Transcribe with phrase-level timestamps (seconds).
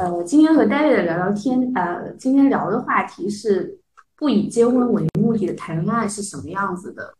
[0.00, 3.78] 呃，今天和 David 聊聊天，呃，今天聊的话题是
[4.16, 7.12] 不以结婚为目的的谈恋爱是什么样子的。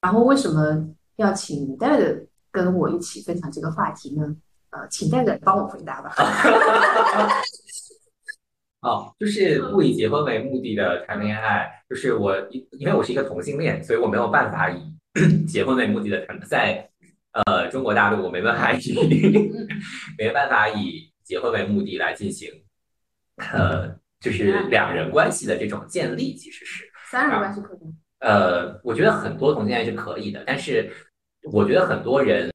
[0.00, 4.34] 然后为什么要请 David 跟我一起分享这个话题呢？
[4.70, 6.12] 呃，请 David 帮我回答吧。
[8.82, 14.82] 哦，就是不以结婚为目的的谈恋爱，就是我因因为我是一个同性恋，所以我没有办法以
[15.46, 16.90] 结婚为目的的谈，在
[17.34, 18.92] 呃中国大陆我没办法以
[20.18, 22.50] 没办法以结婚为目的来进行
[23.52, 27.78] 呃就是两人关系的这种建立，其实是三人关系可以？
[28.20, 30.90] 呃，我觉得很多同性恋是可以的，但是
[31.52, 32.50] 我觉得很多人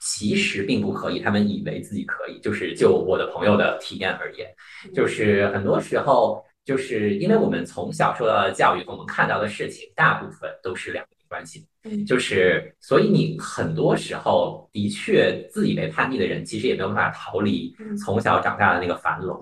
[0.00, 2.38] 其实并不可以，他们以为自己可以。
[2.40, 4.48] 就是就我的朋友的体验而言，
[4.94, 11.66] 就是很多时候，就是因为我们从小受到的教育和我们看到的事情，大部分都是两人关系，
[12.04, 19.40] 就是所以你很多时候的确自以为叛逆的人，其实也没有办法逃离从小长大的那个樊笼，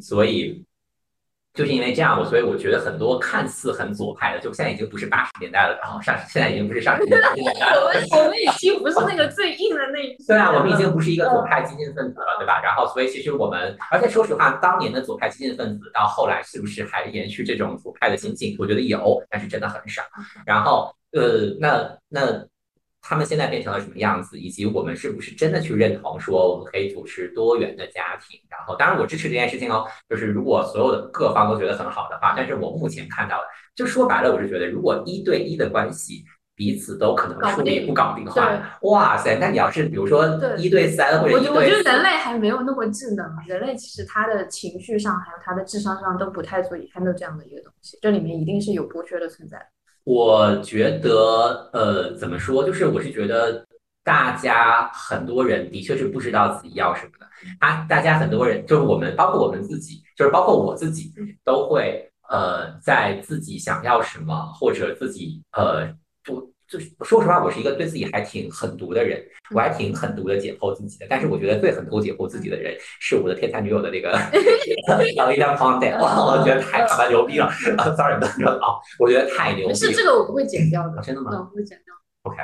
[0.00, 0.64] 所以。
[1.54, 7.36] 就是因为这样，我所以我觉得很多看似很左派的，就现在已经不是八十年代了，然后上现在已经不是上十年代了。
[7.38, 12.60] 我们我们已经不是那个最硬的那一对啊，我们已经不是一个左派激进分子了，对吧？
[12.60, 18.56] 然后所以其实我们，而且说实话，当年的左派激进分子到后来是不是还延续这种左派的心境？
[18.58, 20.02] 我觉得有，但是真的很少。
[20.44, 22.46] 然后呃，那那。
[23.06, 28.40] 他们现在变成了什么样子，以及我们是不是真的去认同说我们可以主持多元的家庭？
[28.48, 32.32] 然后，当然我支持这件事情哦，就是如果所有的各方都觉得很好的话。
[32.34, 36.24] 但是我目前看到的，就说白了，我是觉得，如果一对一的关系
[36.56, 49.58] 彼此都可能处理不搞定的话，哇塞，那你要是比如说一对三或者一对，我觉得人类还没有那么智能，人类其实他的情绪上还有他的智商上都不太足以 handle 这样的一个东西，这里面一定是有剥削的存在。
[50.04, 52.62] 我觉得，呃，怎么说？
[52.64, 53.66] 就是我是觉得，
[54.02, 57.26] 大家很多人的确是不知道自己要什么的。
[57.58, 61.12] 啊，大家很多人，就是我们，包括我们自己，就是包括我自己，
[61.44, 65.88] 都会呃，在自己想要什么，或者自己呃
[66.22, 66.53] 不。
[66.68, 69.22] 就是说实话，我是一个对自己还挺狠毒的人，
[69.54, 71.06] 我还挺狠毒的解剖自己的。
[71.08, 74.12] 但是我觉得最狠毒解剖自己的人是我的天才女友的那个
[74.86, 77.50] p o n d 哇，我觉得太他妈牛逼了。
[77.96, 79.74] Sorry，不能说啊，我觉得太牛逼。
[79.74, 81.30] 是这个我不会剪掉的，真的吗？
[81.38, 81.94] 我不会剪掉。
[82.22, 82.38] OK。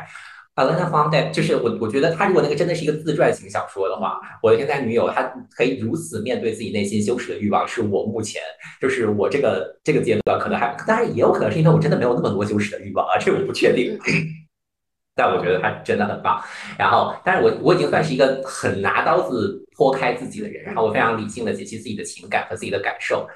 [0.60, 5.22] 啊，那方代就是我，我觉得他如果那个真的是一个自传型小说的话，我的天才女友，她
[5.56, 8.42] 可以如此面对自己内心羞耻的欲望，是我目前
[8.78, 13.98] 就是我这个这个阶段可能还，当然也有可能是因为我真的没有那么多羞耻的欲望啊，这我不确定。
[15.16, 16.42] 但我觉得他真的很棒。
[16.78, 23.26] 然后，但是我我已经算是一个很拿刀子剖开自己的人，然后我非常理性的解析自己的情感和自己的感受，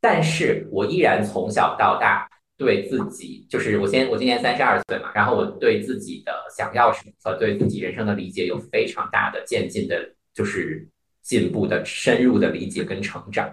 [0.00, 2.28] 但是我依然从小到大。
[2.56, 10.88] 对自己，就是我先，我今年三十二岁嘛，然后我对自己的想要什么和对自己人生的理解有非常大的渐进的，就是
[11.24, 13.52] 进步的深入的理解跟成长。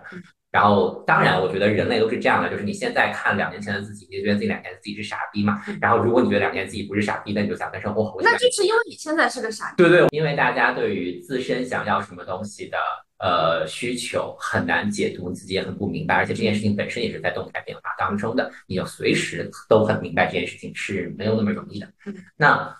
[0.51, 5.61] 然后，当然，我觉得人类都是这样的，就是你现在看两年前的自己，你就觉得自己两年自己是傻逼嘛？
[5.79, 8.21] 然后，如果你觉得两年自己不是傻逼，那你就想跟生活活。
[8.21, 9.77] 那就是因为你现在是个傻逼。
[9.77, 12.77] 对对，因为大家对于自身想要什么东西的。
[13.23, 21.87] 呃，需求很难解读，自己也很不明白，而且这件事情本身也是在动态变化当中的，你要随时都很明白这件事情是没有那么容易的。
[22.35, 22.75] 那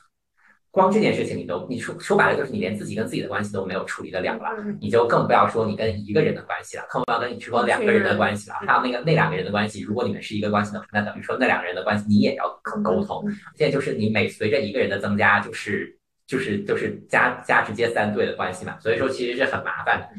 [0.72, 12.50] 光这件事情你都，你说说白了就是你连自己跟自己的关系都没有处理得了了，你就更不要说你跟一个人的关系了，更不要跟你说两个人的关系了，还有那个那两个人的关系，如果你们是一个关系的话，那等于说那两个人的关系你也要
[12.82, 13.24] 沟通。
[13.56, 15.98] 现在就是你每随着一个人的增加，就是。
[16.28, 20.10] 就是就是加加直接三对的关系嘛，所以说其实是很麻烦的。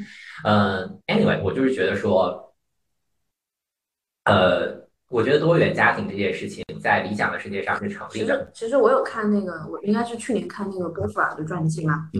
[0.45, 2.55] 嗯，anyway，我就是觉得说，
[4.25, 8.50] 呃，我觉得多元家庭这件事情在理想的世界上是成立的。
[8.53, 12.10] 其实我有看那个，我应该是去年看那个波伏尔的传记嘛，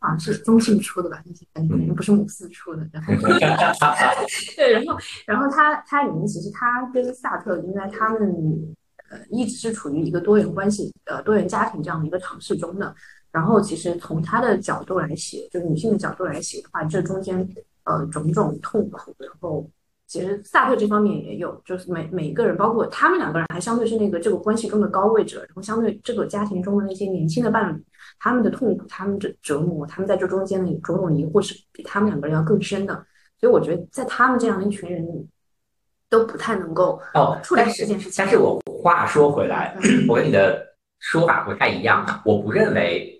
[0.00, 2.86] 好像是中信出的吧，那些感觉不是母四出的。
[2.92, 3.14] 然后
[4.56, 8.20] 对，然后然后他他里面其实他跟萨特应该他们
[9.10, 12.94] 呃一直是处于一个多元关系呃多元家庭这样的一个尝试中的。
[13.32, 17.48] 然后，其实从他的角度来写，就是女性的角度来写的话，这中间
[17.84, 19.70] 呃种种痛苦，然后
[20.10, 27.80] 其实萨特这方面也有，就是每每一个人，包括他们两个人，还相对是那个这个关系中的高位者，然后相对这个家庭中的那些年轻的伴侣，
[28.18, 32.92] 他们的痛苦、他们的折磨，他们在这中间的种种疑惑是比他们两个人要更深的。
[33.38, 35.06] 所以我觉得，在他们这样的一群人
[36.08, 38.14] 都不太能够哦处理这件事情。
[38.18, 39.76] 但是我话说回来，
[40.08, 43.16] 我跟你的说法不太一样，我不认为。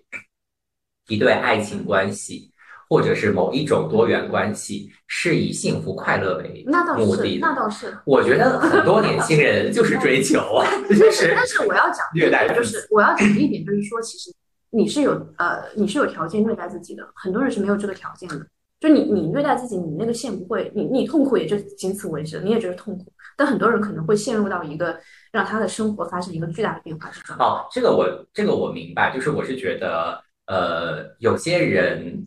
[1.08, 2.50] 一对爱情关系，
[2.90, 6.66] 或者是某一种多元关系，是以幸福快乐为
[6.98, 7.38] 目的。
[7.40, 11.32] 那倒是，我觉得很多年轻人就是追求 啊，就是。
[11.37, 14.34] 但是我要讲虐待，就是我要讲的一点就是说，其实
[14.70, 18.44] 你是有呃，你是有条件虐待自己的，很多人是没有这个条件的。
[18.81, 23.12] 就你你虐待自己，你那个线不会，你你痛苦也就仅此为止，你也觉得痛苦。
[23.36, 24.98] 但很多人可能会陷入到一个
[25.31, 27.36] 让他的生活发生一个巨大的变化之中。
[27.36, 32.26] 哦，这个我这个我明白，就是我是觉得，呃，有些人，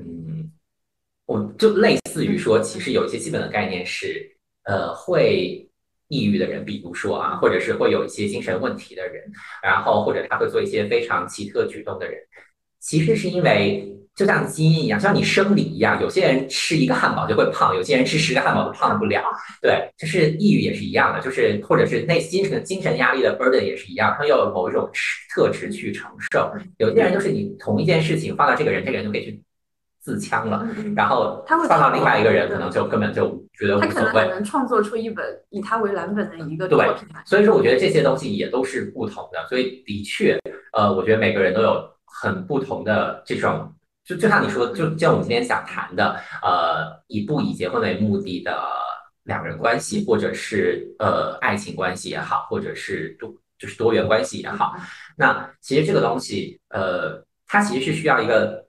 [0.00, 0.50] 嗯，
[1.26, 5.68] 我就类似于说，其实有一些基本的概念是，呃，会
[6.08, 9.24] 抑郁的人，比如说啊，或者是会有一些精神问题的人，
[9.62, 12.18] 然后或者他会做一些非常奇特举动的人，
[12.78, 13.96] 其实是因为。
[14.12, 19.24] 就像基因一样，像你生理一样，有些人吃一个汉堡就会胖，有些人吃十个汉堡都胖不了。
[19.62, 24.90] 对，就是抑郁也是一样的，就是或者是内心精神压力的 burden 也是一样，他要有某一种
[25.32, 26.52] 特质去承受。
[26.76, 29.42] 有些人就是你同一件事情放到这个人，这个人就可以去
[30.00, 30.66] 自枪了，
[30.96, 34.12] 然后放到另外一个人，可能就根本就觉得无所谓。
[34.12, 37.06] 他能创作出一本以他为蓝本的一个作品。
[37.24, 39.46] 所以说，我觉得这些东西也都是不同的。
[39.48, 40.38] 所以的确，
[40.72, 43.72] 呃，我觉得每个人都有很不同的这种。
[44.02, 48.58] 就就像你说，就像我们今天想谈的，呃，以不以结婚为目的的
[49.24, 54.74] 两人关系，或者是呃爱情关系也好，或者是多就是多元关系也好，
[55.16, 58.66] 那其实这个东西，呃，它其实是需要一个，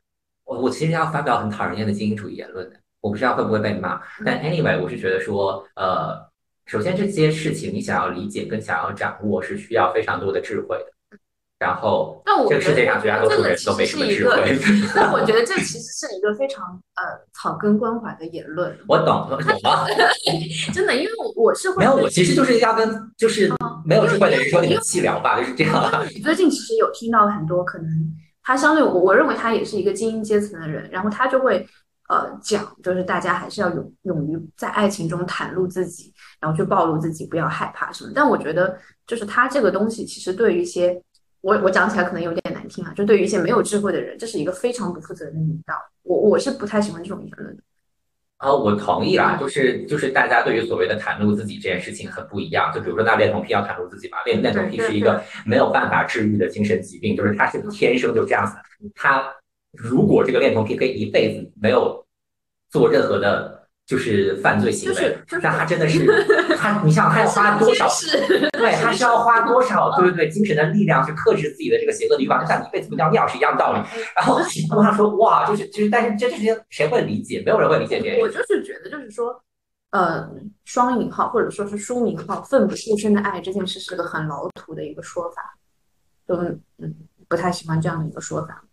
[0.52, 6.20] 我我其实要发表很讨人厌的精英主义言论的，我不知道会不会被骂，但 anyway，我是觉得说，呃，
[6.66, 10.86] 首先这些事情你想要理解跟想要掌握是需要非常多的智慧的。
[11.58, 14.60] 然后，但我这个世界上绝大多数人都没什么智慧。
[14.94, 16.66] 那我觉得这其实是一个非常
[16.96, 17.04] 呃
[17.34, 18.76] 草根关怀的言论。
[18.90, 19.86] 我懂，懂吗？
[20.74, 23.54] 真的，因为我我是会没有，我其实就是要跟就是
[23.86, 26.06] 没有智慧的人说你们气疗吧，就是这样。
[26.24, 27.88] 最近其实有听到很多可能
[28.44, 31.68] 他相对我我认为他也是一个精英阶层的人，然后他就会
[32.10, 38.12] 呃讲，就是大家还是要勇勇于在爱情中袒露自己，然后去暴露自己，不要害怕什么。
[38.14, 41.02] 但我觉得就是他这个东西其实对于一些。
[41.44, 45.74] 我我讲起来可能有点难听啊，就对于一些没有智慧的人，这是一个非常不负责任的引导。
[46.04, 47.64] 我我是不太喜欢这种言论的。
[48.42, 52.72] 啊，我同意啦，就是就是大家对于所谓的袒露自己这件事情很不一样。
[52.74, 58.54] 就比如说那恋童癖要袒露自己嘛，恋恋童癖是一个没有办法治愈的精神疾病，就是他是天生就这样子。
[58.96, 59.32] 他
[59.72, 62.04] 如果这个恋童癖可以一辈子没有
[62.70, 63.61] 做任何的。
[63.92, 66.00] 就是犯罪行为，但他真的是
[66.56, 67.90] 他，你想他要花多少？
[68.54, 69.92] 对，他是要花多少？
[70.00, 73.80] 对对对，精神的力量去克制自己的这个邪恶的欲望，就像你一辈子不尿尿是一样道理。
[74.16, 77.44] 然后我想说，哇，就是就是，但是这这些谁会理解？
[77.46, 78.22] 没有人会理解这个。
[78.22, 79.38] 我就是觉得，就是说，
[79.90, 80.26] 呃，
[80.64, 85.58] 双引号或者说是书名号“奋不顾身的爱”这件事是个很老土的一个说法，
[86.26, 86.34] 就
[86.78, 86.96] 嗯
[87.28, 88.64] 不太喜欢这样的一个说法。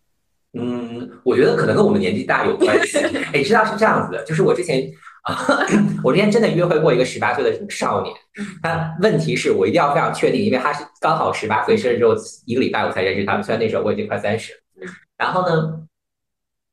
[0.55, 2.99] 嗯，我觉得可能跟我们年纪大有关系。
[3.33, 4.89] 哎，知道是这样子的，就是我之前。
[6.03, 8.15] 我之前真的约会过一个十八岁的少年，
[8.63, 12.15] 但问题是我一定要非常确定，因为他是刚好十八岁生日之后
[12.47, 14.59] 一个礼拜我才认识他，虽然那时候我已经快三十了。
[15.17, 15.81] 然后呢，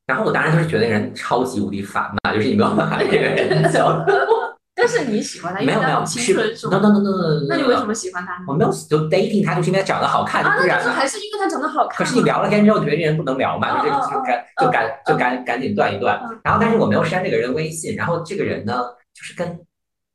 [0.05, 4.05] 然后我当然就是觉得那个人超级无敌烦嘛，就是你没有办法跟这个人交
[4.85, 6.33] 但是你喜欢他，没有没有，是
[6.69, 8.43] no no no no，那你为什么喜欢他？
[8.47, 11.97] 我没有就 dating 他，就是因为他长得好看，啊，那还是因为他长得好看。
[11.97, 16.21] 可是你聊了天之后，觉得这人不能聊嘛，就就赶就赶就赶赶紧断一断。
[16.43, 18.73] 然后，但是我没有删这个人微信，然后这个人呢，
[19.13, 19.59] 就是跟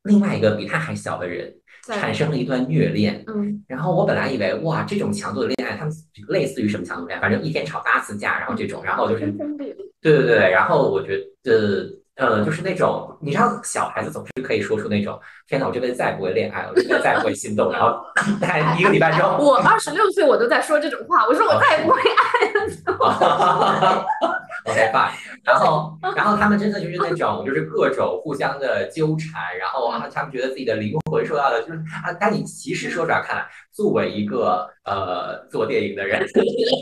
[0.03, 1.53] 另外一个比他还小的人
[1.87, 3.23] 产生了一段虐恋。
[3.27, 5.93] 嗯，然后我本来以为哇，这种强度的恋爱，他们
[6.29, 7.21] 类似于什么强度恋爱？
[7.21, 9.27] 反正一天吵八次架，然后这种，然后就是
[10.01, 12.00] 对对对，然后我觉得。
[12.15, 15.19] 嗯，就是那种，你知道，小孩子总是可以说出那种
[15.51, 18.01] “天哪，我这辈子再也不会恋爱了，我这辈子再也不会心动”，然后
[18.39, 24.05] 大一个礼拜之后，我二十六岁，我都在说这种话，我说我再也不会爱了。
[24.63, 25.09] OK fine，
[25.43, 36.23] 然后，然后他们真的就是那种，就是各种互相的纠缠，然后啊，他们觉得自己的灵魂受到了，就是啊，但你其实说出来看，作为一个呃做电影的人，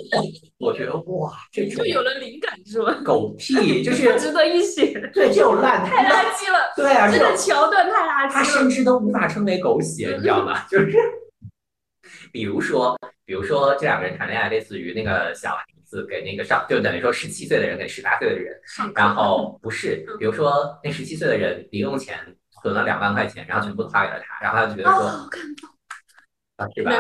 [0.60, 2.94] 我觉得哇，这就有了灵感是吗？
[3.06, 5.10] 狗屁，就是不值得一写。
[5.14, 6.74] 对，这种烂太垃圾了。
[6.76, 8.34] 对啊，这个桥段太垃圾了。
[8.34, 10.64] 他甚至都无法称为狗血， 你知道吗？
[10.70, 10.92] 就是，
[12.32, 16.06] 比如说，比如说这两个人谈恋爱，类似于那个小孩子。
[16.08, 18.56] 给那个上，就等于说十七岁的人给十八岁的人，
[18.94, 22.16] 然后不是， 比如说那十七岁的人零用钱
[22.62, 25.28] 存了两万块钱，然后全部花给了他，然后他就觉得说，
[26.60, 26.92] 啊，是吧？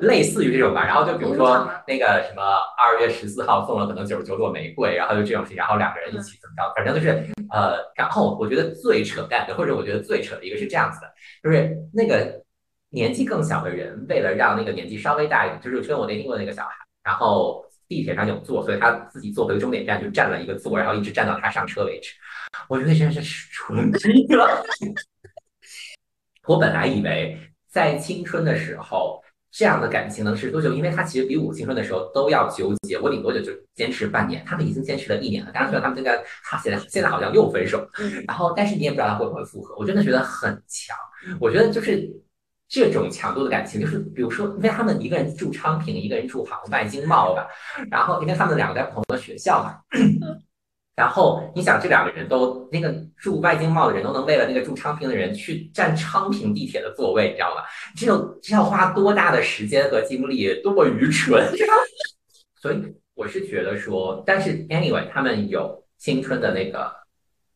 [0.00, 0.86] 类似于这种吧。
[0.86, 2.42] 然后就比如说那个什么
[2.78, 7.08] 二月十四号送了可能九十九朵玫瑰，然后就这种事情，然后两个人一起怎么着，反正就是
[7.50, 12.42] 呃，然后我觉得最扯淡的，或者我觉得最扯的一个是这样子的，就是那个
[12.90, 16.70] 年纪更小的人，为了让那个年纪稍微大一点，就是跟我那听过那个小孩，
[17.02, 17.64] 然后。
[17.88, 22.12] 地铁上有座，所以他自己坐回终点站就占了一个座，然后一直站到他上车为止。
[22.68, 24.62] 我觉得真是纯逼了。
[26.46, 27.34] 我本来以为
[27.70, 30.72] 在青春的时候，这样的感情能持续多久？
[30.72, 35.50] 因为他其实比我青春的时候都要纠结，我顶多就就坚持半年，他们已经坚持了一年了。
[35.52, 37.86] 当然，虽然他们现在他现在现在好像又分手，
[38.26, 39.74] 然后但是你也不知道他会不会复合。
[39.76, 40.96] 我真的觉得很强，
[41.40, 42.10] 我觉得就是
[42.68, 47.46] 这种强度的感情，就是比如说，因为他们一个人住昌平，一个人住杭外经贸吧，
[47.90, 49.78] 然后因为他们两个在不同的学校嘛。
[50.98, 57.62] 然后你想，这两个人都那个住外经贸的人都能为了那个住昌平的人去占昌平地铁的座位，你知道吗？
[57.96, 61.40] 这种这要花多大的时间和精力，多么愚蠢！
[62.60, 62.82] 所以
[63.14, 66.92] 我是觉得说，但是 anyway，他们有青春的那个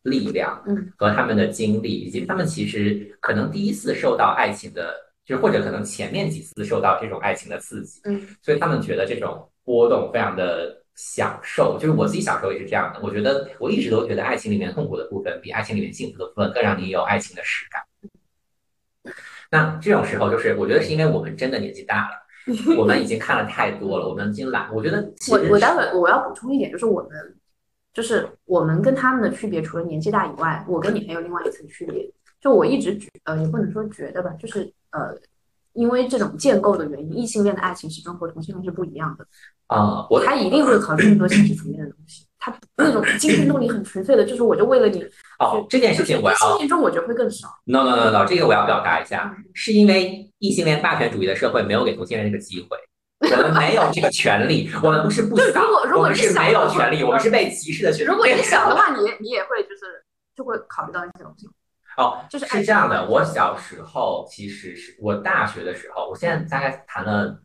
[0.05, 4.95] 力量，嗯，和他们的经历，以及他们其实可能第一次受到爱情的，
[5.27, 10.81] 就是或者可能前面几次受到这种爱情的刺激，嗯，所以他们觉得这种波动非常的。
[10.95, 19.15] 享受就是我自己小时候也是这样的，我觉得我一直都觉得爱情里面痛苦的部分比爱情里面幸福的部分更让你有爱情的实感。
[19.51, 22.17] 那这种时候就是我觉得是因为我们真的年纪大了，
[22.79, 24.73] 我们已经看了太多了，我们已经懒。
[24.75, 27.11] 我觉得我我待会我要补充一点，就是我们
[27.95, 32.11] 就是我们跟他们的区别，除了年纪大以外，我跟你还有另外一层区别。
[32.41, 35.19] 就我一直觉呃也不能说觉得吧，就是呃。
[35.75, 39.27] 因为这种建构的原因，异性恋的爱情始终和同性恋是不一样的
[39.73, 40.07] 啊。
[40.11, 45.05] 我他一定会考虑更多现实层面的东西，他 那种精神动力很纯粹的，就是我就为了你。
[45.39, 46.37] 哦，这件事情我要。
[46.37, 47.49] 异性恋中我觉得会更少。
[47.65, 52.77] No no no no，这个我要表达一下，是因为异性恋霸权主义的社会没有给同性恋这个机会，
[53.21, 55.63] 我们没有这个权利，我们不是不想，
[55.97, 58.11] 我们是没有权利，我们是被歧视的权利。
[58.11, 60.05] 如果你 想的话，你你也会就是
[60.37, 61.49] 就会考虑到一些东西。
[61.97, 63.07] 哦，就是是这样的。
[63.07, 67.39] 我小时候其实是我大学的时候，我现在大概谈了，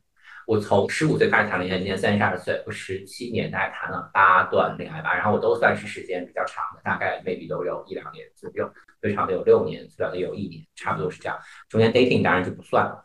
[0.47, 11.37] 我从十五岁开始谈恋爱，今年三十二岁，我十七年大概谈了八段恋爱吧，然后我都算是时间比较长的，大概 maybe 都有一两年左右，最长的有六年，最短的有一年，差不多是这样。
[11.67, 13.03] 中间 dating 当然就不算了。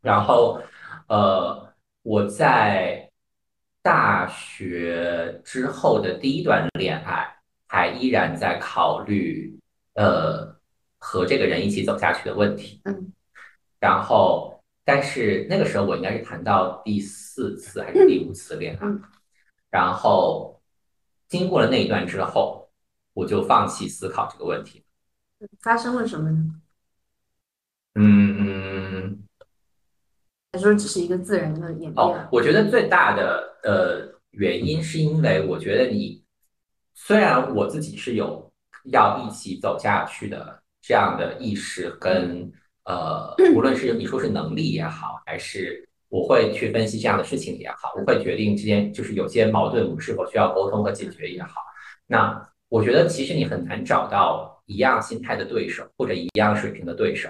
[0.00, 0.62] 然后，
[1.08, 3.10] 呃，我在
[3.82, 7.28] 大学之后的第一段恋爱。
[7.74, 9.58] 还依然在考虑，
[9.94, 10.54] 呃，
[10.98, 12.82] 和这个人一起走下去的问题。
[12.84, 13.10] 嗯，
[13.80, 14.51] 然后，
[14.84, 18.86] 但是那个时候我应该是谈到第四次还是第五次恋爱，
[19.70, 20.60] 然后
[21.28, 22.70] 经过了那一段之后，
[23.12, 24.84] 我就放弃思考这个问题。
[25.60, 26.60] 发生了什么呢？
[27.94, 29.28] 嗯嗯，
[30.52, 31.94] 还说只是一个自然的演变？
[31.96, 36.20] 哦，我觉得最大的呃原因是因为我觉得你。
[36.94, 38.52] 虽然我自己是有
[38.84, 42.52] 要一起走下去的这样的意识跟
[42.84, 51.60] 呃，无论是你说是能力也好，还是我会去分析这样的事情也好，我会决定之间就是有些矛盾我们是否需要沟通和解决也好。
[52.06, 57.28] 那我觉得其实你很难找到一样心态的对手或者一样水平的对手，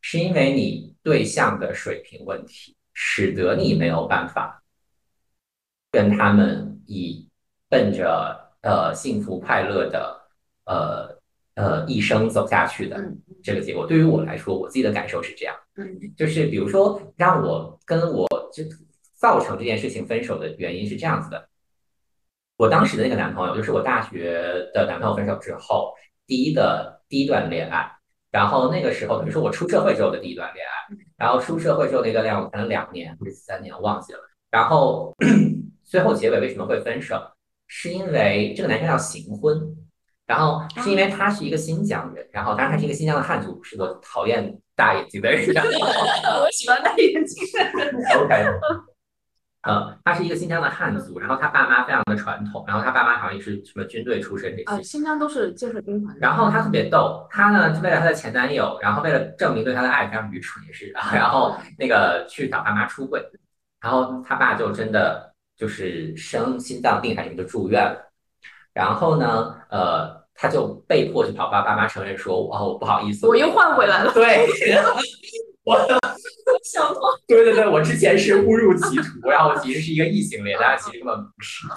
[0.00, 4.62] 是因为你对象的水平问题，使得你没有办法
[5.90, 7.28] 跟他们以
[7.68, 8.40] 奔着。
[8.62, 10.20] 呃，幸福快乐的，
[10.66, 11.11] 呃
[11.54, 12.98] 呃，一生走下去的
[13.42, 18.64] 这个结果，对于我来说，我自己的感受是这样，嗯，就是比如说，让我跟我就
[19.14, 21.46] 造成这件事情分手的原因是这样子的，
[22.56, 24.32] 我当时的那个男朋友，就是我大学
[24.72, 25.92] 的男朋友分手之后
[26.26, 27.90] 第一的第一段恋爱，
[28.30, 35.14] 然后那个时候比如说我出社会之后的第一段恋爱，然后出社会之后那段恋爱我谈了两年或者三年，我忘记了，然后
[35.84, 37.20] 最后结尾为什么会分手？
[37.66, 39.58] 是因为这个男生要行婚，
[40.26, 45.44] 然后是因为他是一个新疆人，然后当然他是一个新疆的汉族，是个讨厌大眼睛的人。
[45.50, 47.94] 我喜欢大眼睛的人。
[48.22, 48.46] OK，
[49.62, 54.64] 呃，他是一个新疆的汉族，然后他爸妈非常的传统，然后他爸妈好像也是什么军队出身这些。
[54.64, 56.16] 啊，新疆都是建设兵团。
[56.20, 63.20] 然后他特别逗，他呢为了他的前男友，然后为了证明对他的爱非常愚蠢也是， 然后那个去找爸妈出柜，
[63.80, 65.30] 然后他爸就真的。
[65.54, 68.11] 就是生心脏病还是什么就住院了，
[68.74, 74.12] 然后呢，呃，他就被迫去跑爸爸妈承认说，哦，不好意思，我又换回来了。
[74.14, 74.46] 对，
[75.64, 75.76] 我
[76.64, 77.00] 想错。
[77.26, 81.68] 对对对，我之前是误入歧途，然后其实是一个异性恋，大家其实根本不是。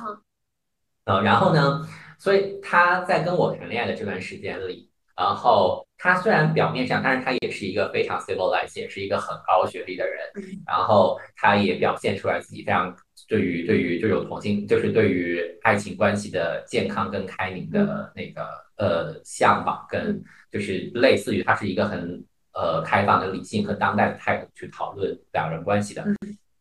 [1.06, 1.86] 嗯，然后呢，
[2.18, 10.18] 所以他在跟我谈恋爱的这段时间里，然后他虽然表面上，但是他也是一个非常 civilized，也是一个很高学历的人，
[10.66, 12.96] 然后他也表现出来自己非常。
[13.28, 26.06] 对于对于就有同性，就是对于爱情关系的健康跟开明的那个呃向往，跟就是类似于他是一个很呃开放的理性和当代的态度去讨论两人关系的。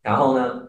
[0.03, 0.69] 然后呢，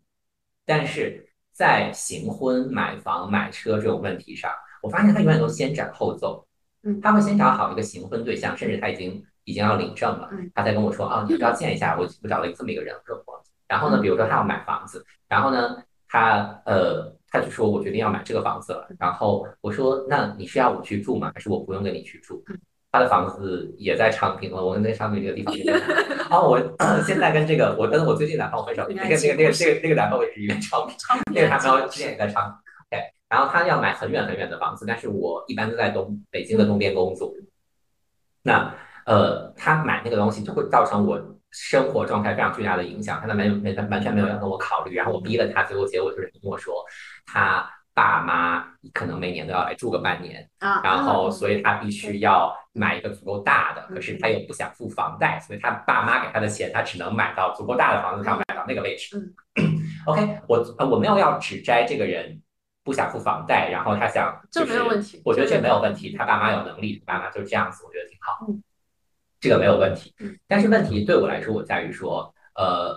[0.66, 4.50] 但是在行婚、买房、买车这种问题上，
[4.82, 6.46] 我发现他永远都先斩后奏。
[6.86, 11.96] 嗯，他会先找好一个行婚对象，甚至他已经已经要领证了，他才跟我说啊，你要不要见一下？
[11.98, 13.24] 我我找了这么一个人，我说
[13.66, 15.76] 然后呢，比如说他要买房子，然后呢，
[16.08, 18.86] 他呃，他就说我决定要买这个房子了。
[18.98, 21.32] 然后我说，那你是要我去住吗？
[21.34, 22.42] 还是我不用跟你去住？
[22.92, 25.54] 他的房子也在昌平了，我跟那昌平这个地方。
[26.30, 26.60] 然后我
[27.04, 30.96] 现在跟这个，我跟我最近男朋友分手，那个那个那个那个那个男朋友也是一个昌平，
[31.34, 32.54] 那个男朋友之前也在昌平。
[32.90, 37.32] 对，然后他要买很远很远的房子，但是我一般都在东北京的东边工作。
[38.42, 38.72] 那
[39.06, 41.18] 呃，他买那个东西就会造成我。
[41.54, 46.84] 生活状态非常巨大的影响，他没没完全没有要跟我考虑，然后我逼了他，最后结果就是跟我说，
[47.24, 59.16] 他爸妈可能每年都要来住个半年，然后所以他必须要买一个足够大的，可是他又不想付房贷，所以他爸妈给他的钱，他只能买到足够大的房子上，买到那个位置。
[60.06, 62.42] OK，我我没有要指摘这个人
[62.82, 68.44] 不想付房贷，然后他想，这没有问题，我觉得这没有问题，他爸妈有能力，爸妈就这样子，我觉得挺好。
[69.44, 70.10] 这个没有问题，
[70.48, 72.96] 但是问题对我来说，我在于说，呃，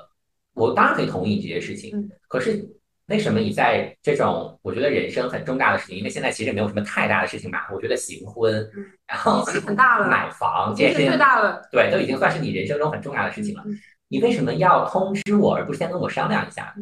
[0.54, 2.66] 我当然可以同意这些事情，可是
[3.08, 7.68] 为什么你在这种我觉得人生很重大的事情，因为现在其实没有什么太大的事情吧？
[7.74, 8.66] 我觉得行婚，
[9.06, 13.66] 然后很大了，买房这件事情最大了，对，都已经算是你人生中很重要的事情了。
[14.08, 16.74] 你为什么要通知我，而不是先跟我商量一下？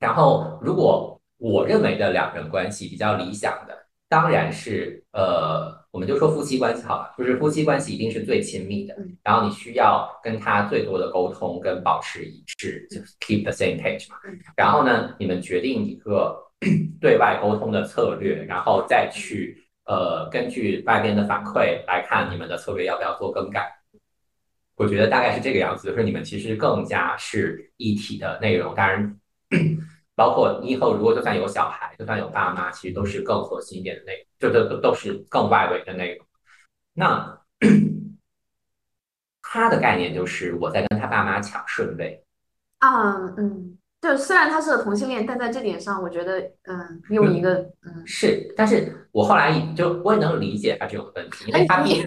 [0.00, 3.81] 然后，如果我认为的两人关系比较理想的，
[4.12, 5.80] 当然是呃。
[5.92, 14.16] 我们就说夫妻关系好了，就是夫妻关系一定是最亲密的，然后你需要跟他最多的沟通跟保持一致，就是 keep the same page 嘛。
[14.56, 16.34] 然后呢，你们决定一个
[16.98, 23.70] 对外沟通的策略，然后再去呃根据外边的反馈来看你们的策略要不要做更改。
[24.76, 29.14] 我觉得大概是这个样子，就是你们其实更加是一体的内容，当然。
[30.22, 36.24] 包括你以后如果就算有小孩，就算有爸妈，其实都是更核心一点的内容，就都都是更外围的内容。
[36.94, 37.40] 那
[39.42, 42.24] 他的概念就是我在跟他爸妈抢顺位。
[42.78, 46.38] 啊，嗯，就虽然他是个同性恋，但在这点上，我觉得，
[46.68, 52.06] 嗯，用一个，嗯，是，但是我后来就我也能理解他这种问题，因为他你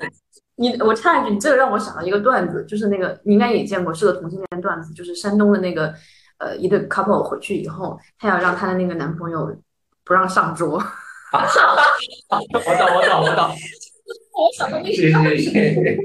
[0.55, 5.93] 你我插一句，你这个让我想到一个段子，就是那个你应该也见过，是个同性恋段子，就是山东的那个。
[6.37, 9.55] 呃，一对 couple 回去以后，她要让她的那个男朋友
[10.03, 10.81] 不让上桌。
[11.31, 11.39] 我
[12.29, 13.55] 懂，我懂，我懂。
[14.35, 15.97] 我想到是是是。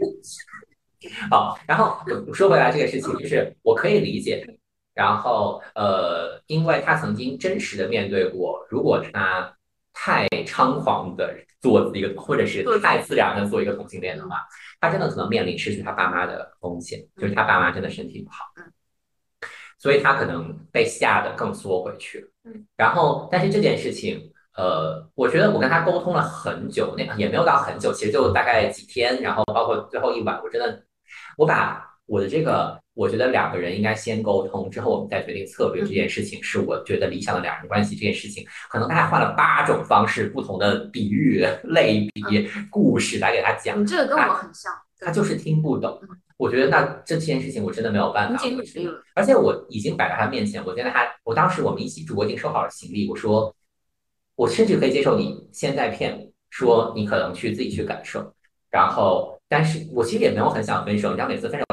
[1.31, 1.99] 好，然后
[2.33, 4.47] 说回来这个事情，就是我可以理解。
[4.95, 9.55] 然后呃，因为他曾经真实的面对过，如果他
[9.93, 14.47] 太猖狂的做一个，或者是太自然的做一个同性恋的话，
[14.81, 18.45] 他真的可能面临失去他爸妈的风险，就是他爸妈真的身体不好。
[19.81, 22.29] 所以他可能被吓得更缩回去了。
[22.45, 29.23] 嗯，然后，但是这件事情，呃，我觉得我跟他沟通了很久，那也没有到很久，其实就大概几天。
[29.23, 30.85] 然后包括最后一晚，我真的，
[31.39, 35.83] 我把我的这个，我觉得两个人应该先沟通，之后我们再决定策略。
[35.83, 37.95] 这件事情是我觉得理想的两人关系。
[37.95, 43.81] 这件事情可能他还换了八种方式，不同的比喻、 类比、故事来给他讲。
[43.81, 45.99] 你这个跟我很像，他就是听不懂。
[46.41, 48.43] 我觉得那这件事情我真的没有办法，
[49.15, 50.65] 而且我已经摆在他面前。
[50.65, 53.07] 我现在还，我当时我们一起住，我已经收好了行李。
[53.11, 53.55] 我说，
[54.37, 58.33] 我甚至可以接受你现在骗我说你可能去自己去感受。
[58.71, 61.11] 然后，但是我其实也没有很想分手。
[61.11, 61.65] 你知道，每次分手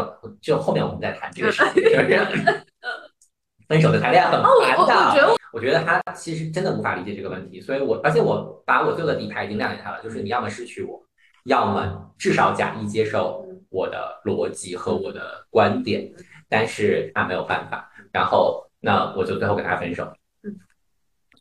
[0.41, 1.83] 就后面我们在谈这个事情，
[3.69, 5.33] 分手的谈恋爱很烦的。
[5.53, 11.01] 我觉得他其实真的无法理解这个问题，所以我而且我把我最后的底牌已经亮给他了，就是你要么失去我，
[11.45, 13.46] 要么至少假意接受。
[13.77, 16.11] 我的逻辑和我的观点，
[16.49, 20.11] 但是他没有办法，然后那我就最后跟他分手。
[20.41, 20.49] 嗯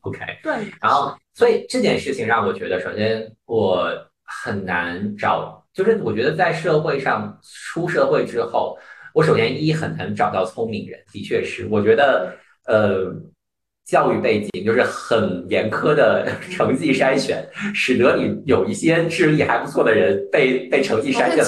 [0.03, 0.53] ，OK，对。
[0.83, 3.91] 然后，所以这件事情让我觉得，首先我
[4.25, 8.79] 很难找，就是我觉得在社会上出社会之后，
[9.15, 13.15] 我首先一很难找到聪明人，的确是，我觉得呃。
[13.87, 21.45] 教育背景就是很严苛的成绩筛选， 使得你有一些智力还不错的人被被成绩筛选。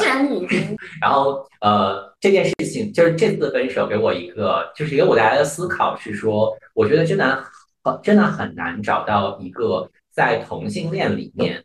[1.02, 7.42] 然后呃，这件事情就是这次分手给我一个，就是给我带来的思考是说，我觉得真的
[7.82, 11.60] 很真的很难找到一个在同性恋里面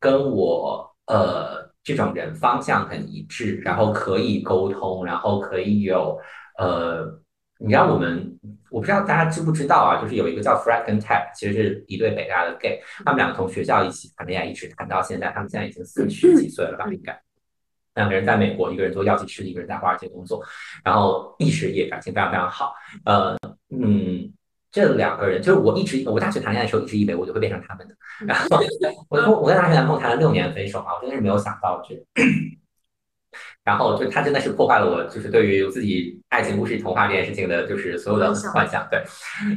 [0.00, 6.18] 跟我呃这种人方向很一致，然后可以沟通，然后可以有
[6.58, 7.20] 呃。
[7.58, 8.38] 你让我们，
[8.70, 17.18] 我不知道大家知不知道啊，就是有一个叫 Fred 跟 Ted，其实是一对北大的 gay，他们两个从学校一起谈恋爱，一直谈到现在，他们现在已经四十几岁了吧，应该。
[17.94, 20.44] 两个人在美国，一个人做药剂师，一个人在华尔街工作，
[20.84, 22.74] 然后一直也感情非常非常好。
[23.06, 23.34] 呃，
[23.70, 24.30] 嗯，
[24.70, 28.60] 这两个人就是我一直我大学谈恋爱的时候一直以为我就会变成他们的，然后
[29.08, 31.94] 我我跟大学男朋友谈了六年分手嘛，我真的是没有想到，就。
[33.64, 38.86] 然后就他真的是破坏了我就是对于自己爱情故事童话这件事情的，就是所有的幻想。
[38.90, 39.02] 对，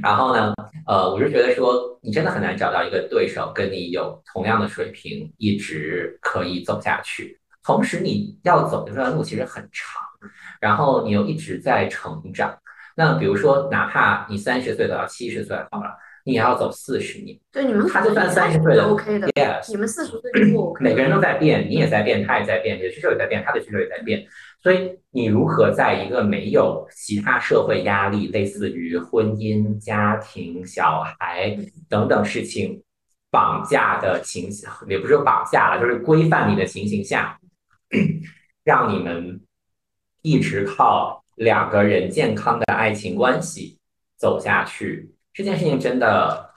[0.01, 0.53] 然后呢，
[0.87, 7.39] 呃，我是觉得说你真的很难找到一个对手跟你有同样的水平，一直可以走下去。
[7.63, 10.01] 同时你要走的这段路其实很长，
[10.59, 12.57] 然后你又一直在成长。
[12.95, 15.95] 那比如说，哪怕你三十岁走到七十岁好了。
[16.25, 19.27] 你也要走四十年，对你们他就算三十岁了，OK 的。
[19.29, 20.83] Yes，你们四十岁就不 OK。
[20.83, 24.25] 每个人都在变，你也在变，他也在变，你的需求也在变，他的需求也在变。
[24.61, 32.83] 所以你如何在一个没有其他社会压力，类似于婚姻、家庭、小孩等等事情
[33.31, 37.39] 绑架的情形，也不是绑架了，就是规范你的情形下，
[38.63, 39.39] 让你们
[40.21, 43.79] 一直靠两个人健康的爱情关系
[44.17, 45.09] 走下去？
[45.39, 46.49] 这件事情真的，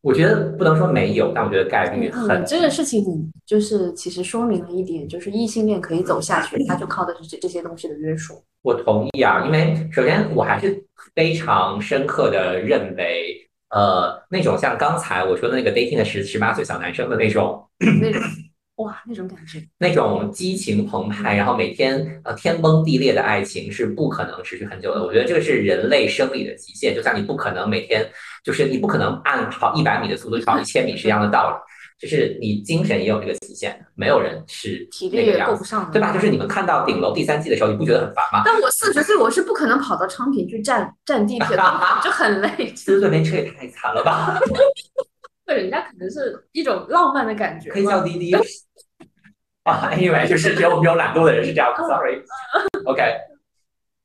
[0.00, 2.42] 我觉得不能说没有，但我觉得概率很。
[2.46, 3.04] 这个事情
[3.44, 8.42] 就是其实说明了一点，就是异性恋可以走下去，它就靠的是这这些东西的约束。
[8.62, 10.82] 我同意啊，因为首先我还是
[11.14, 13.36] 非常深刻的认为，
[13.68, 17.62] 呃，那种像刚才我说的那个 dating 的十十八岁小男生的那种
[18.00, 18.22] 那种。
[18.76, 25.02] 哇，那种感觉，那种激情澎湃，然后每天呃天崩地裂的爱情是不可能持续很久的。
[25.02, 28.06] 我觉得这个是人类生理的极限，就像你不可能每天
[28.44, 31.56] 就是你不可能按跑一百米的速度跑一千米是一样的道理。
[31.98, 36.12] 就是你精神也有这个极限，没有人是体力也够不上的，对吧？
[36.12, 38.42] 就是你们看到顶楼第三季的时候，你不觉得很烦吗？
[38.44, 41.62] 但我四十岁，我是不可能跑到昌平去站站地铁的，
[42.04, 42.50] 就很累。
[42.76, 44.38] 四十岁没车也太惨了吧？
[45.46, 48.34] 那人家可能是一种浪漫的感觉，可以叫滴滴。
[49.64, 53.02] 啊，因为就是只有比较懒惰的人是这样，sorry，OK，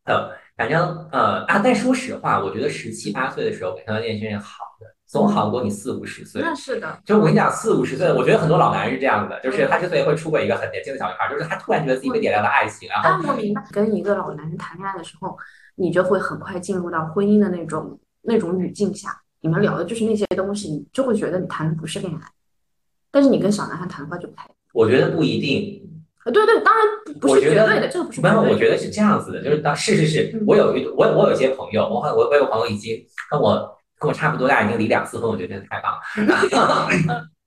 [0.06, 6.42] 呃，反正呃啊，但说实话，我觉得十七八岁的时候陪到年轻人好的，总好过你四五十岁。
[6.42, 15.38] 那是的，就我跟你讲，四五十岁，我觉得很多老男人是这样的，就是他之所以会出轨一个很年轻的小女孩，就是他突然觉得自己被点亮了爱情，然后我明白，跟一个老男人谈恋爱的时候，
[15.76, 22.20] 你就会很快进入到婚姻的那种那种语境下，你们聊的就是那些东西，你就会觉得你谈的不是恋爱，
[23.12, 24.48] 但是你跟小男孩谈的话就不太。
[24.74, 25.82] 我觉得不一定，
[26.26, 26.86] 对对，当然
[27.20, 28.22] 不是绝对的，这个不是。
[28.22, 37.28] 没有，我觉得是这样子的，就是当是是是，我有一我我有些朋友，我我我有朋友已经跟我跟我差不多大，已经离两次婚，我觉得真的太棒了。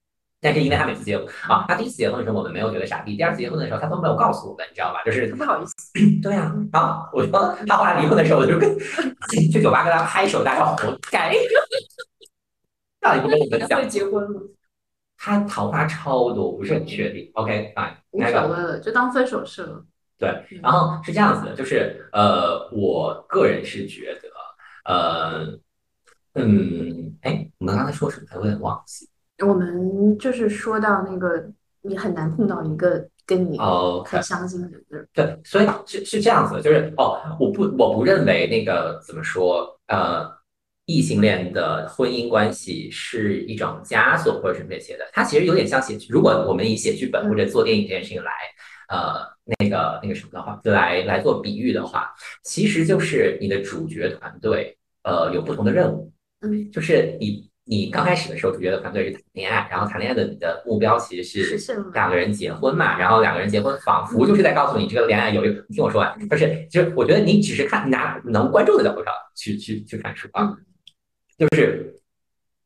[0.45, 5.03] 但是因为他每次结婚啊，他第一次结婚的时候我们没有觉得傻逼，第二次结婚的时候他都没有告诉我们，你知道吧？
[5.03, 5.75] 就是不好意思。
[6.23, 8.79] 对呀，啊，我说他后来离婚的时候，我就跟
[9.31, 11.35] 去酒吧跟他拍手，大家活该。
[13.01, 13.81] 到底不跟我们讲？
[13.81, 14.41] 会结婚吗？
[15.17, 17.31] 他桃花超多，不是很确定。
[17.35, 19.83] OK，fine，无所谓了，就当分手是了。
[20.19, 20.29] 对，
[20.63, 24.29] 然后是这样子的，就是呃，我个人是觉得，
[24.85, 25.59] 呃，
[26.35, 28.27] 嗯，哎，我们刚才说什么？
[28.35, 29.09] 我有点忘记。
[29.39, 31.51] 我们就是说到那个，
[31.83, 33.59] 你很难碰到一个跟你
[34.05, 35.09] 很相近的人。
[35.13, 40.33] 对，所以是是这样子，就是哦，我不我不认为那个怎么说，呃。
[40.87, 45.05] 异性恋的婚姻关系是一种枷锁，或者是那些的。
[45.15, 48.31] 它其实有点像写，如果我们以写剧本或者做电影这件事情来，
[48.91, 49.15] 呃，
[49.59, 56.13] 那个那个什么的话，来来做比喻的话，其实就是你的主角团队，呃，有不同的任务。
[56.43, 70.55] 嗯，就是你你刚开始的时候，主角的团队是谈恋爱，然后谈恋爱的你的目标其实是两个人结婚嘛，然后两个人结婚仿佛就是在告诉你这个恋爱有一个，你听我说完，就是就是我觉得你只是看拿能观众的角度上去去去看书啊。
[71.37, 71.97] 就是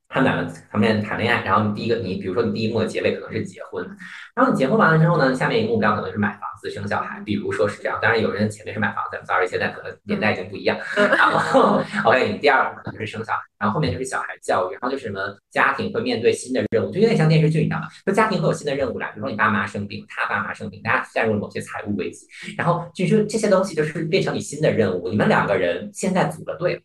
[0.08, 3.86] 他们两个他们谈恋爱，然后你第一个你比如说你第一幕的结尾可能是结婚，
[4.34, 7.98] 然后你结婚完了之后呢，下面一个目标可能是买房子生小孩，比如说是这样。
[8.00, 10.78] 当然有人前面是买房子，sorry，现在可能年代已经不一样。
[10.96, 17.86] 然后 OK，你第二可能就是生小孩，然后 后面就是小孩教育，然后就是什么家庭会面对新的任务，就有点像电视剧，你知道吗？
[18.06, 25.10] 就家庭会有新的任务来，比如说你爸妈生病，他爸妈生病，大家陷入了某些财务危机，然后就是这些东西就是变成你新的任务。
[25.10, 26.80] 你们两个人现在组了队了。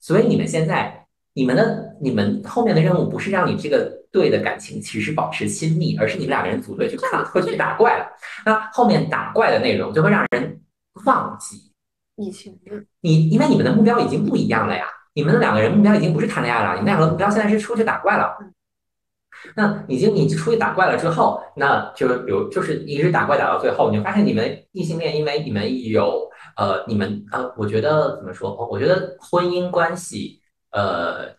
[0.00, 1.07] 所以你们现在，
[1.38, 8.04] 你们的你们后面的任务不是让你这个队的感情其实保持亲密，而是你们两个人组队去看，会去打怪了。
[8.44, 10.60] 那后面打怪的内容就会让人
[11.06, 11.70] 忘记
[12.16, 12.52] 以前
[13.02, 14.84] 你，因为你们的目标已经不一样了呀。
[15.14, 18.36] 你们的两个人目标已经不是谈恋爱了，你们两个目标现在是出去打怪了。
[19.54, 26.26] 那已经你出去打怪了之后，那就比如就是一直打怪打到最后，你发现你们异性恋，因为你们有。
[26.56, 28.52] 呃，你们呃，我觉得怎么说？
[28.68, 30.37] 我觉得婚姻关系
[30.70, 31.34] 呃，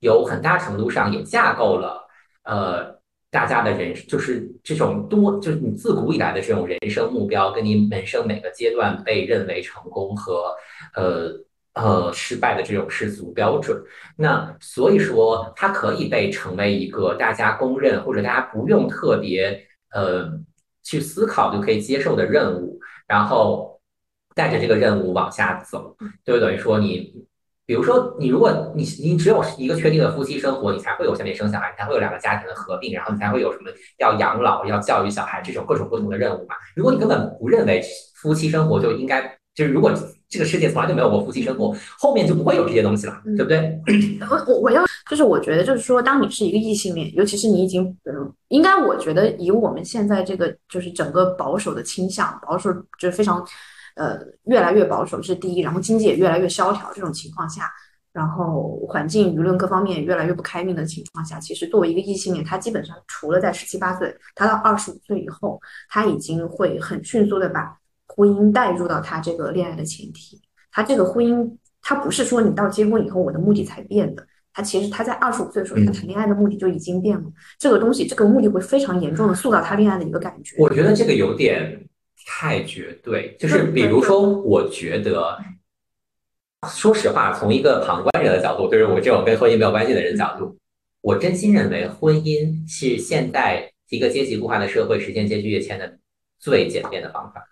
[0.00, 2.06] 有很大程度上也架构了
[2.44, 3.00] 呃，
[3.30, 10.54] 大家的人就是这种多，就是你自古以来的这种人生目标，跟你人生每个阶段被认为成功和
[10.94, 11.32] 呃
[11.74, 13.82] 呃失败的这种世俗标准。
[14.16, 20.40] 那所以说，它可以被成为一个大家公认或者大家不用特别呃。
[20.82, 23.78] 去思考就可以接受的任务，然后
[24.34, 27.26] 带着这个任务往下走，就等于说你。
[27.70, 36.56] 比如说，你如果你你只有一个确定的夫妻生活，你才会有下面生小孩，你才会有两个家庭的合并，然后你才会有什么要养老、要教育小孩这种各种不同的任务嘛。
[36.74, 37.80] 如果你根本不认为
[38.16, 39.22] 夫妻生活就应该，
[39.54, 39.92] 就是如果
[40.28, 43.80] 这个世界从来就没有过夫妻生活，后面就不会有这些东西了，对不对？
[44.28, 53.46] 我我我要就是我觉得就是说，当你是一个异性恋，尤其是你已经嗯，应该我觉得以我们现在这个就是整个保守的倾向，保守就是非常。
[54.00, 57.70] 呃，越来越保守是第一，然后经济也越来越萧条这种情况下，
[58.14, 65.60] 然后环境、舆论各方面也越来越不开明的情况下，其实作为一个异性恋，他基本上除了在十七八岁，他到二十五岁以后，
[65.90, 70.40] 他已经会很迅速的把婚姻带入到他这个恋爱的前提。
[70.72, 77.24] 他这个婚姻，他不是说你到结婚以后我的目的才变的，他其实他在二十五岁的时候，他谈恋爱的目的就已经变了。
[77.58, 80.56] 这个东西，这个目的会非常严重的塑造他恋爱的一个感觉。
[80.58, 81.86] 我觉得这个有点。
[82.32, 85.36] 太绝对，就是比如说，我觉得，
[86.68, 90.56] 说实话，从一个旁观者的角度，就是我这种跟婚姻没有关系的人角度，
[91.02, 95.98] 我真心认为婚姻是现在一个阶级固化的社会实现阶级跃迁的
[96.38, 97.44] 最简便的方法。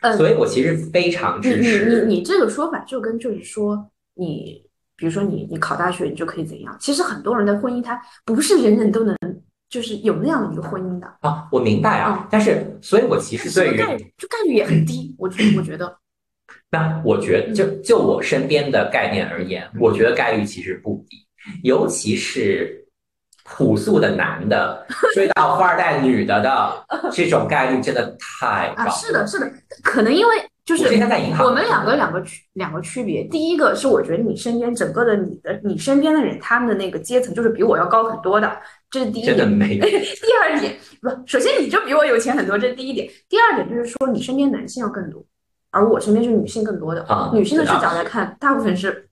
[0.00, 2.14] 呃，所以我其实非常支持你。
[2.14, 4.64] 你你这个说法就跟就是说，你
[4.96, 6.74] 比如说你你考大学你就可以怎样？
[6.80, 9.14] 其实很多人的婚姻，他不是人人都能。
[9.70, 15.96] 就是有那样的一个婚姻的啊，我明白啊，但是，所以我其实对于概率就概率也很低，我觉我觉得，
[16.70, 21.24] 那我觉得就就我身边的概念而言，我觉得概率其实不低，
[21.62, 22.84] 尤其是
[23.44, 28.90] 朴素的男的追到富二代女的的 这种概率真的太高。
[28.90, 29.48] 是的，是的，
[29.84, 30.49] 可能因为。
[30.64, 38.56] 就是我们两个两个区两个区别，第一个是我觉得你身边整个的你的你身边的人，他们的那个阶层就是比我要高很多的，
[38.90, 39.36] 这是第一点。
[39.58, 43.10] 第二点不，首先你就比我有钱很多，这是第一点。
[43.28, 45.24] 第二点就是说你身边男性要更多，
[45.70, 47.02] 而我身边是女性更多的。
[47.04, 49.08] 啊女性的视角来看，大部分是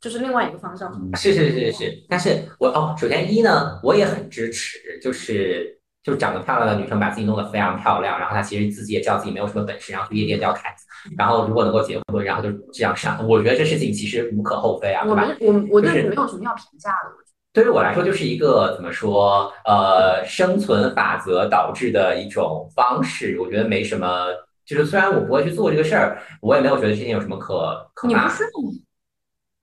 [0.00, 0.92] 就是另外一个方向。
[1.16, 5.79] 是是是是，但是我哦，首先一呢，我也很支持，就是。
[6.02, 10.86] 就是长得漂亮的女生把自己弄得非常漂亮，然后她其实自己也知道自己没有什么本事，然后去夜店钓凯子，
[11.18, 15.28] 然后如果能够结婚，然后就这样上，我觉得这事情其实无可厚非啊，对吧？
[15.40, 17.10] 我我对你没有什么要评价的。
[17.52, 24.26] 对于我来说，就是一个怎么说，呃，生存法则导致的一种方式，我觉得没什么。
[24.64, 28.28] 就是虽然我不会去做这个事儿，我也没有觉得这件有什么可可骂。
[28.28, 28.44] 是，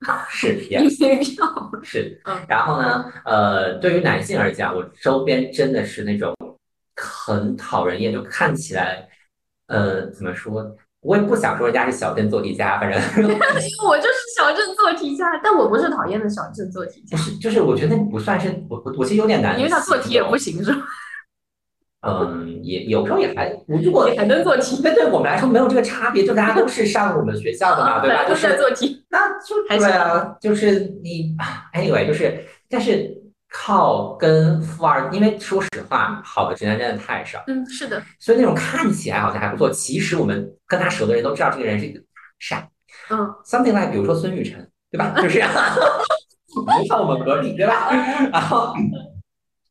[0.70, 0.88] 也
[1.82, 6.34] 是，然后呢，呃，对于男性而讲，我周边真的是那种
[6.96, 9.08] 很讨人厌，就看起来，
[9.66, 10.76] 呃，怎么说？
[11.00, 13.00] 我也不想说人家是小镇做题家，反正
[13.86, 20.78] 我就是小镇做题家，但我不是讨厌的小镇做题家，就是就是，我觉得你不算是我我我其实有点难，因为他做题也不行，是吧？
[22.00, 28.24] 嗯，也有时候也还，如果还能做题，那对我们来说没有这个差别，就大家都是上我们学校的嘛， 对吧？
[28.24, 31.34] 就是做题，那就对啊，就是你
[31.74, 33.12] ，anyway，就是，但是
[33.50, 42.00] 靠跟富二，因为说实话，好的直男真的太少，嗯，是的，所以那种看起来好像还不错，其实我们跟他熟的人都知道这个人是一个
[42.38, 42.68] 傻，
[43.10, 45.12] 嗯，something like，比如说孙雨晨，对吧？
[45.20, 45.42] 就是，
[46.54, 47.90] 不上我们隔壁，对吧？
[48.32, 48.72] 然后。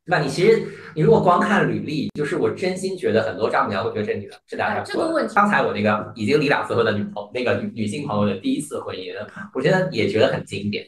[0.08, 0.20] 对吧？
[0.20, 0.66] 你其实，
[0.96, 5.28] 你如果光看履历，就是我真心觉得很多丈母娘会觉得这女的这俩还不错。
[5.36, 9.14] 刚才我那个已经离两次婚的女朋那个女女性朋友的第一次婚姻，
[9.54, 10.86] 我觉得也觉得很经典。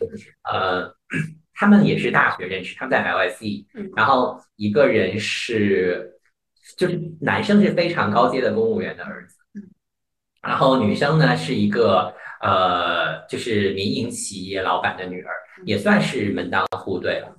[0.50, 0.90] 呃，
[1.54, 6.14] 他们也是大学认识，他们在 LSE，然后一个人是
[6.78, 9.36] 就是男生是非常高阶的公务员的儿子，
[10.42, 15.34] 然后女生呢是一个呃就是民营企业老板的女儿，
[15.66, 17.36] 也算是门当户对了。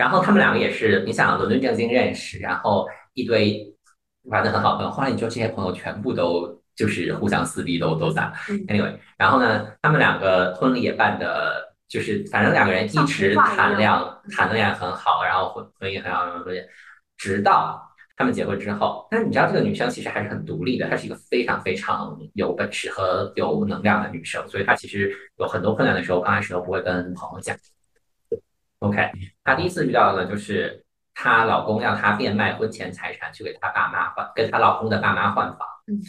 [0.00, 3.62] 然后他们两个也是，你想伦敦政经认识，然后一堆
[4.22, 4.90] 玩的很好朋友。
[4.90, 8.32] 后来你说这些朋友全部都就是互相撕逼，都都散了。
[8.68, 13.90] Anyway，然后呢，他们两个婚礼也办的，就是反正两个人一直谈恋
[14.34, 16.64] 谈的也很好，然后婚婚姻很好，婚姻
[17.18, 17.78] 直到
[18.16, 19.06] 他们结婚之后。
[19.10, 27.54] 但是你知道这个女生其实还是很独立的，她是一个非常非常有本事和有能量的女生，所以她其实有很多困难的时候，刚开始都不会跟朋友讲。
[28.80, 29.10] OK，
[29.44, 35.68] 她第一次遇到的呢就是她老公让她变卖婚前财产去给她爸妈换，跟她老公的爸妈换房。
[35.86, 36.00] 嗯，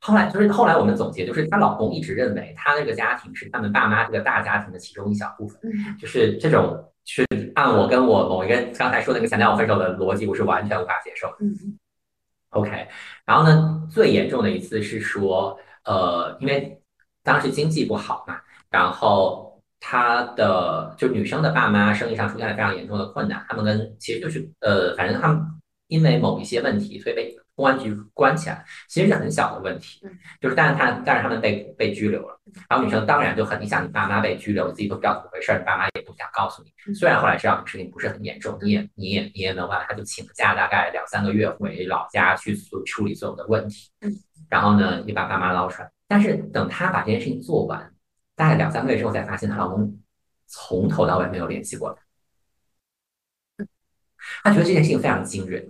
[0.00, 5.60] 后来就是后来我们总结，就是她老公一直认为她那个家庭是他们爸妈这个大家庭的其中一小部分。
[5.64, 11.28] 嗯，就是这种是按我跟我某一个刚才说那个强调我分手的逻辑，我是完全无法接受。
[11.40, 11.52] 嗯
[12.50, 12.86] ，OK，
[13.24, 16.80] 然后呢，最严重的一次是说，呃，因为
[17.24, 18.40] 当时经济不好嘛，
[18.70, 19.49] 然后。
[19.80, 25.42] 她的就女生的爸妈生意上出现了非常严重的困难，他们跟其实就是呃，反正他们
[25.88, 30.00] 因为某一些问题，所以被公安局关起来，其实是很小的问题，
[30.40, 43.90] 就是，但是他，但是他们被被拘留了，然后女生当然就很，你想你爸妈被拘留，自己都不知道怎么回事，你爸妈也不想告诉你，虽然后来知道这个事情不是很严重，你也你也你也能办法，他就请假大概两三个月回老家去处处理所有的问题，
[44.48, 47.92] 然后呢也把爸妈捞出来，但是等他把这件事情做完，
[48.40, 49.94] 大概两三个月之后才发现她老公
[50.46, 52.00] 从头到尾没有联系过她。
[54.42, 55.68] 她觉得这件事情非常惊人，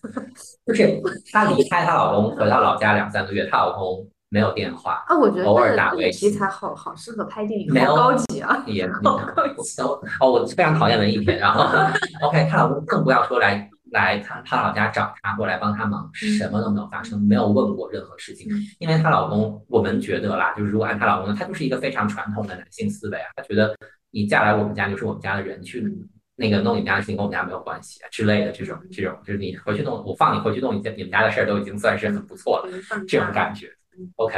[0.64, 0.98] 就是
[1.30, 9.18] 她离开她老公回到老家两三个月，她老公没有电话啊，我觉得偶尔打微信，题材好好适合拍电影，没有高级啊，也高
[9.62, 10.00] 级哦，
[10.32, 11.64] 我非常讨厌文艺片，然后
[12.26, 23.74] OK，她老公更不要说来来她她老家找她过来帮她忙，什么都没有发生，没有问过任何事情，因为她老公我们觉得啦，就是如果按她老公，他就是一个非常传统的男性思维啊，他觉得
[24.10, 25.90] 你嫁来我们家就是我们家的人去。
[26.36, 32.68] 那个弄你们家的事情跟我们家没有关系啊之类的这种这种，就是你回去弄，我放你回去弄你你们家的事儿都已经算是很不错了，
[33.06, 33.70] 这种感觉。
[34.16, 34.34] OK，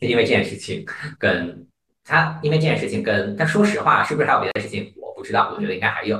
[0.00, 0.84] 因为这件事情
[1.18, 1.66] 跟
[2.04, 4.92] 他，因为这件事情跟但说实话，是不是还有别的事情？
[5.22, 6.16] 我不知道，我觉得应该还有。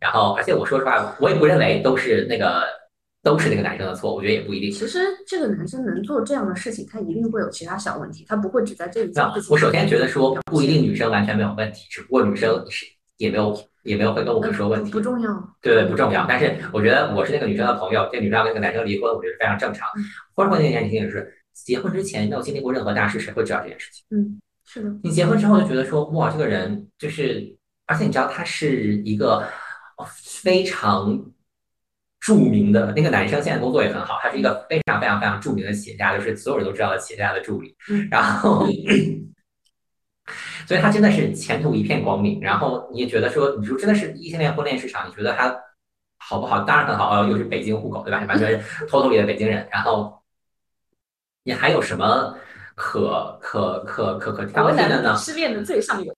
[0.00, 2.62] 然后，而且我说实话，我也不认为都是那个
[3.22, 4.70] 都是那个男生的错，我觉得也不一定。
[4.70, 9.12] 其实这个男生能做这样的事情，他一定会有其他小问题，他不会只在这一。
[9.50, 12.86] 我首先觉得说不一定女生完全没有问题，只不过女生是
[13.18, 13.56] 也没有。
[13.86, 15.30] 也没有会跟我们说问题，不重要。
[15.62, 16.26] 对对，不重要。
[16.28, 19.86] 但是我觉得我是那个女生的朋友，这女生要跟那个男生离婚，我觉得非常正常。
[20.34, 24.04] 婚后那件事情是，结婚之前没有经历过任何大事，谁会知道这件事情？
[24.10, 24.92] 嗯，是的。
[25.04, 27.55] 你结婚之后就觉得说，哇，这个人就是，
[27.86, 29.48] 而且你知道他是一个
[30.42, 31.24] 非常
[32.20, 37.76] 著名的那个男生，现在工作也很好，他是一个非常非常非常著名的企业家，就是所有人都知道的企业家的助理。
[38.10, 38.66] 然后。
[40.66, 45.56] 所以他真的是前途一片光明，然后你也觉得说，你说真的是异性恋婚恋市场，你觉得他
[46.18, 46.64] 好不好？
[46.64, 48.24] 当然很好，又是北京户口，对吧？
[48.26, 49.68] 完全是偷偷里的北京人。
[49.70, 50.20] 然后
[51.44, 52.36] 你还有什么
[52.74, 55.16] 可可可可可挑剔的呢？
[55.16, 56.12] 失恋的最上游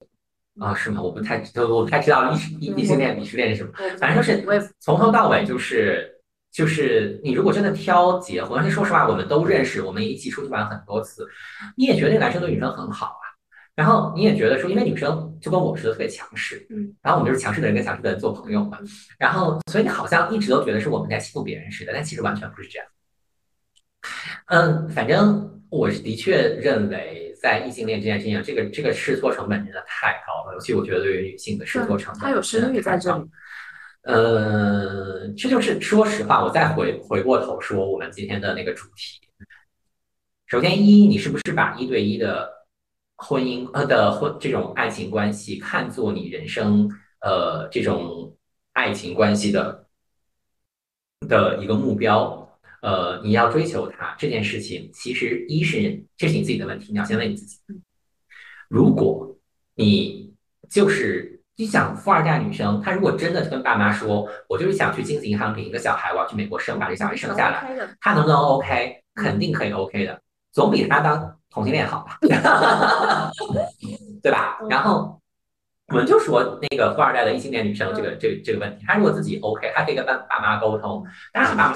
[0.61, 0.75] 啊？
[0.75, 1.01] 是吗？
[1.01, 3.71] 我不太我不太知道异异异性恋鄙视链是什么。
[3.99, 11.27] 反正就是从头到尾就是就是你如果真的挑结婚，说实话，我们都认识，我们一起出去玩很多次，
[11.77, 13.25] 你也觉得那个男生对女生很好啊。
[13.75, 18.77] 然后你也觉得说，因为女生就跟我似的特别强势，嗯，然后我们就是强势的人跟强势的人做朋友嘛，
[19.19, 22.89] 然后所以你好像一直都觉得是我们在欺负别人似的，但其实完全不是这样。
[24.47, 33.25] 嗯，反正我是的确认为，在异性恋这件事情上，这个这个试错成本真的太高了，尤其我觉得对于女性的试错成本，它有生育在这里。
[34.03, 39.21] 呃，这就是说实话，我再回回过头说我们今天的那个主题。
[40.47, 42.49] 首先，一，你是不是把一对一的
[43.17, 46.89] 婚姻呃的婚这种爱情关系看作你人生
[47.21, 48.35] 呃这种
[48.73, 49.87] 爱情关系的
[51.29, 52.48] 的一个目标，
[52.89, 57.59] 呃，你要追求它这件事情，其实一是这是你自己的问题，你要先问你自己。
[58.69, 59.37] 如果
[59.75, 60.33] 你
[60.71, 69.03] 就是你想富二代女生，她如果真的跟爸妈说，我就是想去金子银行领一个小孩，我要去美国生，把这小孩生下来，她能不能 OK？
[69.15, 70.23] 肯定可以 OK 的，
[70.53, 71.35] 总比她当。
[71.51, 72.19] 同性恋好吧，
[74.23, 74.59] 对吧？
[74.69, 75.19] 然后
[75.89, 81.03] 我们就说那个富二代的异性恋女生这个这这个问题，她如果自己 OK，她可以跟爸爸妈沟通。
[81.33, 81.75] 但是，爸妈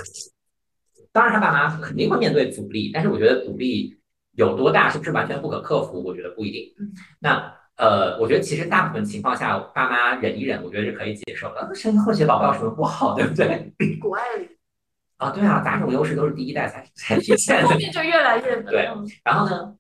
[1.13, 3.99] 当然他爸妈肯定会面对阻力，但是我觉得阻力
[4.33, 6.03] 有多大，是不是完全不可克服？
[6.03, 6.73] 我觉得不一定。
[7.21, 11.75] 那呃，我觉得其实大部分情况下，爸妈忍一忍，我觉得是可以接受的。
[11.75, 13.73] 生后血宝宝有什么不好，对不对？
[14.01, 14.21] 国外。
[15.19, 18.89] 啊，对啊，杂种优势都是第一代才才体现，后面就越来越 对。
[19.23, 19.77] 然后呢，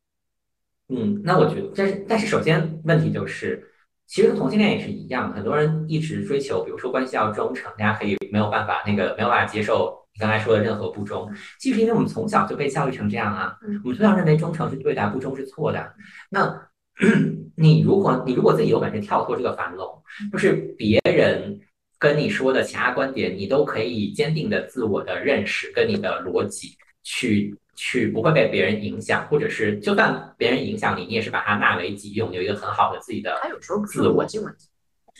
[0.88, 3.72] 嗯，那我觉得，但是但是，首先问题就是，
[4.06, 15.92] 其实同性恋也是一样，很多人一直追求，比如说关系要忠诚，大家可以没有办法那个没有办法接受你刚才说的任何不忠，其实因为我们从小就被教育成这样啊，我们从小认为忠诚是对的，不忠是错的。
[16.30, 16.68] 那
[17.56, 21.60] 你如果你如果自己有本事跳脱这个樊笼，就是别人。
[22.02, 33.38] 跟你说的其他观点，你都可以坚定的自我的认识跟你的逻辑去去不会被别人影响，或者是就算别人影响你，你也是把它纳为己用，有一个很好的自己的。
[33.40, 34.66] 他有时候不是逻辑问题，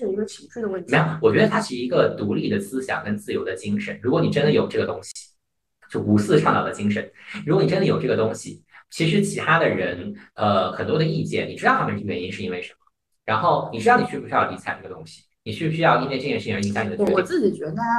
[0.07, 0.92] 是一个情绪的问题。
[0.92, 3.98] 没有，我觉得它是一个独立的思想跟自由的精神。
[4.03, 5.12] 如果你真的有这个东西，
[5.90, 7.11] 就五四倡导的精神。
[7.46, 12.78] 如果你真的有这个东西，其实其他的人呃很多的意见，你知道他们原因是因为什么，
[13.24, 15.22] 然后你知道你需不需要理睬这个东西。
[15.44, 17.14] 你需不需要因为这件事情而影响你的决定？
[17.14, 17.90] 我自己觉得，大家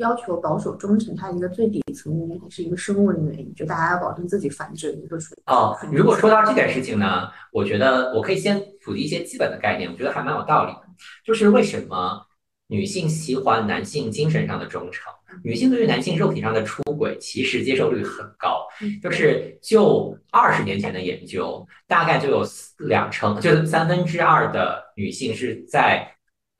[0.00, 10.80] 要求保守忠诚，它一个最底层的原因是一个生物的原因，就大家要保证自己繁殖一个属哦，如果说到这件事情呢，我觉得我可以先普及一些基本的概念，我觉得还蛮有道理的。
[11.24, 12.26] 就是为什么
[12.68, 15.12] 女性喜欢男性精神上的忠诚，
[15.44, 18.66] 女性对于男性肉体上的出轨其实接受率很高。
[19.02, 22.42] 就是就二十年前的研究，大概就有
[22.78, 26.10] 两成，就是三分之二的女性是在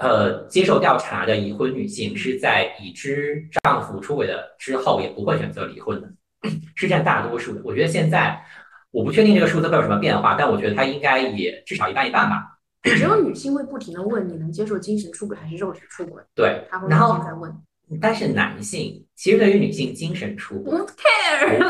[0.00, 6.08] 呃接受调查的已婚女性是在已知丈夫出轨的之后也不会选择离婚的，
[6.74, 7.60] 是占大多数的。
[7.62, 8.42] 我觉得现在
[8.90, 12.56] 我不确定这个数字会有什么变化，但我觉得它应该也至少一半一半吧。
[12.82, 16.22] 只有女性会不停的问你能接受精神出轨还是肉体出轨？
[16.34, 17.54] 对，然后再问。
[18.00, 21.64] 但是男性其实对于女性精神出轨不 care，不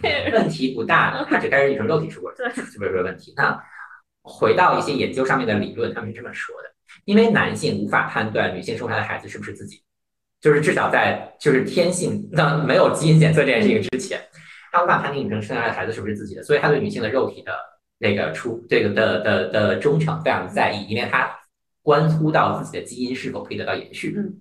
[0.00, 3.34] care，问题不大， 他只 care 女生肉体出轨，对，就没有问题。
[3.36, 3.56] 那
[4.22, 6.70] 回到一些研究上面的理论，他们是这么说的：，
[7.04, 9.82] 因为男性无法判断女性生下来的孩子是不是自己，
[10.40, 14.20] 就是至少在就是天性那没有基因检测这件事情之前，
[14.72, 17.52] 他无法判定女生生下来的孩子是不是自己的，所以他对女性的肉体的。
[17.98, 21.34] 那个出这个的的的忠诚非常在意，因为他
[21.80, 24.14] 关乎到自己的基因是否可以得到延续。
[24.18, 24.38] 嗯，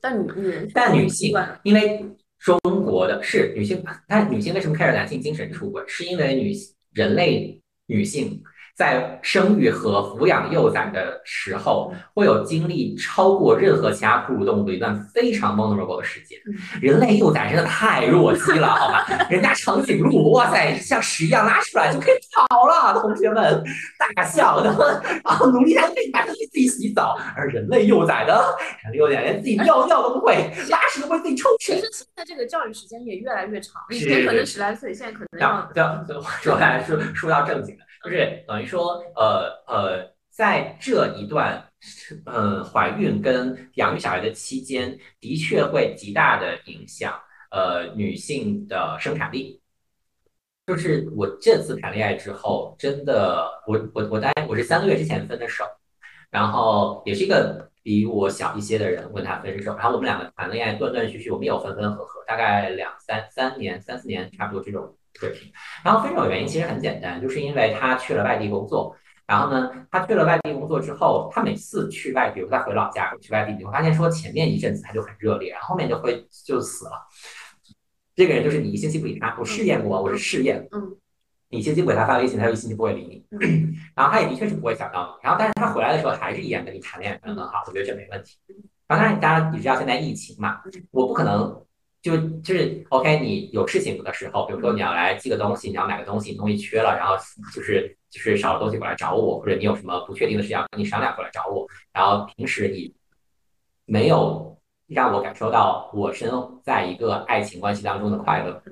[0.00, 2.06] 但女女但女性，因为
[2.38, 5.82] 中国的是女性，但女性为什么开始男性精神出轨？
[5.88, 6.54] 是因为女
[6.92, 8.40] 人类女性。
[8.74, 16.36] 在生育和抚养幼崽的时候，会有经历超过任何其他哺乳动物的一段非常 vulnerable 的时间。
[16.80, 19.06] 人类幼崽真的太弱鸡了，好吧？
[19.30, 23.62] 人家长颈鹿，哇塞，像屎一样拉出来就可以跑了，同学们
[24.16, 25.02] 大笑的。
[25.24, 28.32] 然后努力还可以把自己自己洗澡，而人类幼崽的，
[28.82, 31.74] 人类幼崽连自己尿尿都不会，拉屎都不会自己冲去。
[31.74, 35.84] 其实现在这个教育时间也越来越长，以前可能十来岁，现在可能要对。
[36.42, 37.83] 说来说说到正经的。
[38.04, 41.64] 就是等于说，呃呃，在这一段
[42.26, 47.18] 呃怀孕跟养育小孩的期间，的确会极大的影响
[47.50, 49.58] 呃女性的生产力。
[50.66, 55.64] 就是我这次谈恋爱之后，真的，我我我大概我是三个月之前分的手，
[56.30, 64.94] 然后也是一个比我小一些的人问他分手，然后我们两个谈恋爱断断续续，我们有分分合合，大概两三三年三四年差不多这种。
[65.18, 65.50] 水平，
[65.84, 68.96] 然后分手的原因其实很简单，就是因为他去了外地工作，
[69.26, 76.92] 然后呢，他去了外地工作之后，他每次去外地，比如他回老家，去外地，你会发现说前面一阵子他就很热烈，然后后面就会就死了。
[78.16, 80.96] 这个人就是你一星期不理他，我试验过，我是试验，嗯，
[81.48, 83.24] 你一星期不给他发微信，他就一星期不会理你，
[83.94, 88.36] 然后他也的确是不会想到你，然后但是他回来的时候还是依然跟你谈恋爱，谈得很好，我觉得这没问题。
[88.86, 90.60] 然后当然大家你知道现在疫情嘛，
[90.90, 91.64] 我不可能。
[92.04, 97.16] 就就是 OK，你有事情的时候，比如说你要来寄个东西，你要买个东西，东西缺了，然后
[97.54, 101.66] 就是就是少了东西过来找我，或者你有什么不确定的事要跟你商量过来找我。
[101.94, 102.94] 然后平时你
[103.86, 104.54] 没有
[104.86, 106.30] 让我感受到我身
[106.62, 108.62] 在一个爱情关系当中的快乐，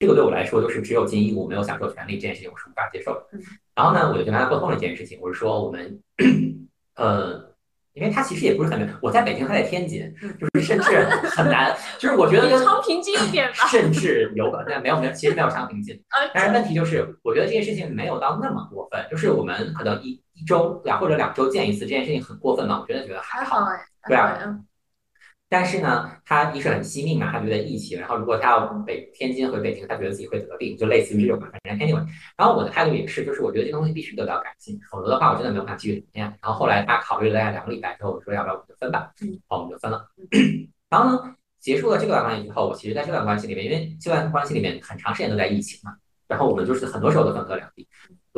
[0.00, 3.28] 这个对我来说就是只有尽义务没有享受权利这件事情我是无法接受的。
[3.76, 6.02] 然后呢，我就跟他沟通了一件事情，我是说我们
[6.96, 7.47] 呃。
[7.98, 11.04] 因为他其实也不是很远，我在北京，他在天津， 就是甚至
[11.36, 16.00] 很难，就是我觉得跟昌平近一点吧，甚至有可能没有没有，其实没有昌平近，
[16.32, 22.80] 但是问题就是，我觉得这件事情没有到那么过分，就是我们可能一一周两或者两周见一次，这件事情很过分吗？
[22.80, 23.66] 我觉得觉得还好，
[24.06, 24.38] 对啊。
[25.50, 31.48] 但是呢，他一是很惜命嘛，他觉得疫情，然后如果他要北天津回北京，他觉得自己会得病，就类似于这种嘛。
[31.50, 36.38] 反正 anyway，然后我的态度也是，就是我觉得这东西必须得到改进，否则的话我真的没有办法继续谈恋爱。
[36.42, 39.10] 然后后来他考虑了大概两个礼拜之后，我说要不要我们就分吧，
[39.48, 40.06] 好，我们就分了。
[40.90, 45.96] 然后呢，结束了这段关系之后，我其实在这段关系里面，因为这段关系里面很长时间都在疫情嘛，
[46.28, 47.88] 然后我们就是很多时候都分隔两地。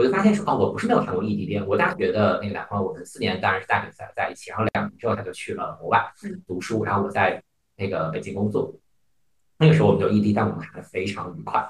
[0.00, 1.62] 我就发现说，哦，我不是没有谈过异地恋。
[1.66, 6.02] 我大学的那个男朋友，我们四年当然是大学在在一起，然后两年之后他就去了国外
[6.46, 7.42] 读书，然后我在
[7.76, 8.74] 那个北京工作。
[9.58, 11.62] 那个时候我们就异地，但我们谈的非常愉快。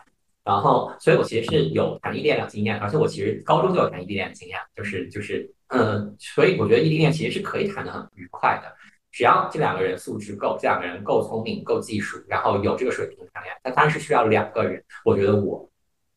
[0.44, 8.72] 然后，所以我其实是有谈异地恋的经验，而且我其实高中就有谈异地恋的经验，就是就是，嗯，所以我觉得异地恋其实是可以谈的很愉快的，
[9.10, 13.58] 只要这两个人素质够，这两个人够聪明、够技术，然后有这个水平谈恋爱。
[13.64, 14.80] 但当然是需要两个人。
[15.04, 15.68] 我觉得我。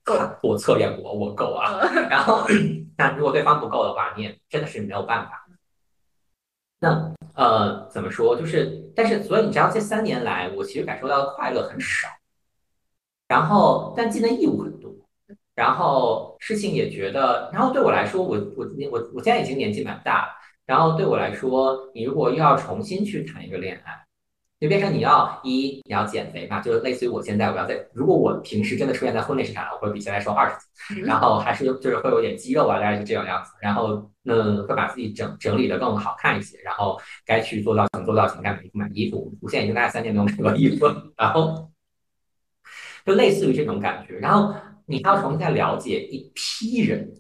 [0.04, 1.80] 够，我测验过，我够啊。
[2.10, 2.46] 然后，
[2.98, 5.46] 那如果对方不够的话，你也真的是没有办法。
[6.80, 8.36] 那呃，怎么说？
[8.36, 12.08] 就是，但是，所以你知道，这三年来，我其实感受到的快乐很少。
[13.28, 14.94] 然后，但尽的义务很多。
[15.56, 20.34] 然后，事情也觉得，然后对我来说，我我我我现在已经年纪蛮大了。
[20.66, 24.06] 然后对我来说，你如果又要重新去谈一个恋爱。
[24.64, 40.86] 就变成你要一你要减肥嘛，就是类似于我现在我要在，如果我平时真的出现在婚内市场，我会比现在瘦二十斤，然后还是就是会有点肌肉啊，大概是这种样子，然后嗯会把自己整整理的更好看一些，然后该去做造型做造型，该买衣服买衣服，我现在已经大概三年没有买过衣服，
[41.18, 41.70] 然后
[43.06, 44.56] 就类似于这种感觉，然后
[44.86, 47.12] 你还要重新再了解一批人，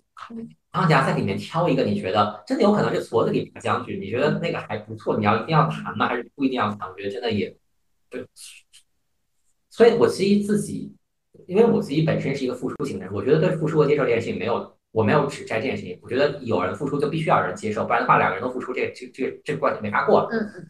[0.74, 6.08] 然后你要在里面挑一个你觉得真的有可能是矬子里拔将军，你觉得那个还不错，你要一定要谈吗？
[6.08, 6.90] 还是不一定要谈？
[6.90, 7.56] 我觉得真的也
[8.10, 8.26] 对。
[9.70, 10.96] 所以我其实自己，
[11.46, 16.00] 因为我自己本身是一个付出型的人，我觉得对付出和接受这件事情没有，我没有指摘这件事情。
[16.02, 20.30] 我觉得有人付出就必须要有人接受，不然的话两个人都付出，这这这这关系没法过了。
[20.32, 20.70] 嗯嗯。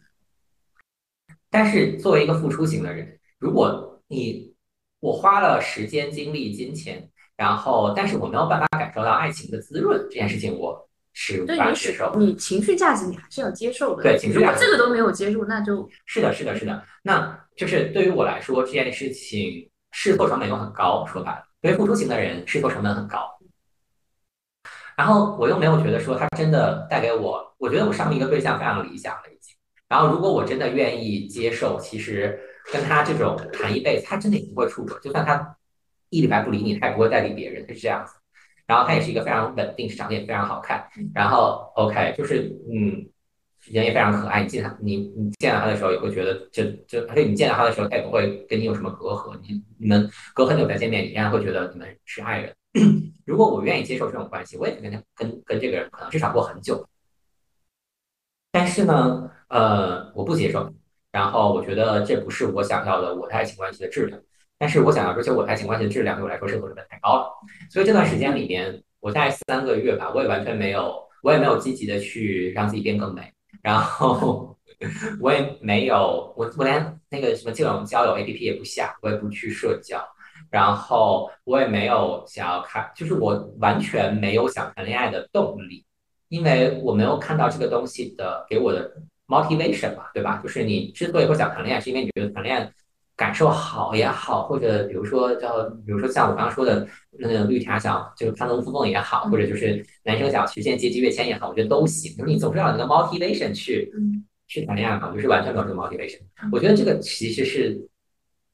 [1.48, 4.54] 但是作为一个付出型的人，如果你
[5.00, 7.08] 我花了时间、精力、金钱。
[7.36, 12.14] 然后，但是我没有办法感受到爱情的滋润，这件事情我是无法接受。
[12.16, 14.04] 你情绪价值你还是要接受的。
[14.04, 16.80] 对，情绪价值这个都没有接受，那就是的，是的，是的。
[17.02, 21.04] 那就是对于我来说，这件事情试错成本又很高。
[21.06, 23.28] 说白了，对于付出型的人，试错成本很高。
[24.96, 29.52] 然后我又没有觉得说他真的带给我，我觉得我上一个对象非常理想了已经。
[29.88, 32.38] 然后如果我真的愿意接受，其实
[32.72, 35.56] 跟他这种谈一辈子，他真的也不会出轨，就算他。
[36.14, 38.14] 一礼拜不理你，他也不会再理别人，就是这样子。
[38.66, 40.88] 然后他也是一个非常稳定，长得也非常好看。
[41.14, 43.04] 然后 OK，就是嗯，
[43.70, 44.42] 人也非常可爱。
[44.42, 49.38] 你见他，你你见到他的时候也会觉得，就就而且你见到他的时候，他也不会跟你有什么隔阂。
[49.42, 52.54] 你你们隔很久再见面，你依然会觉得你们是爱人。
[53.26, 56.88] 如果我愿意接受这种关系，我也跟他跟跟这个人可能至少过很久。
[58.50, 60.72] 但是呢，呃，我不接受。
[61.12, 64.20] 然后我觉得这不是我想要的我的爱情关系的质量。
[64.64, 67.30] 但是我想要追求我爱情关系的质量，对我来说是成本太高了。
[67.68, 73.30] 所以这段时间里面，我大概三个月吧，我也完全没有，我也没有积极的去让自己变更美。
[73.60, 74.56] 然后
[75.20, 80.02] 我也没有，我我连那个什么这种交友 APP 也不下，我也不去社交。
[80.50, 85.84] 然后我也没有想要看，就是我完全没有想谈恋爱的动力，
[86.30, 88.90] 因为我没有看到这个东西的给我的
[89.26, 90.40] motivation 吧，对吧？
[90.42, 92.72] 就是你之所以会想谈恋爱，是因为你觉得谈恋爱。
[93.16, 102.16] 感受好也好，或者比如说叫，比如说像我刚刚说的那个绿茶想就是攀龙附凤也好，或者就是男生想实现阶级跃迁也好，我觉得都行。
[102.16, 103.88] 就是你总是要有那个 motivation 去
[104.48, 106.18] 去谈恋爱嘛，我就是完全没有这个 motivation。
[106.50, 107.88] 我觉得这个其实是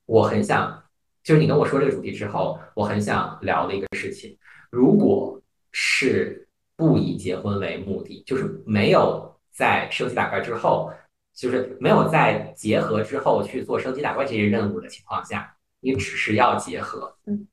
[0.04, 0.82] 我很想，
[1.24, 4.36] 就是你跟我说这个主题之后，我很想聊的一个事情。
[4.70, 5.40] 如果
[5.72, 6.46] 是
[6.76, 10.92] 不以结婚为目的，就是没有在升级打怪之后。
[11.34, 17.16] 就是没有在结合之后去做升级打怪这些任务的情况下，你只是要结合。
[17.26, 17.46] 嗯，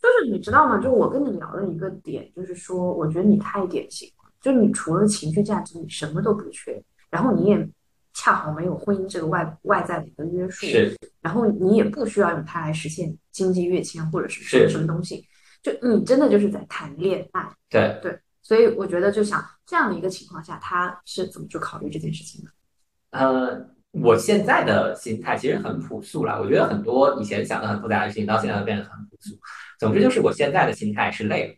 [0.00, 0.78] 就是你知道吗？
[0.78, 4.30] 就我跟你聊的一个点，就是说，我觉得你太典型了。
[4.40, 7.68] 就你除了情绪价值，你什么都不缺，然后你也
[8.12, 10.94] 恰好没有婚姻这个外外在的一个约束，是。
[11.20, 15.26] 然后你也不需要用它来实现经济跃迁或者是什么什么东西。
[15.62, 17.50] 就你真的就是在谈恋爱。
[17.70, 22.50] 对对，所以我觉得，就想这样的一个情况下，他是怎么去考虑这件事情的？
[23.14, 26.40] 呃，我现在的心态其实很朴素了。
[26.40, 29.38] 我觉得很多以前想的很复杂的事情，到现在都变得很朴素。
[29.78, 31.54] 总之就是我现在的心态是累了，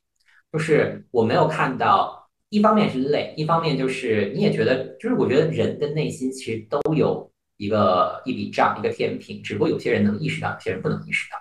[0.53, 11.39] 就是我没有看到，一方面是累，一方面就是你也觉得，就是我觉得人的内心其实都有一个一笔账，一个天平，只不过有些人能意识到，有些人不能意识到。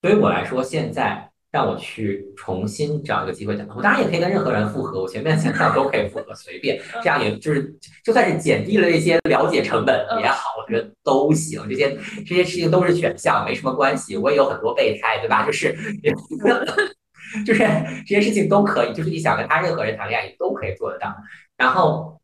[0.00, 1.30] 对于我来说，现在。
[1.56, 11.96] 让我去重新找一个机会讲，我当然也可以跟任何人复合，我前面想想都可以复合，随便， 这样也就是就算是减低了一些了解成本也好，我觉得都行，这些
[12.26, 14.18] 这些事情都是选项，没什么关系。
[14.18, 15.46] 我也有很多备胎，对吧？
[15.46, 15.74] 就是
[17.46, 17.60] 就是
[18.06, 21.16] 这些事情都可以，就是你想跟他任何人谈恋爱，你都可以做得到。
[21.56, 22.20] 然后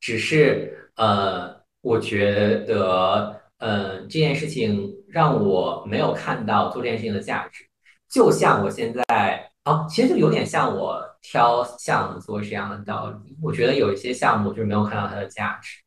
[0.00, 7.69] 只是呃，我觉得呃这件事情让我没有看到做这件事情的价值。
[8.10, 13.36] 就像我现在啊，其实就有点像我挑项目做这样的道理。
[13.40, 15.78] 我觉得有一些项目就是没有看到它的价值。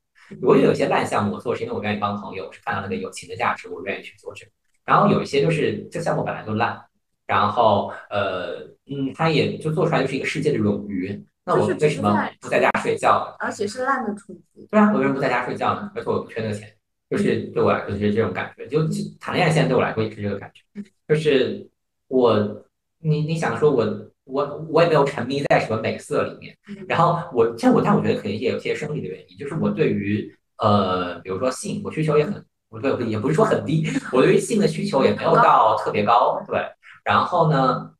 [0.42, 4.52] 我有一些烂项目我做，是因为我愿意帮朋友，是看到那个友情的价值，我愿意去做这个。
[4.86, 6.82] 然后有一些就是这项目本来就烂，
[7.28, 8.60] 然后呃
[8.90, 11.24] 嗯，他也就做出来就是一个世界的冗余。
[11.46, 13.36] 那我为什么不在家睡觉？
[13.38, 14.66] 而且是烂的厨子。
[14.72, 15.92] 对啊，我为什么不在家睡觉呢？
[15.94, 16.74] 而且我不缺那个钱，
[17.10, 18.66] 就是对我来说就是这种感觉。
[18.68, 18.80] 就
[19.20, 20.62] 谈恋爱现在对我来说也是这个感觉，
[21.08, 21.70] 就是。
[22.14, 22.64] 我，
[23.00, 23.84] 你你想说，我
[24.26, 26.56] 我我也没有沉迷在什么美色里面，
[26.88, 33.84] 然后我像我，但我觉得肯定也有些生理的原因，就是我对于呃，比如说性，我需求也很，我对也不是说很低，
[34.14, 36.64] 我对于性的需求也没有到特别高，对。
[37.04, 37.92] 然后呢，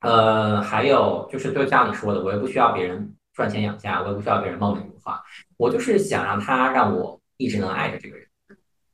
[0.00, 5.22] 呃，还有就是就像你说的，我也不需要别人赚钱养家，我也不需要别人貌美如花，
[5.56, 8.26] 我就是想让他让我一直能爱着这个人，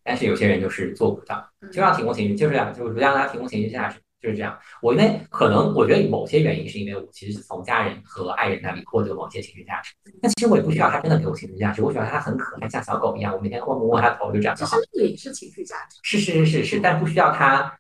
[0.05, 3.99] 但是有些人就是做不到，就让提供情绪，就是这样，就是让他提供情绪价值。
[4.25, 14.57] 就是这样，我因为可能我觉得某些原因是因为我其实是从家人和爱人那里获得某些情绪价值，但其实我也不需要他真的给我情绪价值，我喜欢他很可爱，像小狗一样，我每天摸摸他头就这样。
[14.57, 15.99] 其实也是情绪价值。
[16.03, 17.71] 是是是是是，但不需要他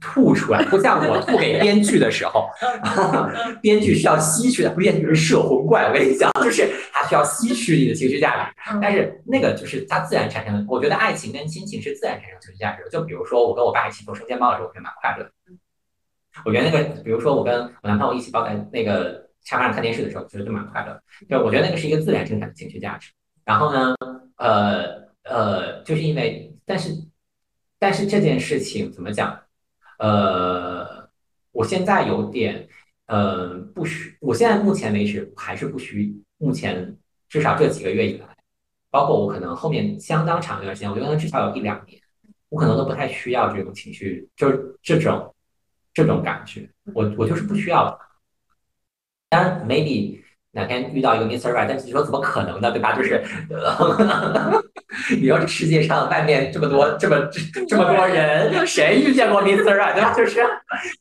[0.00, 2.48] 吐出来，不像我吐给编剧的时候，
[3.60, 8.78] 编剧需要吸取的，编剧是摄魂怪，我跟你讲，就是他需要吸取你的情绪价值。
[8.82, 12.90] 但是那个就是他自然产生的，我觉得爱情跟亲情是自然产生情绪价值的。
[12.90, 15.30] 就比如说我跟我爸一起做生煎包的时候，我觉得蛮快乐的。
[16.44, 21.00] 我觉得那个，比如说我跟我男朋友一起抱在那个沙发上看电视的时候，觉得就蛮快乐。
[21.28, 23.10] 就我觉得那个是一个自然生产的情绪价值。
[23.44, 23.94] 然后呢，
[24.36, 26.90] 呃呃，就是因为，但是
[27.78, 29.40] 但是这件事情怎么讲？
[29.98, 31.08] 呃，
[31.50, 32.68] 我现在有点，
[33.06, 36.96] 呃，不需，我现在目前为止还是不需，目前
[37.28, 38.26] 至少这几个月以来，
[38.90, 42.00] 包括我可能后面相当长一段时间，我觉得至少有一两年，
[42.48, 45.34] 我可能都不太需要这种情绪，就是这种
[46.06, 47.98] 这种感觉，我我就是不需要的。
[49.28, 50.20] 当然，maybe。
[50.52, 51.52] 哪天遇到一个 Mr.
[51.52, 52.72] Right，但是你说怎么可能呢？
[52.72, 52.96] 对吧？
[52.96, 53.22] 就是，
[55.20, 57.16] 你说这世界上外面这么多这么
[57.68, 59.76] 这么多人，谁遇见过 Mr.
[59.76, 59.92] Right？
[59.92, 60.14] 对吧？
[60.14, 60.40] 就是，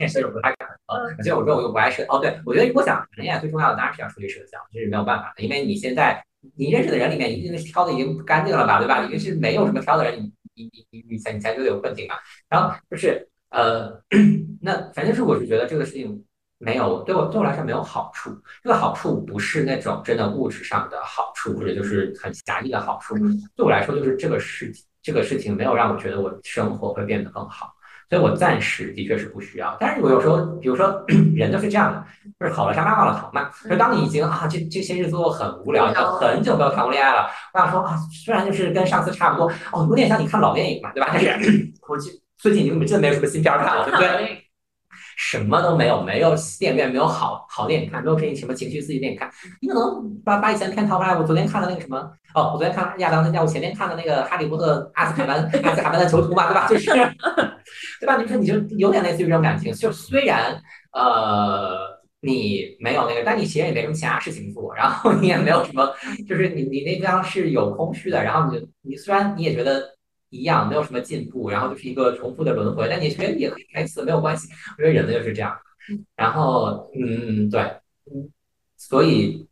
[0.10, 0.70] 所以我不太可能。
[1.18, 5.41] 而且我说我又不爱社，哦，对，我觉得如果想谈恋爱，最重要的当然是要处理社交，这是没有办法的。
[5.41, 6.22] 因为你现在
[6.58, 8.80] 你认识的人里面，一定是挑的已经不干净了吧？
[8.80, 9.02] 对吧？
[9.06, 12.16] 已经是没有什么挑的人，你你你你你才你才觉得有困境嘛。
[12.50, 14.02] 然后就是呃，
[14.62, 16.24] 那反正是我是觉得这个事情。
[16.60, 18.36] 没有，对我对我来说没有好处。
[18.64, 23.14] 这个好处不是那种真的物质上的好处，或者就是很狭义的好处。
[23.56, 27.72] 对我来说，就是这个事情，这个事情没有让我觉得我生活会变得更好，
[28.10, 29.78] 所以我暂时的确是不需要。
[29.80, 31.06] 但是我有时候，比如说
[31.38, 32.04] 人就是这样的，
[32.39, 33.52] 就是好了伤疤忘了疼嘛。
[33.70, 41.10] 就当你已经啊，这这些日子我很无聊，很久没有谈过恋爱了，我想说啊，虽然就是跟上次差不多，哦，有点像你看老电影嘛，对吧？
[41.14, 44.44] 但是 我最最近已经真的没有什么新片看了，对不对？
[45.20, 49.28] 什么都没有，没有电影院，没有好好电影看，没有这什么情绪刺激电影看。
[49.62, 51.98] 你可能把把以前片淘出来，我昨天看的那个什么，
[52.36, 56.68] 哦，我昨天看亚当森家，我前天看的那个《哈利波特：阿斯卡班 阿斯卡班的囚徒》嘛，对吧？
[56.68, 56.92] 就是，
[58.00, 58.18] 对吧？
[58.22, 60.62] 你说你就有点类似于这种感情，就虽然
[60.94, 61.76] 呃
[62.22, 65.92] 你没有那个，但你其实也没什么其他事情做，然后你也没有什么，
[66.30, 69.97] 就是你你那张是有空虚的，然后你就你虽然你也觉得。
[70.30, 72.88] 一样，没有什么进步，然后就是一个重复的轮回。
[72.89, 74.49] 但你觉得也可以开始，没有关系。
[74.78, 75.57] 我觉得人呢就是这样。
[76.15, 77.61] 然后，嗯，对，
[78.11, 78.30] 嗯，
[78.75, 79.47] 所以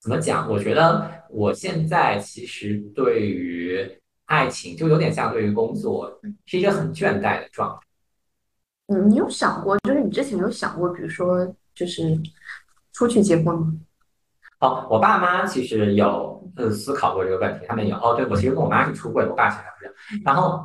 [0.00, 0.50] 怎么讲？
[0.50, 7.86] 我觉得我现在其实对于爱情就有点像对于工作，是一个很倦怠的状态。
[8.88, 12.20] 嗯，你有想过，就是你之前有想过，比如说，就是
[12.92, 13.74] 出去结婚吗？
[14.62, 20.22] 哦，我爸妈其实有呃思考过这个问题，他们有哦，对我其实跟我妈是出柜，我爸其实不是。
[20.24, 20.64] 然后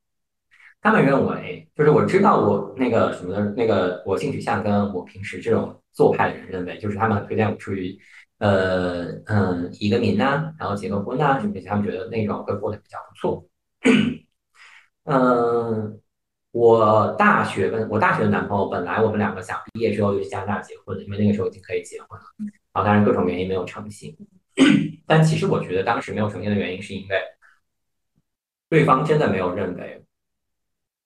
[0.82, 7.98] 他们认为，就是我知道我那个什么的，那个我性取向跟我平时这种做派的人认为，就是他们很推荐我出去，
[8.40, 13.46] 呃嗯，移个民呐，然后结个婚呐什么这些，他们觉得那种会过得比较不错。
[15.04, 15.98] 嗯。
[16.50, 22.24] 我大学跟我大学的男朋友，本来我们两个想毕业之后就去加拿大结婚的，因为那个时候已经可以结婚了。
[22.84, 24.16] 当然各种原因没有成型，
[25.06, 27.16] 但其实我觉得当时没有成型的原因是因为
[28.68, 30.02] 对方真的没有认为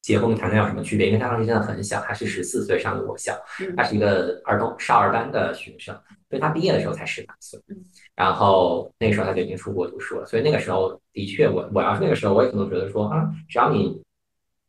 [0.01, 3.39] 结婚谈恋爱有什么区别，因为他当时真的很小，他是十四岁上的我小，
[3.77, 5.95] 他是一个儿童少儿班的学生，
[6.29, 7.61] 所以他毕业的时候才十八岁。
[8.15, 14.03] 然后那个时候他就已经出国读书了，所以那个时候的确我我要是那个时候我也可能觉得说啊，只要你。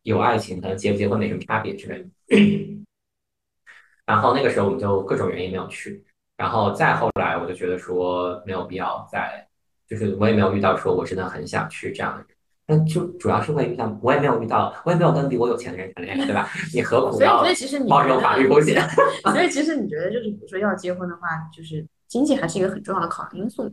[0.04, 2.10] 有爱情，可能结不结婚没什么差别之类的。
[4.06, 6.04] 然后那个时候我们就各种原因没有去，
[6.38, 9.47] 然后再后来我就觉得说没有必要再，
[9.88, 12.27] 就是我也没有遇到说我真的很想去这样的人。
[12.65, 16.49] 那就主要是会遇到，我也没有遇到，我也没有跟比我有钱的人谈恋爱，对吧？
[16.73, 17.43] 你何苦要
[17.88, 18.81] 冒这种法律风险？
[19.34, 23.63] 所以其实你觉得就是比如说要结婚的话，就是经济还是一个很重要的考量因素。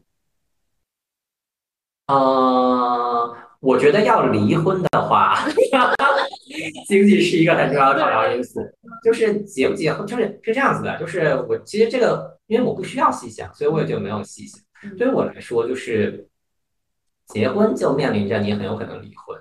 [2.09, 5.47] 嗯，我觉得要离婚的话，
[6.89, 8.61] 经济是一个很重要的考量因素。
[9.05, 10.99] 就是结不结婚，就是是这样子的。
[10.99, 14.61] 就是我其实这个，因为我不需要细想，所以我也就没有细想。
[14.99, 16.27] 对于我来说，就是
[17.27, 19.39] 结婚就面临着你很有可能离婚。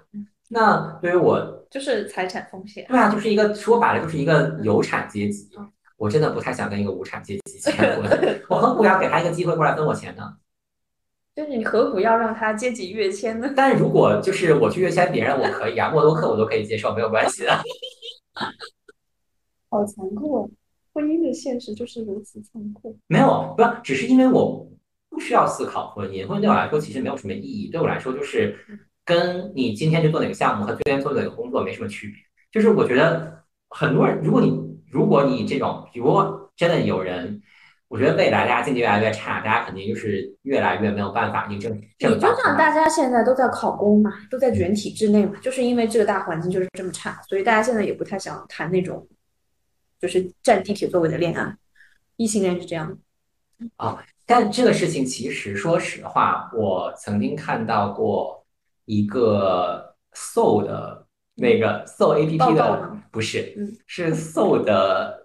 [0.49, 2.86] 那对于我，就是财产风险。
[2.88, 5.49] 对啊，就是一个说白了，就是一个有产阶级。
[5.97, 8.41] 我真的不太想跟一个无产阶级结 婚。
[8.49, 10.34] 我何苦要给他一个机会过来分我钱呢？
[11.40, 13.50] 就是你何苦要让他阶级跃迁呢？
[13.56, 17.58] 但如果就是我去跃迁别人，我可以啊，默多克我都可以接受，没有关系的。
[19.72, 20.52] 好残酷，
[20.92, 23.00] 婚姻的现实就是如此残酷。
[23.08, 24.70] 没有，不，只是因为我
[25.10, 27.70] 不需要思考婚姻，婚姻对我来说其实没有什么意义。
[27.72, 28.60] 对我来说，就是
[29.06, 32.18] 跟你今天去做哪个项目和今天做哪个工作没什么区别。
[32.52, 34.52] 就是我觉得很多人，如果你
[34.92, 37.42] 如果你这种，如果真的有人。
[37.90, 41.76] 我觉得未来大家经济越来越差，大家肯定就是越来越没有办法印证。
[41.98, 49.08] 你就像大家现在都在考公嘛，都在卷体制内嘛，就是因为这个大环境就是这么差，所以大家现在也不太想谈那种
[50.00, 51.58] 就是占地铁座位的恋爱。
[52.16, 52.96] 异性恋是这样。
[53.78, 58.46] 哦，但这个事情其实说实话，我曾经看到过
[58.86, 65.18] 一个 Soul 的那个 Soul A P P 的，不是，是 Soul 的。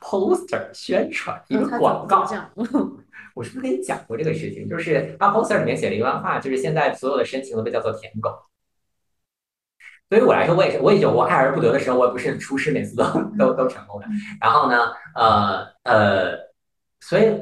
[0.00, 2.26] Poster 宣传一个广告，
[3.34, 4.68] 我是不是跟你讲过这个事情？
[4.68, 8.30] 就是他 poster 里面写了一段话，就是现在所有的申请都被叫做舔狗。
[10.08, 13.04] 对于我来说，我也是，我也有过爱而不得的时候，我也不是很出师，每次都
[13.38, 14.06] 都都成功的。
[14.40, 16.36] 然后呢，呃呃，
[16.98, 17.32] 所以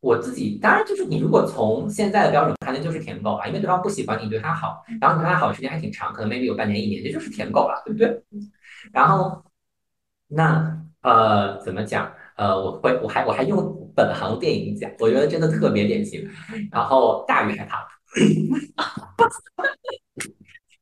[0.00, 8.22] 我自己当然就是你，如果从现在的标准看，那就是舔狗了，因为对方不喜欢你，对他好，然后你对他好的时间还挺长，可能 maybe 有半年一年，这就是舔狗了，对不对？
[8.92, 9.42] 然后
[10.28, 10.76] 那。
[11.02, 12.12] 呃，怎么讲？
[12.36, 16.26] 呃，我会，我还我还用本行电影讲，我觉得真的特别典型。
[16.70, 17.78] 然后《大鱼海棠》，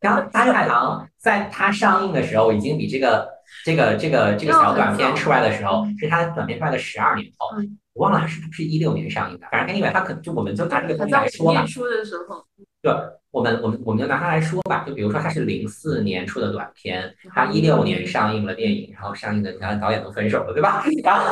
[0.01, 3.29] 然后《大鱼海棠》在它上映的时候，已经比这个
[3.65, 7.49] 这个这个这个小短片出来的时候，是它短片出来的十二年后。
[7.95, 11.67] 我忘了它是不是一六年上映的，反正 anyway，它可就我们就拿这个东西来说嘛。
[11.67, 12.45] 书的时候。
[12.83, 12.93] 对。
[13.31, 20.83] 我们我们我们就拿它来说吧，就比如说它是零四年出的短片，它一六年上映了电影，然后上映的你看导演都分手了，对吧？
[21.05, 21.27] 然后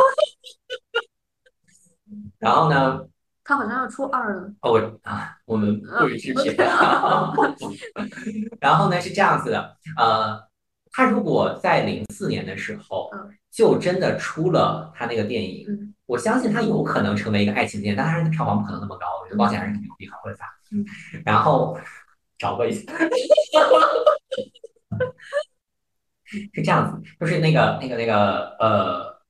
[2.38, 3.02] 然后呢？
[3.42, 4.52] 他好像要出二了。
[4.60, 6.54] 哦啊，我们不予置评。
[8.60, 10.38] 然后呢是这样子的，呃，
[10.92, 13.10] 他如果在零四年的时候
[13.50, 20.44] 就真的出了他那个电影，我相信他有可能成为一个爱情片，但他的票房不可能那么高，我觉得保险还是挺牛逼，很会发。
[20.72, 20.84] 嗯，
[21.24, 21.78] 然后
[22.38, 22.92] 找个一下，
[26.24, 29.22] 是这样子，就是那个那个那个呃，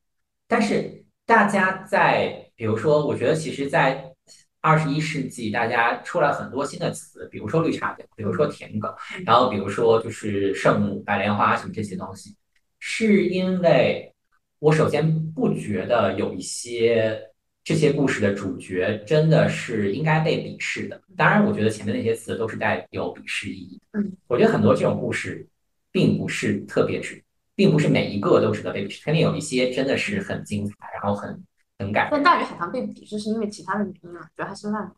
[0.49, 4.14] 但是大家在比如说，我觉得其实，在
[4.62, 8.89] 二十一世纪，大家出来很多新的词，比如说绿茶婊，比如说舔狗，
[9.26, 12.34] 然后比如说就是圣母、白莲花什么这些东西，
[12.78, 14.14] 是因为
[14.59, 17.30] 我首先不觉得有一些。
[17.66, 21.02] 这些故事的主角真的是应该被鄙视的。
[21.16, 23.98] 当然，我觉得前面那些词都是带有鄙视意义的。
[23.98, 25.44] 嗯，我觉得很多这种故事
[25.90, 27.20] 并不是特别值，
[27.56, 29.02] 并不是每一个都值得被鄙视。
[29.04, 31.42] 肯定有一些真的是很精彩，然后很
[31.80, 32.06] 很感。
[32.08, 34.88] 但大鱼海棠被鄙视是因为其他的原因啊，主要还是烂。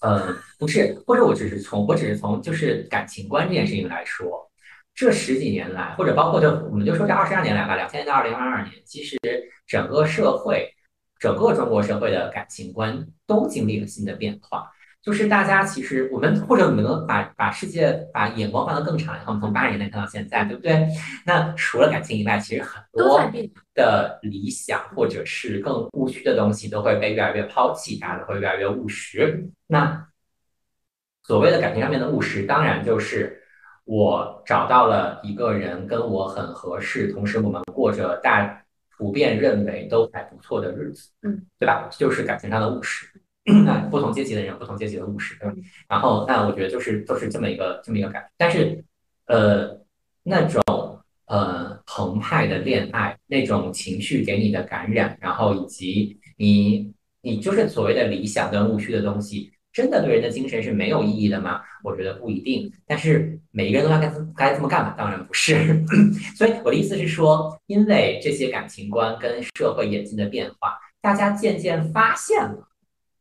[0.00, 4.46] 嗯，不是，或者我只是从我只是从就是感情观这件事情来说，
[4.94, 9.18] 这十几年来，或者包括就我们就说这二十二年来吧，两千年到二零二二年，其实
[9.66, 10.70] 整个社会。
[11.24, 14.70] 整个中国社会的感情观都经历了新的变化，
[15.02, 20.86] 就是大家其实我们或者你们把把世界把眼光放得更长，然后从八十年代看到现在，对不对？
[21.24, 23.18] 那除了感情以外，其实很多
[23.74, 29.48] 的理想或者是更务虚的东西都会被越来越抛弃，大家都会越来越务实。
[29.66, 30.06] 那
[31.22, 33.40] 所谓的感情上面的务实，当然就是
[33.86, 38.60] 我找到了一个人跟我很合适，同时我们过着大。
[38.96, 41.88] 普遍认为都还不错的日子，嗯，对吧？
[41.98, 43.06] 就是感情上的务实。
[43.64, 45.54] 那不同阶级的人，不同阶级的务实，对吧？
[45.88, 48.28] 然后，那我觉得就是都是这么一个这么一个感觉。
[48.38, 48.82] 但是，
[49.26, 49.78] 呃，
[50.22, 50.62] 那种
[51.26, 59.52] 呃澎湃的恋爱，那种情绪给你的感染，然后以及你你就是所谓的理想跟务虚的东西。
[59.74, 61.60] 真的对人的精神是没有意义的吗？
[61.82, 62.72] 我觉得不一定。
[62.86, 64.94] 但是每一个人都要该该这么干吗？
[64.96, 65.84] 当然不是。
[66.38, 72.68] 所以我的意思是说，因为这些感情观跟社会演进的变化，大家渐渐发现了，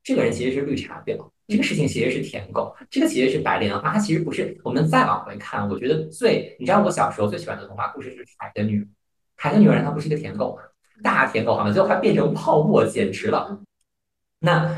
[0.03, 4.55] 这个人其实是绿茶婊，这个事情其实是舔狗，这个其实是白莲花，它其实不是。
[4.63, 8.85] 我们再往回看，我觉得最你知道我小时候最喜欢的童话故事是《海的女人》，
[9.37, 10.61] 海的女人她不是一个舔狗吗？
[11.01, 13.59] 大舔狗好像最后还变成泡沫，简直了。
[14.37, 14.71] 那。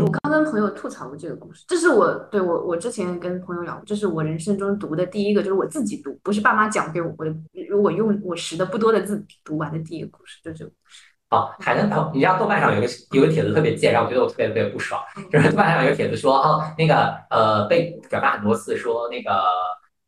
[0.00, 7.26] 我刚跟朋友吐槽过这个故事，这是我对我我之前跟朋友聊，这是我人生中读的第一个，就是我自己读，不是爸妈讲给我，我
[7.68, 11.02] 如果用我识的不多的字读完的第一个故事，就这个故事。
[11.30, 19.42] 哦，海南哦，你知道豆瓣上有个有个帖子特别贱，让我觉得我特别特别不爽，就是豆瓣上有个帖子说，哦，那个呃被转发很多次，说那个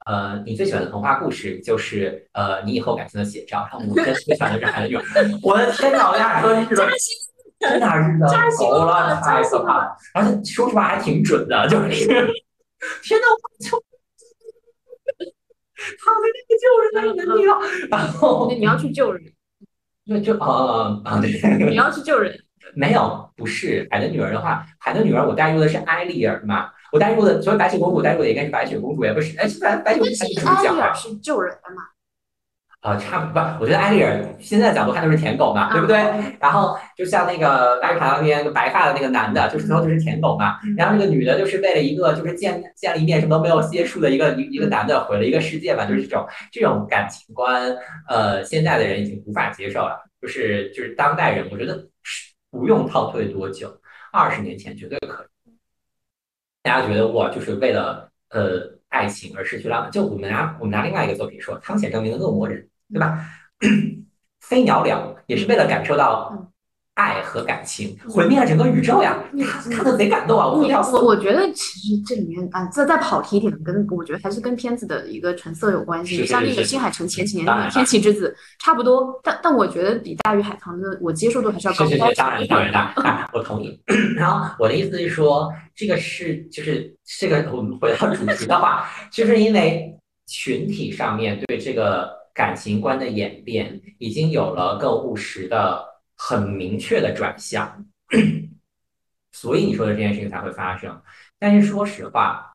[0.06, 4.96] 呃你最喜欢的童话故事就是呃你以后感情的写照，然后我最喜欢的是海南女
[5.42, 6.76] 我的天哪，我俩说是。
[7.70, 7.86] 真的
[8.50, 9.96] 是的，够了，太可怕了！
[10.14, 13.70] 而且说实话还挺准的， 就是天哪，我就
[15.98, 17.58] 躺在那个救人的人里了。
[17.90, 19.22] 然后你要去救人，
[20.06, 21.30] 对，就啊啊对，
[21.68, 22.38] 你要去救人。
[22.74, 31.82] 没有，不是海的女儿的话，海的女儿我带入的是艾丽尔嘛，我带入的所以白雪公主带入的应该是白雪公主，也不是哎，是白白雪公主是主角是救人的嘛？
[32.86, 35.96] 呃，差不不，我觉得艾丽尔现在的角度看都是舔狗嘛，对不对？
[36.38, 40.60] 然后就像那个大鱼海棠那边白发的那个男的，就是最后就是舔狗嘛。
[40.76, 47.76] 然后那个女的，就是为了一个就是见见了一面什么都没有接触的一个一一个男的毁了一个世界嘛，就是这种这种感情观，
[48.08, 49.98] 呃，现在的人已经无法接受了。
[50.22, 51.74] 就是就是当代人，我觉得
[52.04, 53.68] 是不用倒退多久，
[54.12, 55.50] 二十年前绝对可以。
[56.62, 58.60] 大家觉得我就是为了呃
[58.90, 62.64] 爱情而失去浪漫，就我们拿我们拿另外一个作品说，汤显证明的恶魔人。
[62.92, 63.24] 对吧？
[64.40, 66.52] 飞鸟了也是为了感受到
[66.94, 69.18] 爱和感情，毁灭了整个宇宙呀！
[69.70, 70.46] 看的贼感动啊！
[70.46, 70.62] 我
[70.92, 76.24] 我我觉得其实这里面啊，这再跑题一点，跟我觉得还是跟片子的一个成色有关系。
[76.24, 78.34] 像那个新海诚前几年的《天气之子》
[78.64, 81.84] 差不多，但但我觉得比大鱼海棠的我接受度还是要高。
[81.84, 83.78] 是是是，当然当然 当然，我同意。
[84.16, 89.92] 然后我的意思是说，这个是就是这个我们回到主题的话，就是因为
[90.28, 92.24] 群体上面对这个。
[92.36, 95.82] 感情观的演变已经有了更务实的、
[96.14, 97.86] 很明确的转向，
[99.32, 101.00] 所以你说的这件事情才会发生。
[101.38, 102.52] 但是说实话，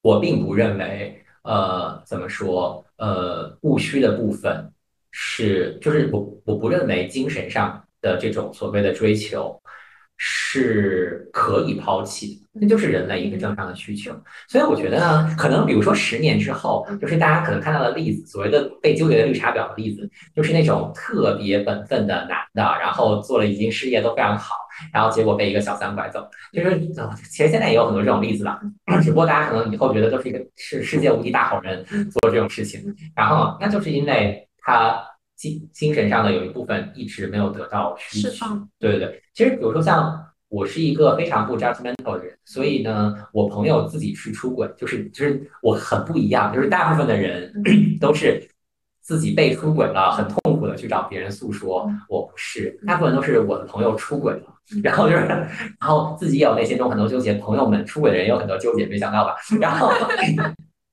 [0.00, 4.72] 我并不认为，呃，怎么说，呃，务虚的部分
[5.10, 9.61] 是，就是我我不认为精神上的这种所谓的追求。
[10.24, 14.14] 是可以抛弃的，那就是人类一个正常的需求。
[14.46, 24.54] 所以我觉得呢，可能比如说十年之后，就是大家可能看到的例子，所谓的被纠结的绿茶婊的例子，就是那种特别本分的男的，然后做了已经事业都非常好，
[24.92, 26.24] 然后结果被一个小三拐走。
[26.52, 26.78] 就是
[27.28, 28.60] 其实现在也有很多这种例子了，
[29.02, 32.80] 只不过大家可能以后觉得都是一个是世界无敌大好人做这种事情，
[33.16, 35.02] 然后那就是因为他。
[35.42, 39.20] 精精神上的有一部分一直没有得到释放，对对对。
[39.34, 47.52] 其实比如说像我是一个非常不 judgmental 的人，所以呢，我朋友自己去出轨，就是就是我很不一样，就是大部分的人
[47.98, 48.48] 都是
[49.00, 51.90] 自己被出轨了，很痛苦的去找别人诉说。
[52.08, 54.42] 我不是，大部分都是我的朋友出轨了，
[54.84, 59.34] 然后就是， 然后自己也有内心中很多纠结，朋友们出轨的人也有很多纠结，没想到吧？
[59.60, 59.90] 然后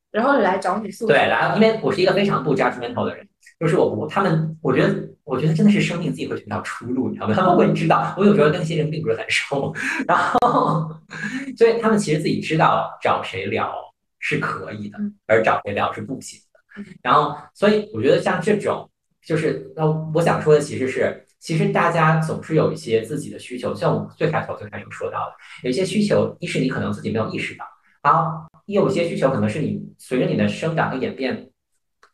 [0.10, 3.29] 然后来找你诉对，然后因为我是一个非常不 judgmental 的人。
[3.60, 7.34] 就是我我他们，我觉得我觉得真的是生命自己会寻找出路，你知道吗？
[7.36, 9.74] 他们会知道，我有时候跟那些人并不是很熟，
[10.08, 10.90] 然后
[11.58, 13.74] 所以他们其实自己知道找谁聊
[14.18, 14.98] 是可以的，
[15.28, 16.84] 而找谁聊是不行的。
[17.02, 18.90] 然后所以我觉得像这种，
[19.22, 25.34] 就是那我想说的其实是，其实大家总是有一些自己的需求，像我最开头最开始说到的，
[25.64, 27.66] 有一些需求，一是你可能自己没有意识到，
[28.02, 31.50] 然后也有一些需求可能是你随着你的生长和演变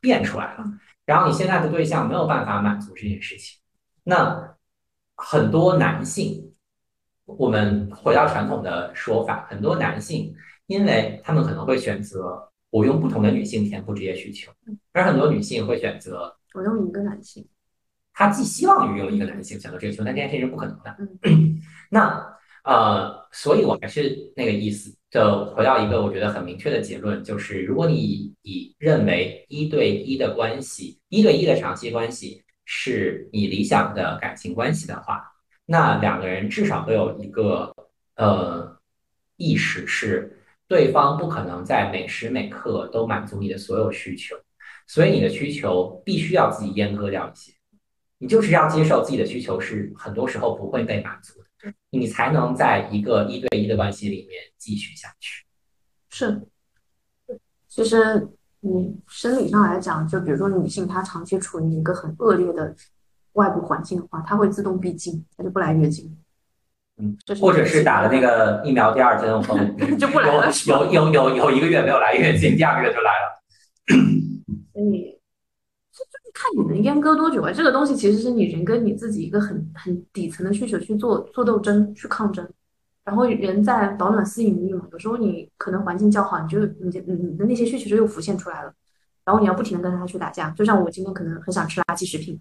[0.02, 0.66] 变出来了。
[1.06, 3.60] 然后你现在的对象没有办法满足这件事情，
[4.04, 4.56] 那
[5.16, 6.54] 很多男性，
[7.26, 10.36] 我们回到传统的说法，很多男性，
[10.66, 14.52] 因为他们可能会选择我用不同的女性填补这些需求，
[14.94, 17.48] 而很多女性会选择我用一个男性，
[18.14, 20.98] 他既希望于用一个男性选择这个需求，但这件事情是不可能的。
[21.92, 24.96] 那呃，所以我还是那个意思。
[25.16, 35.24] 的回到一个我觉得很明确的结论，就是如果你以认为一对一的关系，一对一的长期关系是你理想的感情关系的话，
[35.66, 37.74] 那两个人至少都有一个
[38.18, 38.78] 呃
[39.38, 40.38] 意识是，
[40.68, 44.36] 对方不可能在每时每刻都满足你的所有需求，
[44.86, 47.54] 所以你的需求必须要自己阉割掉一些，
[48.18, 51.46] 你就是要接受自己的需求是很多时候不会被满足的。
[51.98, 55.46] 你才能在一个一对一的关系里面继续下去。
[56.10, 56.42] 是，
[57.68, 58.28] 其实
[58.60, 62.76] 你生理上来讲，就比如说女性，她长期处于一个很恶劣的
[63.34, 66.18] 外部环境的话，她会自动闭经，她就不来月经。
[66.98, 69.58] 嗯，或者是打了那个疫苗第二针后
[70.00, 73.42] 就不来了，有有有有一个月没有来月经，第二个月就来了。
[74.74, 75.15] 所以。
[76.36, 77.50] 看你能阉割多久啊？
[77.50, 82.46] 这个东西其实是你人跟你自己一个很很底层的需求去做做斗争去抗争，
[83.06, 84.86] 然后人在保暖思淫欲嘛。
[84.92, 88.74] 有时候你可能环境较好，你就你你你的那些需求就又浮现出来了，
[89.24, 90.50] 然后你要不停的跟他去打架。
[90.50, 92.38] 就像我今天可能很想吃垃圾食品，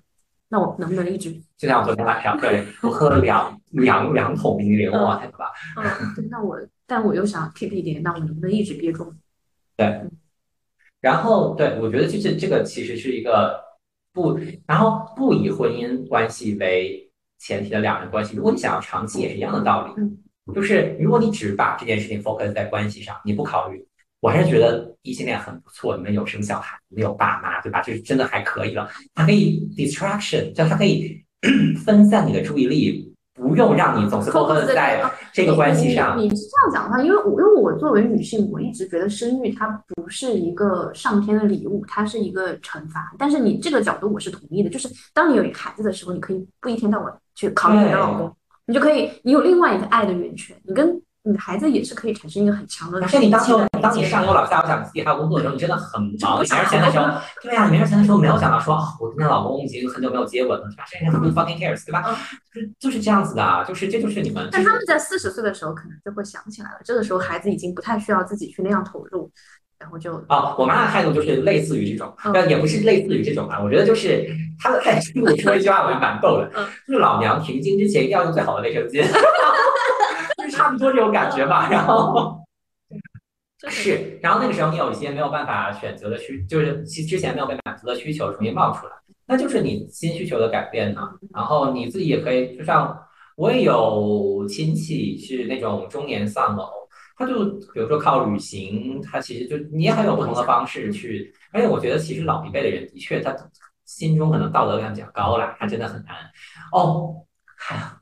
[0.48, 1.32] 那我能不能一直？
[1.56, 5.52] 就像我昨天晚上对，我喝了两两两桶冰激凌，哇，太可怕。
[5.80, 9.14] 嗯，那我但我又想 keep 一点，那我能不能一直憋住？
[9.76, 10.02] 对，
[11.00, 13.62] 然后对我觉得就是这个其实是一个。
[14.14, 19.92] 不，然后不以婚姻关系为前提的两人关系，如果你想要长期，也是一样的道理。
[20.54, 23.84] 就是如果你只把这件事情 focus 在关系上，你不考虑，
[24.20, 25.96] 我还是觉得异性恋很不错。
[25.96, 27.80] 你们有生小孩，你们有爸妈，对吧？
[27.82, 28.88] 就是真的还可以了。
[29.14, 31.24] 它可以 distraction，就它可以
[31.84, 36.18] 分散你的注意力，不用让你总是 focus 在这个关系上。
[36.18, 43.12] 你是这样讲的话，因为我因为我作为女性，我一直觉得生育它不是一个上天的礼物，它是一个惩罚。
[43.18, 48.34] 但是你这个角度我是同意的，就是当你有一个孩子的时候，你可以不一天到晚去考虑你的老公，
[48.66, 51.00] 你就可以你有另外一个爱的源泉，你跟。
[51.26, 53.00] 你的孩子也是可以产生一个很强的。
[53.00, 56.38] 可是你当时当你上有老下有小，你自己还有工作的时候，你真的很忙。
[56.38, 57.06] 没钱的时候，
[57.42, 60.84] 对呀，没钱的时候没有想到说，我跟老公已经很久没有接吻了，是吧？
[60.86, 62.04] 甚至 fucking cares，对吧？
[62.52, 64.46] 就是就是这样子的，就是这就是你们。
[64.52, 69.30] 但他们在四十岁的时候可能就会想起来了，这个时候孩子已经不太需要自己去那样投入，
[69.78, 70.16] 然后就。
[70.28, 73.58] 哦，我妈的态度就是类似于这种，但也不是类似于这种啊。
[73.62, 74.28] 我觉得就是
[74.62, 76.50] 她的态度，我说一句话，我就蛮逗的，
[76.86, 79.02] 就是老娘停经之前一定要用最好的卫生巾。
[80.50, 82.40] 差不多这种感觉吧，然后
[83.68, 88.92] 是，然后那个时候你有一些没有办法选择的需，就是其之前没有被满足的需求重新冒出来，
[89.26, 91.00] 那就是你新需求的改变呢。
[91.32, 92.94] 然后你自己也可以，就像
[93.36, 96.68] 我也有亲戚是那种中年丧偶，
[97.16, 103.34] 他就比如说靠旅行，他其实就你也很有不同的方式去，而且我觉得其实老一辈的人的确他
[103.86, 106.16] 心中可能道德感比较高啦，他真的很难
[106.72, 107.14] 哦。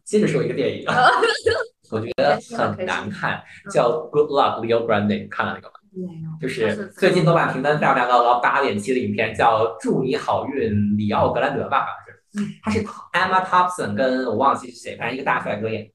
[0.05, 0.84] 接着说一个电影。
[1.93, 6.38] 我觉得很难看，叫《Good Luck Leo Grande》，看了那个吗？
[6.40, 12.40] 就是最近豆瓣评分非常非常高，八点七的影片，叫《祝你好运》，里奥格兰德吧，好像是。
[12.40, 12.49] 嗯。
[12.62, 12.82] 他是
[13.12, 15.90] Emma Thompson 跟我忘记是谁，反正一个大帅哥演。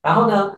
[0.00, 0.54] 然后呢，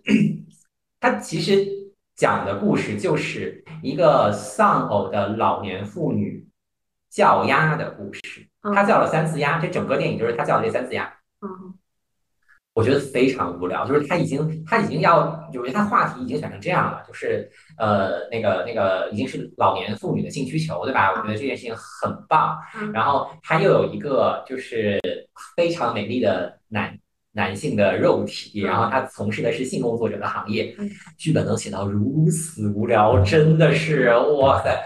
[1.01, 1.67] 他其实
[2.15, 6.47] 讲的故事就是一个丧偶的老年妇女
[7.09, 8.21] 叫鸭的故事。
[8.75, 11.11] 他叫了三次鸭，这整个电影就是他叫的这三次鸭。
[12.79, 12.81] 嗯。
[12.81, 15.19] 我觉得非常无聊，就是他已经他已经要，
[15.53, 21.11] 我觉得他话题已经选成这样了，就是呃那个那个已经是老年妇女的性需求，对吧？
[21.11, 22.57] 我觉得这件事情很棒。
[22.93, 25.01] 然后他又有一个就是
[25.57, 26.97] 非常美丽的男
[27.33, 30.73] 男性的肉体，然后他从事的是性工作者的行业，
[31.17, 34.81] 剧本能写到如此无聊，真的是哇塞！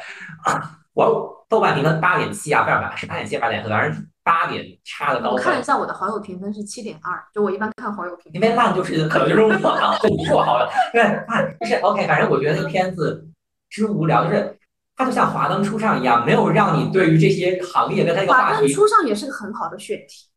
[0.94, 4.11] 我豆瓣评分八点七啊，不是八是八点七八点四，反正。
[4.22, 5.32] 八点差的高分。
[5.34, 8.34] 我看了一下我的好友评分是七点二，就我一般看好友评分。
[8.34, 10.66] 因为烂就是 可能就是我啊，就不是我好友。
[10.92, 12.06] 对，烂就是 OK。
[12.06, 13.28] 反正我觉得这个片子
[13.68, 14.58] 之无聊，就是
[14.96, 18.54] 它就像华灯初上一样，没有让你对于这些行业跟它一个话题。
[18.54, 20.28] 华灯初上也是个很好的选题。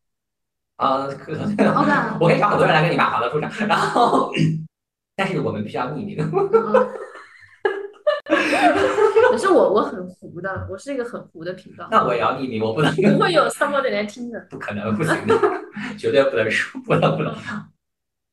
[0.78, 1.56] 啊，可能。
[2.20, 4.32] 我可以找很多人来跟你骂华灯初上，然后，
[5.16, 6.18] 但是我们必须要匿名。
[9.32, 11.88] 可是我我很糊的，我是一个很糊的频道。
[11.92, 12.94] 那我也要匿名，我不能。
[12.96, 14.40] 不会有 somebody 来听的。
[14.50, 15.36] 不可能，不行的，
[15.98, 17.34] 绝对不能说，不能不能。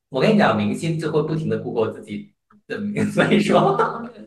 [0.08, 2.32] 我跟你讲，明星就会不停的 google 自己
[2.66, 3.78] 的名，所以说，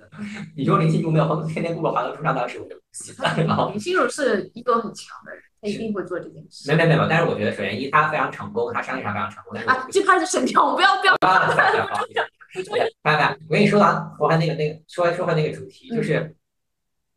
[0.55, 3.13] 你说林心如没有天天 google 华灯初上，当时我就不信
[3.47, 3.69] 了。
[3.71, 6.71] 林心如是一个很强的人，他一定会做这件事。
[6.71, 9.59] 没没没有，但是我觉得首先一，他非常成功，他商业上非常成功。
[9.61, 11.15] 啊，这怕是神跳，我不要不要。
[13.01, 13.37] 拜拜！
[13.49, 16.33] 我跟你说完，我看那个那个，说说回那个主题，就是，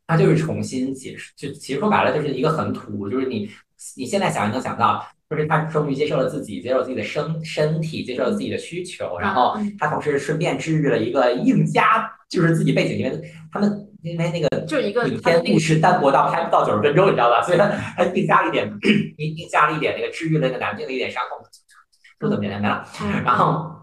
[0.09, 3.47] 他就是重新解释，就其实说白了就是一个很土，就是你
[3.95, 17.43] 你现在想能想到，就是他终于接受了自己，接受自己的身身体，接受了自己的需求，然后他同时顺便治愈了一个硬加，就是自己背景，因为他们因为那个就一个影片故事单薄到拍不到九十分钟，你知道吧？
[17.43, 18.67] 所以他他硬加了一点，
[19.17, 21.37] 硬硬加了一点那个治愈了那个男性的一点伤痛，
[22.19, 22.83] 就这么简单没了，
[23.23, 23.75] 然后。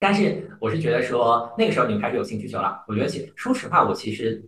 [0.00, 2.84] 但是我是觉得说那个时候你们开始有性需求了。
[2.86, 4.40] 我觉得其说实话，我其实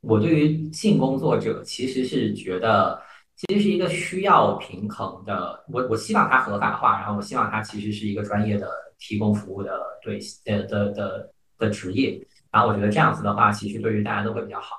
[0.00, 3.00] 我对于性工作者其实是觉得
[3.36, 5.64] 其实是一个需要平衡的。
[5.68, 12.20] 我我希望它合法化，然后我希望它其实是一个专业的提供服务的对的的的的职业。
[12.50, 14.76] 然后我觉得这样子的话，其实对于大家都会比较好。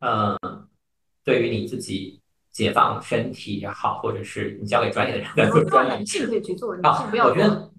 [0.00, 0.38] 嗯，
[1.24, 2.20] 对于你自己
[2.52, 7.26] 解放身体也好，或者是你交给专业的人来做专业，男性可以去做，女性不要。
[7.26, 7.70] 我觉得。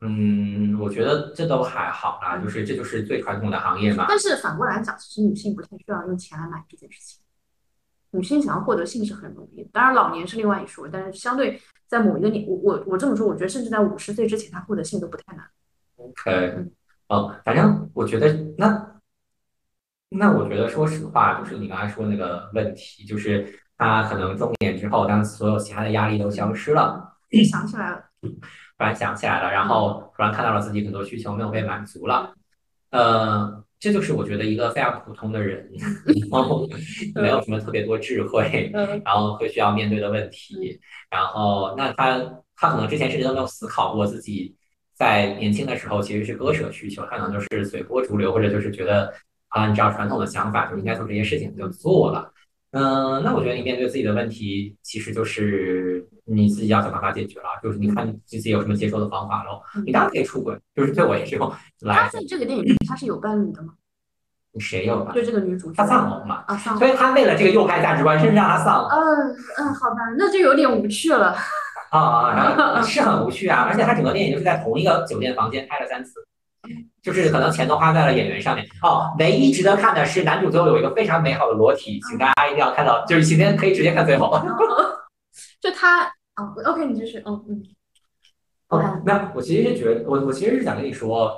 [0.00, 4.06] 嗯，我觉得这都还好啦，就是这就是最传统的行业嘛。
[4.08, 7.20] 但是反过来讲，其实女性不太需要用钱来买这件事情。
[8.12, 10.88] 女性想要获得性是很容易，当然老年是另外一说。
[10.88, 15.44] 但是相对在某一个年，我我我这么说，我觉得甚至在五十岁之前，她获得性都不太难。
[15.96, 16.70] OK，
[17.08, 19.00] 哦，反正我觉得那
[20.10, 27.18] 那我觉得说实话，就是你刚才说那个问题，就是她可能中年之后，当所有其他的压力都消失了，
[27.50, 28.04] 想起来了。
[28.78, 32.32] 突然想起来了，然后突然看到了自己很多需求没有被满足了，
[32.90, 35.68] 呃，这就是我觉得一个非常普通的人，
[36.30, 36.66] 然后
[37.16, 38.70] 没有什么特别多智慧，
[39.04, 42.18] 然后会需要面对的问题，然后那他
[42.56, 44.54] 他可能之前甚至都没有思考过自己
[44.94, 49.12] 在年轻的时候其实是割舍需求，他可能就是随波逐流，或者就是觉得
[49.48, 52.32] 按照传统的想法就应该做这些事情就做了，
[52.70, 59.62] 嗯，那我觉得你面对自己的问题其实就是你自己要想办法解决了，就是你看你自己有什么接受的方法喽。
[59.84, 61.50] 你当然可以出轨，就是对我也是用
[61.80, 61.94] 来。
[61.94, 63.72] 他在这个电影里他是有伴侣的吗？
[64.60, 65.14] 谁有伴？
[65.14, 66.44] 就这个女主，她丧偶嘛。
[66.46, 66.78] 啊，丧偶。
[66.78, 68.88] 所以他为了这个右派价值观，甚至让他丧偶。
[68.88, 71.36] 嗯嗯，好吧，那就有点无趣了。
[71.90, 73.66] 啊啊， 是很无趣啊！
[73.68, 76.14] 而且他整个电影就是在同一个酒店房间拍了三次，
[77.02, 78.66] 就是可能钱都花在了演员上面。
[78.82, 84.38] 哦，唯一值得看的是男主最后有一个非常美好的裸体，请大家一定要看到，就是今天可以直接看最后。
[85.60, 87.62] 就他，哦，OK，你继续，嗯嗯。
[88.68, 91.34] 哦，没有，我其实是觉得，我我其实是想跟你说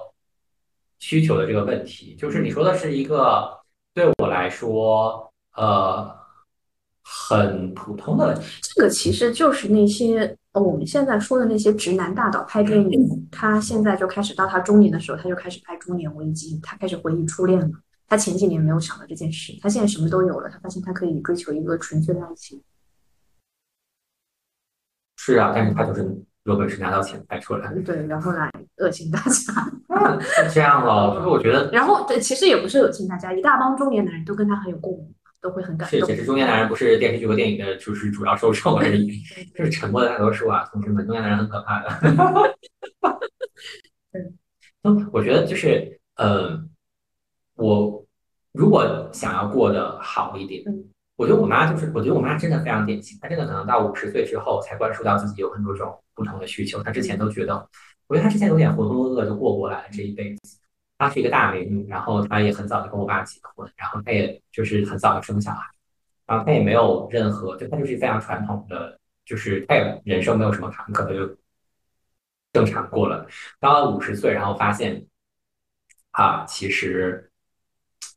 [0.99, 3.51] 需求的这个问题，就是你说的是一个
[3.95, 6.11] 对我来说，呃，
[7.03, 8.43] 很普通的问题。
[8.63, 17.71] 这个其实就是那些我们现在说的那些直男大导拍电影，他现在就开始到他中年的时候，他就开始拍中年危机，他开始回忆初恋了。
[18.09, 22.61] 他前几年没有想到这件事，他现在什么都有了，他发现他可以追求一个纯粹的爱情。
[25.23, 26.03] 是啊，但是他就是
[26.45, 27.71] 有本事拿到钱拍出来。
[27.85, 29.31] 对，然后来恶心大家。
[30.19, 31.71] 是这样了，就是我觉得。
[31.73, 36.01] 然后对，其实也不是恶心大家，一大帮中年男人都跟他很有共鸣，都会很感动。
[36.01, 39.23] 是，其实中年男人不是电视剧和电影的就是主要受众而已，
[39.55, 42.57] 这 是沉默的大多数啊，同志们，中年男人很可怕的。
[44.85, 46.65] 嗯，我觉得就是，呃，
[47.57, 48.07] 我
[48.53, 50.65] 如果想要过得好一点。
[51.21, 53.19] 我觉得我妈就是，我觉得我妈真的非常典型。
[53.21, 56.83] 她真的可能到五十岁之后才关注到自己有很多种不同的需求。
[56.83, 57.55] 她之前都觉得，
[58.07, 60.59] 我觉得她之前有点浑浑噩噩就过过来了这一辈子。
[60.97, 65.63] 她是一个大美女，然后她也很早就跟我爸结婚，然后她也就是很早就生小孩，
[66.25, 71.37] 然后她也没有任何，就她就是非常传统的，就是她也人生没有什么坎坷她，就
[72.55, 73.27] 正常过了。
[73.59, 75.05] 到了五十岁，然后发现
[76.13, 77.31] 啊，其实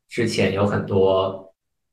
[0.07, 1.42] 之前有很多。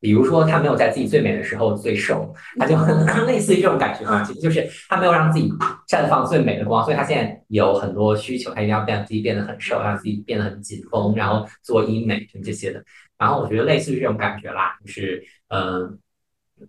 [0.01, 4.23] 比如说，他没有在自己最美的时候最瘦，他就很 类似于这种感觉嘛。
[4.25, 5.53] 其实就是他没有让自己
[5.87, 12.83] 绽放最美的光，所以他现在有很多需求，他一定要让自己变得很瘦，让自己变得很紧绷，然后做医美什么这些的。
[13.19, 15.99] 然后我觉得类似于这种感觉啦，就是嗯，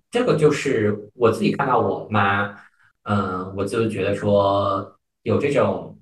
[0.09, 2.53] 这个就是我自己看到我妈，
[3.03, 5.97] 嗯，我就觉得说有这种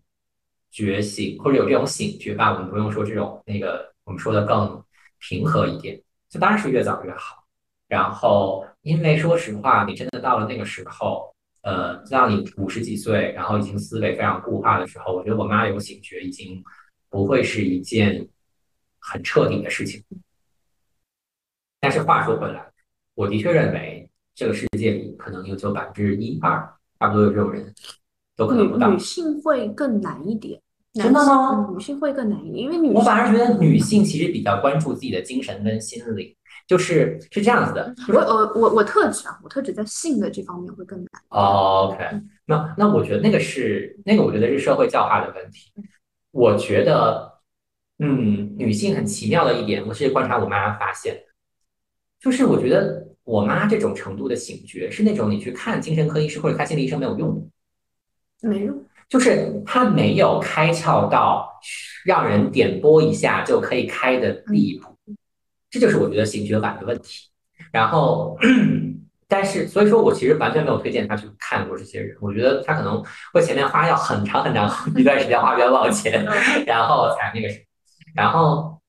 [0.72, 2.54] 觉醒或者有这种醒觉吧。
[2.54, 4.84] 我们不用说这种那个，我们说的更
[5.20, 6.02] 平和一点。
[6.30, 7.44] 这当然是越早越好。
[7.88, 16.64] 然后，因为说实话，你真的到了那个时候，呃，让你五十几岁，然后已经思维非常固化的时候，我觉得我妈有醒觉，已经
[17.10, 18.30] 不会是一件
[19.00, 20.04] 很彻底的事情。
[21.80, 22.72] 但是话说回来，
[23.16, 26.60] 我的确认为这个世界里可能有就百分之一二，
[27.00, 27.74] 差不多有这种人，
[28.36, 28.92] 都可能不到。
[28.92, 30.62] 女性会更难一点。
[31.04, 31.70] 真的吗？
[31.74, 36.36] 女性会更难一点，因为女我反而觉得女性其实比较关注自己的精神跟心理，
[36.68, 37.94] 就是是这样子的。
[38.08, 41.08] 我我我我特指啊，我特指在性的这方面会更难。
[41.30, 42.04] OK，
[42.46, 45.72] 那那我觉得那个是那个，我觉得是社会教化的问题。
[46.32, 47.40] 我觉得，
[47.98, 51.22] 嗯，女性很奇妙的一点，我是观察我妈发现的，
[52.20, 57.36] 就是我觉得我妈这种程度的醒觉，是那种你去看精神科医生或者看心理医生没有用
[58.42, 58.86] 的，没用。
[59.10, 61.60] 就是他没有开窍到
[62.06, 64.96] 让人点拨一下就可以开的地步，
[65.70, 67.28] 这就是我觉得醒觉感的问题。
[67.72, 68.38] 然后，
[69.28, 73.04] 但是所以说我其实完全没有推荐他去看过这些人，我觉得他可能
[73.34, 76.24] 会前面花要很长很长一段时间花冤枉钱，
[76.68, 77.64] 然后才那个什么。
[78.14, 78.80] 然后，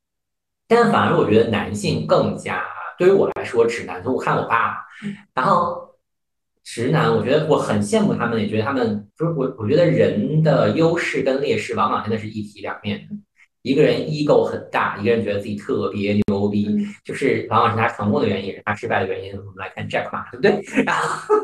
[0.68, 2.62] 但反而我觉得男性更加
[2.98, 4.76] 对于我来说，直男，我看我爸，
[5.34, 5.89] 然后。
[6.62, 9.56] 直男，我觉得我很羡慕他们，也觉得他们就是我。
[9.58, 13.16] 我觉得人的优势跟劣势往往真的是一体两面的。
[13.62, 16.66] 一个人 ego 很大，一个人觉得自己特别牛逼，
[17.04, 19.32] 就是往往是他成功的原因，是他失败的原因。
[19.32, 20.82] 我们来看 Jack 嘛，对不对？
[20.84, 21.34] 然后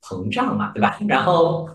[0.00, 0.98] 膨胀嘛，对吧？
[1.08, 1.68] 然后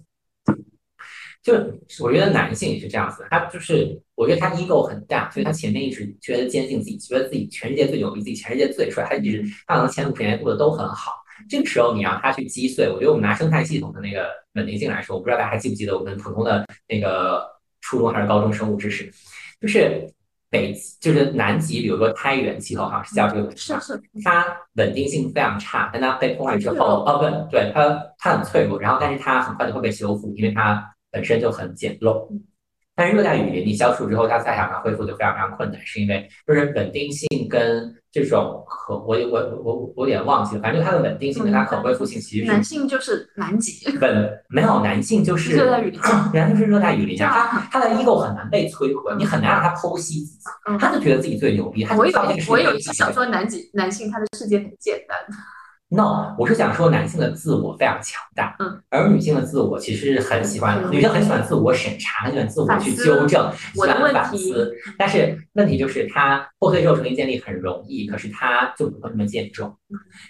[1.43, 1.53] 就
[1.99, 11.20] 我觉得男性也是这样子，他就是我觉得他 ego 很大，所以他前面一直觉得坚信自己，觉得自己全世界最牛逼，自己全世界最帅，他一直他可能前五十年过得都很好。
[11.50, 17.46] 这个时候你让它去击碎，我觉得我们拿生态系统的那个稳定性来说，我不知道大家还记不记得我们普通的那个
[17.82, 19.12] 初中还是高中生物知识，
[19.59, 20.08] 就是
[20.50, 24.46] 北就是南极，比如说胎源气候哈是叫这个，是是，它
[24.76, 32.28] 稳定性非常差，但它被破坏之后，哦不对，它它很脆弱，然后但是它很快就会被修复，因为它本身就很简陋。
[33.01, 45.99] 但是热带雨林你消除之后，它再想它恢复就非常非常困难，是因为就是稳定性跟这种可我我我我有点忘记了，反正它的稳定性跟它可恢复性其实男性就是南极，本没有男性就是热带雨林，
[46.32, 51.83] 男性是热带雨林，他他的 ego 很难被摧毁，你很难让他剖析自己，他就觉得自己最牛逼。
[51.97, 55.17] 我有我有一想说南极男性他的世界很简单。
[55.93, 64.74] No，我是想说男性的自我非常强大，嗯，而女性的自我其实很喜欢，女性很喜欢自我审查，很喜欢自我去纠正，喜欢反思。
[64.97, 69.76] 但是问题就是他破碎之后重新建立很容易，可是他就不会那么健壮。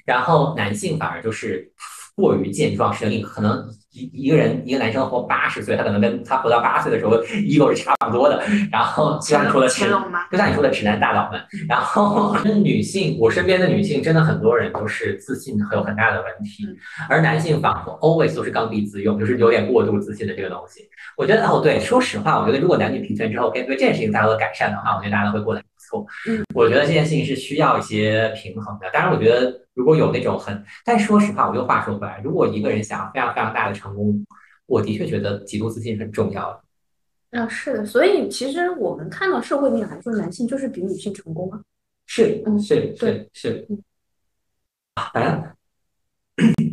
[0.04, 1.72] 然后男性反而就是
[2.22, 3.68] 过于健壮，生硬，可能。
[3.94, 8.42] 一一个人，一个男生活八十岁，他可能跟他活到八岁的时候，ego 是差不多的。
[8.72, 11.42] 然后就像你说的，就像你说的直男大佬们。
[11.68, 12.34] 然后
[12.64, 16.66] 女性，我身边的女性真的很多人都是自信很有很大的问题，
[17.10, 20.88] 而男性仿佛 always 都是刚愎自用，就是有点过度自信的这个东西。
[21.18, 25.62] 我觉得哦，对，说实话，我觉得如果男女平权之后可以对这件事情达到改善的话，我觉得大家都会过得。
[26.28, 28.90] 嗯，我觉得这件事情是需要一些平衡的。
[28.92, 34.26] 当然，我觉得如果有那种很，但说实话，我又话说回来，如果一个人想要非常非常大的成功，
[34.66, 37.40] 我的确觉得极度自信很重要的。
[37.40, 37.86] 啊，是的。
[37.86, 41.60] 所以其实我们看到社会面来说，男性就是比女性成功啊。
[42.06, 43.68] 是，嗯是，是，是。
[45.14, 45.44] 反正，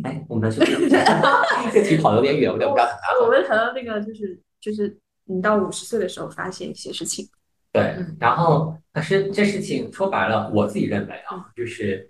[0.03, 0.59] 哎，我们是
[1.71, 2.87] 这题跑的有点远，我有点不知道。
[3.23, 7.25] 我们谈到那个，就是就是你到五十岁的时候发现一些事情。
[7.71, 12.09] 对，然后可是这事情说白了，我自己认为啊，就是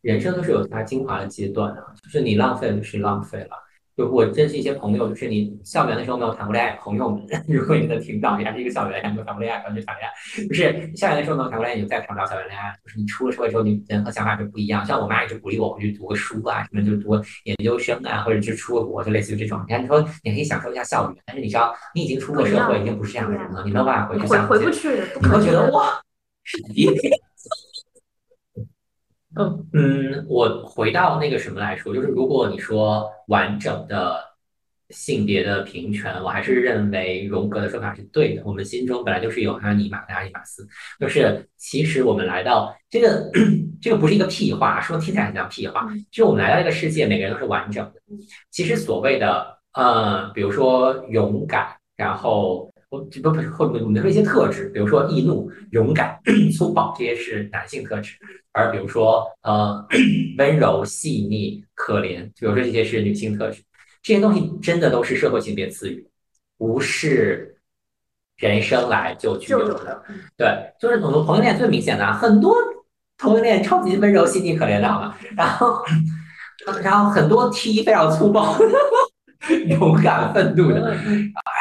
[0.00, 3.50] 人生都是有它精华的阶段的，就是你浪费了就是浪费了。
[3.98, 10.46] 就我认识一些朋友，就是你校园的时候没有谈过恋爱，朋友们， 如果你能听到，你还是一个校园，还没有谈过恋爱，赶紧谈恋爱。
[10.46, 12.72] 就是校园的时候没有谈过恋爱，你就再谈不了校园恋爱。
[12.84, 14.86] 就是你出了社会之后，你人和想法就不一样。
[14.86, 19.60] 像我妈一直鼓励我回去读个书啊，什么就读研究生啊，或者就出个国，就类似于这种。
[19.66, 24.24] 你看，你说你可以享受一下校园，但是你知道，你已经出过社会，已经不是这样的人了，你没有办法回去。
[24.28, 26.00] 回回不去，你会觉得哇，
[26.44, 26.86] 是你。
[29.38, 34.28] 嗯嗯，我回到那个什么来说，就是如果你说完整的。
[34.90, 38.42] 性别的平权，我还是认为荣格的说法是对的。
[38.46, 40.66] 我们心中本来就是有阿尼玛跟阿尼玛斯，
[40.98, 43.30] 就是其实我们来到这个
[43.82, 45.86] 这个不是一个屁话，说听起来很像屁话。
[46.10, 48.00] 其实我们来到这个世界，每个人都是完整的。
[48.50, 56.18] 其实所谓的呃，比如说勇敢，然后我不不是后面我们说一些特质，比如说易怒、勇敢、
[56.56, 58.14] 粗暴，这些是男性特质；
[58.58, 59.86] 而比如说呃
[60.36, 63.62] 温柔、细腻、可怜，比如说这些是女性特质。
[64.02, 66.08] 这些东西真的都是社会性别词语，
[66.56, 67.56] 不是
[68.36, 70.02] 人生来就具有的。
[70.36, 70.48] 对，
[70.80, 72.56] 就是很多同性恋最明显的，很多
[73.16, 75.16] 同性恋超级温柔、细腻、可怜的，好吗？
[75.36, 75.84] 然后，
[76.82, 78.56] 然后很多 T 非常粗暴、
[79.68, 80.90] 勇敢、愤怒的，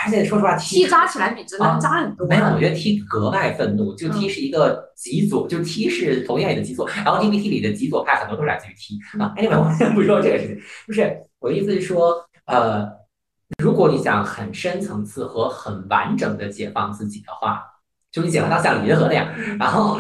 [0.04, 2.28] 而且说实话，T 扎起来比直男扎很多。
[2.28, 9.34] 没有，我觉得 T 格外愤怒，就 T 是一个极左，就 T 是同性恋里的极左，然后 LGBT 里的极左派很多都是来自于 T 啊。
[9.38, 12.24] Anyway，我先不说这个事情，就是我的意思是说。
[12.48, 12.88] 呃，
[13.62, 17.62] 如果你想很深层次和很完整的解放自己的话，
[18.10, 19.28] 就你解放到像李银河那样，
[19.60, 20.00] 然后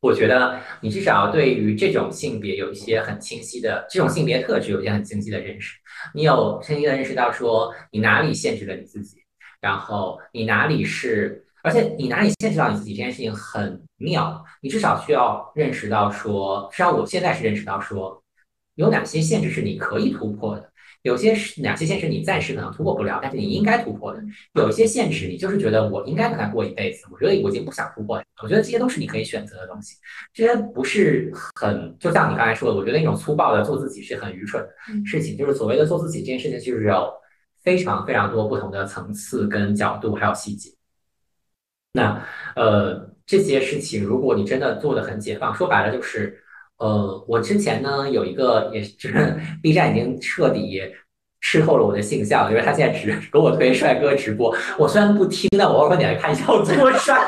[0.00, 5.76] 我觉得你至少对于这种性别有一些很清晰的这种性别特质有一些很清晰的认识，
[6.14, 9.18] 你有清晰的认识到说你哪里限制了你自己，
[9.60, 18.22] 然后你哪里是，而且你哪里限制到你自己这件事情很妙，你至少需要认识到说，至少我现在是认识到说，
[18.76, 20.72] 有哪些限制是你可以突破的。
[21.02, 24.20] 有些是哪些限制你暂时可能突破不了，但是你应该突破的；
[24.52, 28.24] 有一些限制你就是觉得我应该跟他过一辈子，我觉得我已经不想突破了。
[28.42, 29.96] 我觉得这些都是你可以选择的东西，
[30.34, 34.70] 这些不是很就像你刚才说的，我觉得那种粗暴的做自己是很愚蠢的
[35.06, 35.38] 事情。
[35.38, 37.10] 就是所谓的做自己这件事情，就是有
[37.62, 40.70] 非常非常多不同的层次跟角度，还有细节。
[41.92, 42.22] 那
[42.54, 46.44] 呃这些事情，如果你真的做的很解放，说白了就是。
[46.80, 50.80] 呃，我之前呢有一个，也就是 B 站已经彻底
[51.40, 54.54] 吃透了我的性向，因为他现在只给我推帅哥直播。
[54.78, 57.18] 我虽然不听，但我偶尔会点开看一下，我多帅，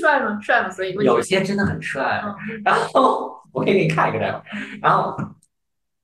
[0.00, 0.38] 帅吗？
[0.40, 0.70] 帅吗？
[0.70, 2.22] 所以有些真的很帅。
[2.64, 4.42] 然后我可以给你看一个待会儿。
[4.82, 5.16] 然后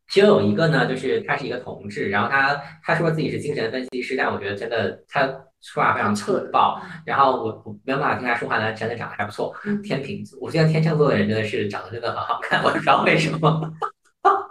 [0.09, 5.28] 其中有一个呢，就是他是一个同志，然后他他说自己是精神分析师，但我觉得真的他。
[5.62, 9.55] 说话非常粗暴，然后我我没有办法听他说话呢，真的长得还不错。
[9.82, 13.72] 天秤座，我觉得天秤座的人真的是长得真的很好看，我不知道为什么。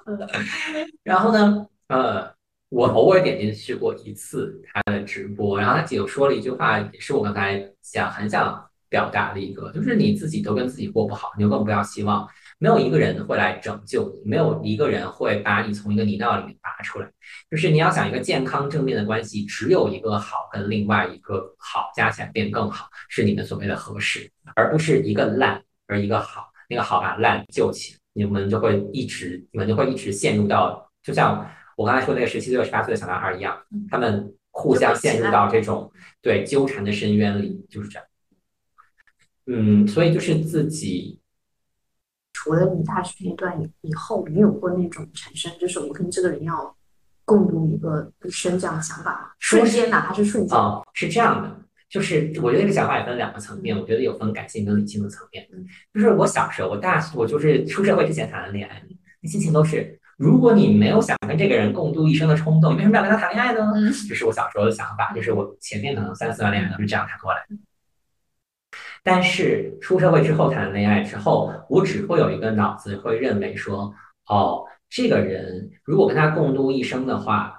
[1.03, 2.33] 然后呢，呃，
[2.69, 12.27] 我偶尔点进去过一次他的直播，然后他就说了一句话，也是我刚才想很想表达的一个，就是你自己都跟自己过不好，你就更不要希望。
[12.61, 17.09] 没有一个人会来拯救你，没有一个人会把你从一个泥淖里面拔出来。
[17.49, 33.57] 就是你要想一个健康正面的关系，只有一个好跟另外一个好加起来变更好，是你们所谓的合适，而不是一个烂而一个好，那个好把烂救起，你们就会一直，你们就会一直陷入到，就像我刚才说那个十七岁、十八岁的小男孩一样，
[33.89, 38.07] 他们互相陷入到这种对纠缠的深渊里，就是这样。
[39.47, 41.17] 嗯，所以就是自己。
[42.43, 46.75] 除了你大学那段以以后，你有过那种产生，就是我跟这个人要
[47.23, 49.29] 共度一个一生这样的想法吗？
[49.37, 50.57] 瞬间，哪怕是瞬间。
[50.57, 51.55] 哦，是这样的，
[51.87, 55.47] 就是我觉得这个想法也分两个层面，我觉得有分感性跟理性的层面。
[55.93, 58.81] 就是我小时候，我大我就是出社会之前谈的恋爱，
[59.21, 63.71] 那心情都是，如果你没有想跟这个人共度一生的冲动，你为什么要跟他谈恋爱呢？
[64.09, 67.55] 这是我小时候的想法，就是我前面可能三四段恋爱都是这样谈过来的。
[69.03, 73.91] 但是出社会之后谈恋爱之后，我只会有一个脑子会认为说，
[74.27, 77.57] 哦，这个人如果跟他共度一生的话，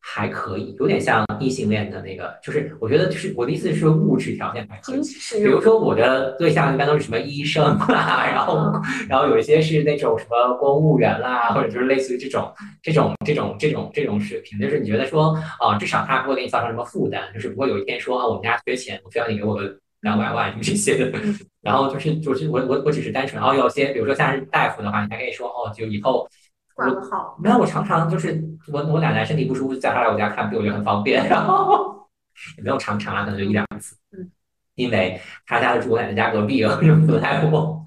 [0.00, 5.00] 还可以，有点像异性恋的那个，就是我觉得就是我的意思是物质条件还可以。
[5.34, 8.72] 比如说我的对象一般都是什么医生啦， 然后
[9.08, 12.52] 然后有一些是那种什么公务员啦，或者就是类似于这种
[12.82, 19.78] 这种这种这种这种水平，就是你觉得说啊，至少他不会给你造成什么负担，就是不会有一天说啊，我们家缺钱，我需要你给我个。
[20.00, 21.18] 两百万这些的，
[21.60, 26.26] 然后就是就是我我我只是单纯，然后有些比如说像是大夫的话，你还可以说哦，就以后
[26.74, 27.36] 挂个号。
[27.42, 31.22] 没有，我常常就是我我奶奶身体不舒服，叫她来我家看病，我觉得很方便。
[31.28, 32.08] 然后
[32.56, 33.94] 也没有常常啊，可能就一两次。
[34.16, 34.30] 嗯，
[34.74, 37.84] 因为他家住我奶奶家隔壁， 就不太过。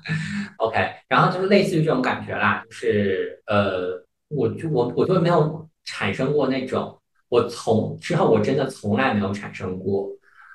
[0.57, 0.77] OK，
[1.09, 6.95] 然后就是类似于这种感觉啦，就是呃，我就我我就没有产生过那种，
[7.29, 10.07] 我从之后我真的从来没有产生过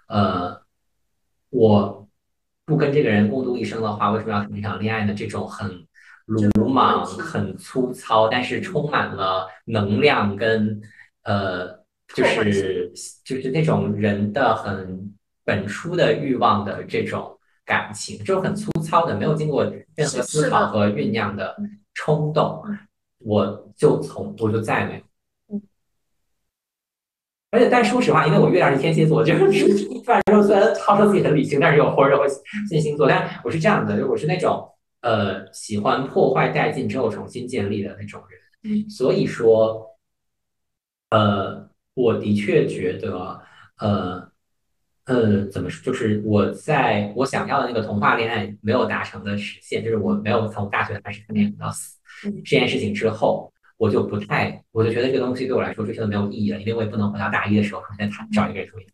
[0.07, 0.57] 呃。
[1.51, 2.09] 我
[2.65, 5.15] 不跟这个人共度一生的话，为什么要谈一场恋爱呢？
[5.15, 5.87] 这种很
[6.27, 10.81] 鲁莽、很粗糙，但是充满了能量跟
[11.25, 11.69] 呃，
[12.15, 12.93] 就是
[13.25, 15.15] 就是那种人的很
[15.45, 21.57] 本初的欲望的这种感情，就是很粗糙的，没有经过任何思考和酝酿的
[21.95, 22.63] 冲动，
[23.21, 25.01] 我就从我就再没有。
[27.51, 32.27] 而且，但说实话，因为我月亮是天蝎座，就是突然说，虽然号称自己很理性，但是有火热会
[32.69, 33.09] 信星座。
[33.09, 34.69] 但我是这样的，就我是那种
[35.01, 38.21] 呃喜欢破坏殆尽之后重新建立的那种
[38.63, 38.91] 人。
[38.91, 39.97] 所以说，
[41.09, 43.41] 呃，我的确觉得，
[43.79, 44.31] 呃
[45.07, 51.97] 呃，怎么说，就是我在我想要的那个童话恋爱没有达成的实现，就是我没有从大学开始谈恋爱到死
[52.45, 53.51] 这件事情之后。
[53.79, 58.85] 我就不太，我就觉得这个东西对我来说追求的没有意义了，因为我也不能回到大一的时候重新谈找一个人追。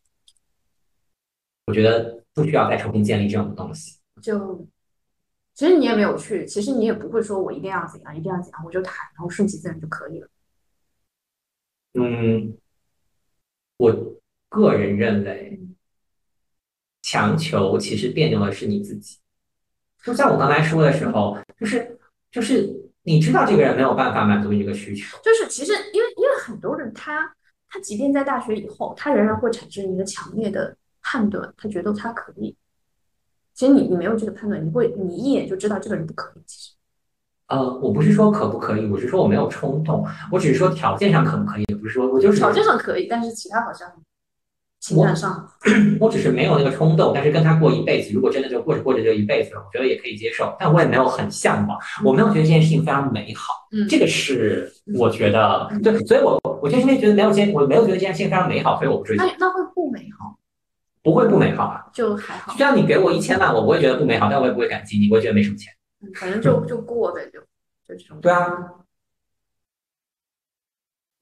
[1.66, 3.98] 我觉得不需要再重新建立这种东西。
[4.20, 4.69] 就
[5.55, 10.28] 其实你也没有去，其实你也不会说我一定要怎样，一定要怎样，我就谈，然后顺其自然就可以了。
[11.94, 12.59] 嗯，
[13.78, 13.90] 我
[14.51, 15.59] 个人认为，
[17.01, 19.19] 强求其实变成的是你自己。
[20.02, 21.98] 就像我刚才说的时候，就是
[22.31, 22.84] 就是。
[23.05, 27.33] 你知道这个人没有办法满足你这个需求，就是其实因为因为很多人他
[27.69, 32.57] 他即便在大学以后，他仍然会产生一个强烈的判断，他觉得他可以。
[33.53, 36.43] 其实你你没有这个判断，你会你一眼就知道这个人不可以。
[36.47, 36.73] 其实，
[37.49, 43.87] 呃，我不是说可不可以，我是说我没有冲动，我只是说条件上可不可以，不是说我就是条件上可以，但是其他好像。
[44.85, 45.48] 情感上，
[45.98, 50.55] 我只是没有那个冲动，但是跟他过一辈子，如果真的就过着过着就一辈子了，我觉得也可以接受。
[50.61, 53.55] 但我也没有很向往，我没有觉得这件事情非常美好。
[53.73, 59.24] 嗯，这个是我觉得对，所以我我就是因为觉得没有这，我没有觉得这件事情非常美好，所以我不追求。
[59.24, 60.39] 那那会不美好？
[61.02, 62.52] 不会不美好啊，就还好。
[62.52, 65.73] 就像你给我一千万，我不会觉得不美好，但我也不会感激你，我会觉得没什么钱。
[66.02, 68.20] 嗯，反正就就过呗，就就这种。
[68.20, 68.47] 对啊，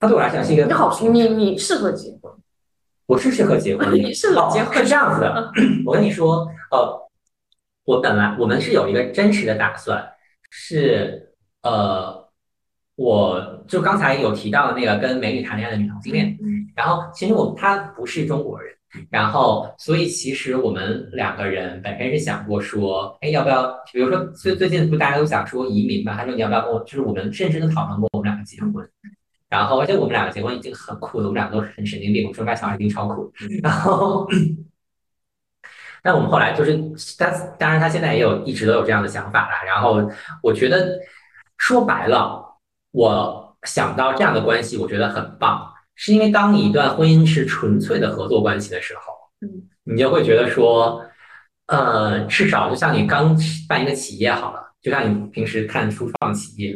[0.01, 2.33] 他对我来讲是一个你好，你你适合结婚。
[3.07, 5.53] 我是适合结婚， 你是老结婚是这样子的。
[5.85, 7.09] 我跟你说，呃，
[7.85, 10.03] 我本来我们是有一个真实的打算，
[10.51, 12.29] 是呃，
[12.97, 16.39] 我就刚才有提到的那个跟美女谈恋爱的女同性恋，
[16.75, 18.73] 然后其实我她不是中国人，
[19.11, 23.73] 然后所以其实我们两个人本身是想过说，哎，要不要？
[23.93, 26.81] 比如说最最近不大家都想说移民嘛，他说你要不要跟我？
[26.81, 28.89] 就是我们认真的讨论过我们两个结婚。
[29.53, 33.31] 然后，而且我们两个结婚已经很酷了，我们两个都是很神经病，我生出来小孩已经超酷。
[33.63, 34.27] 然后，
[36.03, 36.75] 但我们后来就是，
[37.19, 39.63] 但当然他现在也有一直都有这样的想法啦。
[39.67, 40.11] 然后，
[40.43, 40.99] 我觉得
[41.59, 42.43] 说白了，
[42.93, 49.13] 我想到这样的关系，我觉得很棒，是因为当你一段婚姻是纯粹的合作关系的时候，
[49.43, 51.05] 嗯，你就会觉得说，
[51.67, 53.37] 呃，至少就像你刚
[53.69, 56.75] 办一个企业好了，就像你平时看初创企业，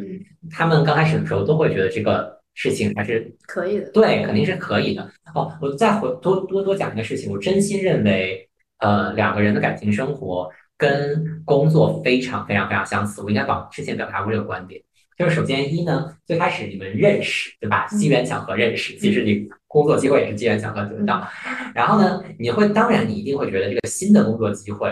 [0.50, 2.35] 他们刚开始的时候都会觉得这个。
[2.56, 5.08] 事情还是可以的，对，肯定是可以的。
[5.34, 13.20] 哦，我再回多多多讲一个事情，我真心认为，呃，两个人的感情生活跟工作非常非常非常相似。
[13.20, 14.82] 我应该把之前表达过这个观点，
[15.18, 17.86] 就是首先一呢，最开始你们认识，对吧？
[17.88, 21.28] 机缘巧合认识，其实你工作机会也是机缘巧合得到。
[21.74, 24.90] 然后呢，你会当然你一定会觉得这个新的工作机会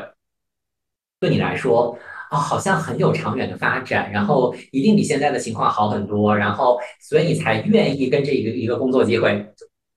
[1.19, 1.99] 对你来说，
[2.35, 9.47] 啊，好像很有长远的发展，然后一定比现在的情况好很多，然后所以你才愿意跟这一个一个工作机会，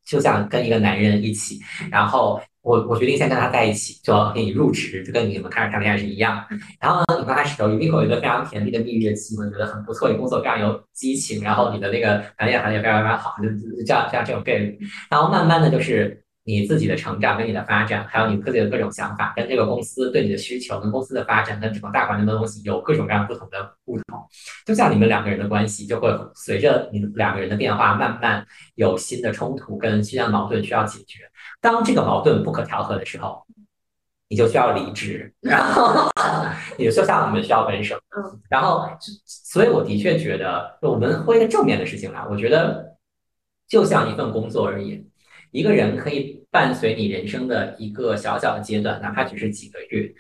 [0.06, 1.60] 就像跟一个男人一起，
[1.92, 2.40] 然后。
[2.68, 6.44] 我我决定先跟他在一起，就要给你入职，就跟你们开始谈恋爱是一样。
[6.82, 13.48] 然后呢，你刚开始的时候一定会有一个非常甜蜜的蜜月期，我觉得很不错，你工作非常有激情，然后你的那个谈恋爱谈的也非常非常好，就
[13.86, 14.78] 这样这样这种概率。
[15.10, 24.26] 然后慢慢的就是你自己的成长跟你的发展，还有你自己的各种想法，跟这个公司对你的需求，跟公司的发展，跟整个大环境的东西有各种各样不同的不同。
[24.66, 31.20] 就像你们两个人的关系，就会随着你们两个人的变化，慢慢有新的冲突跟新的矛盾需要解决。
[31.60, 33.46] 当这个矛盾不可调和的时候，
[34.30, 36.10] 你就需要离职，然后
[36.80, 37.98] 你就像我们需要分手。
[38.16, 38.90] 嗯，然后，
[39.26, 42.26] 所以我的确觉得，我们说一个正面的事情来。
[42.30, 42.96] 我觉得，
[43.68, 45.04] 就像一份工作而言，
[45.58, 50.14] 一个人可以伴随你人生的一个小小的阶段，哪怕只是几个月，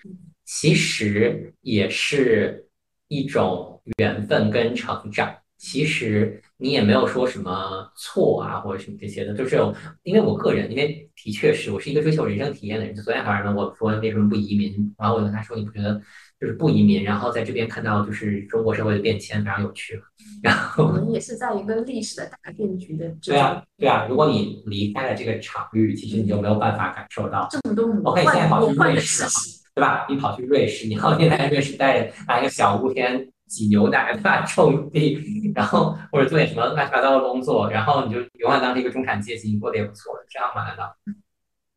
[0.45, 2.68] 其实也是
[3.07, 5.38] 一种缘分跟成长。
[5.59, 9.55] 其实你也没有说什么错啊，或者什么这些的，就是
[10.01, 12.95] 因为我个人，因为的确是我是一个追求人生体验的人。
[12.95, 16.01] 就昨天晚上我说为什么不移民，然后我跟他说你不觉得
[16.39, 20.01] 就是不移民，然后在这边看到就是中国社会的变迁非常有趣。
[20.43, 23.09] 然后我们也是在一个历史的大变局的。
[23.22, 30.05] 对啊，对啊，如果你离开了这个场域，其实你就没有办法感受到这么多魔幻魔幻的事情，对吧？
[30.09, 33.27] 你跑去瑞士，你要现在瑞士待拿一个小屋天。
[33.47, 35.18] 挤牛奶、 吧，种地，
[35.55, 40.68] 然后或者做点什么乱七八糟的工作，然后你就永远当是一个中产阶级，你过得也不错，这样吗？
[40.68, 40.93] 难道？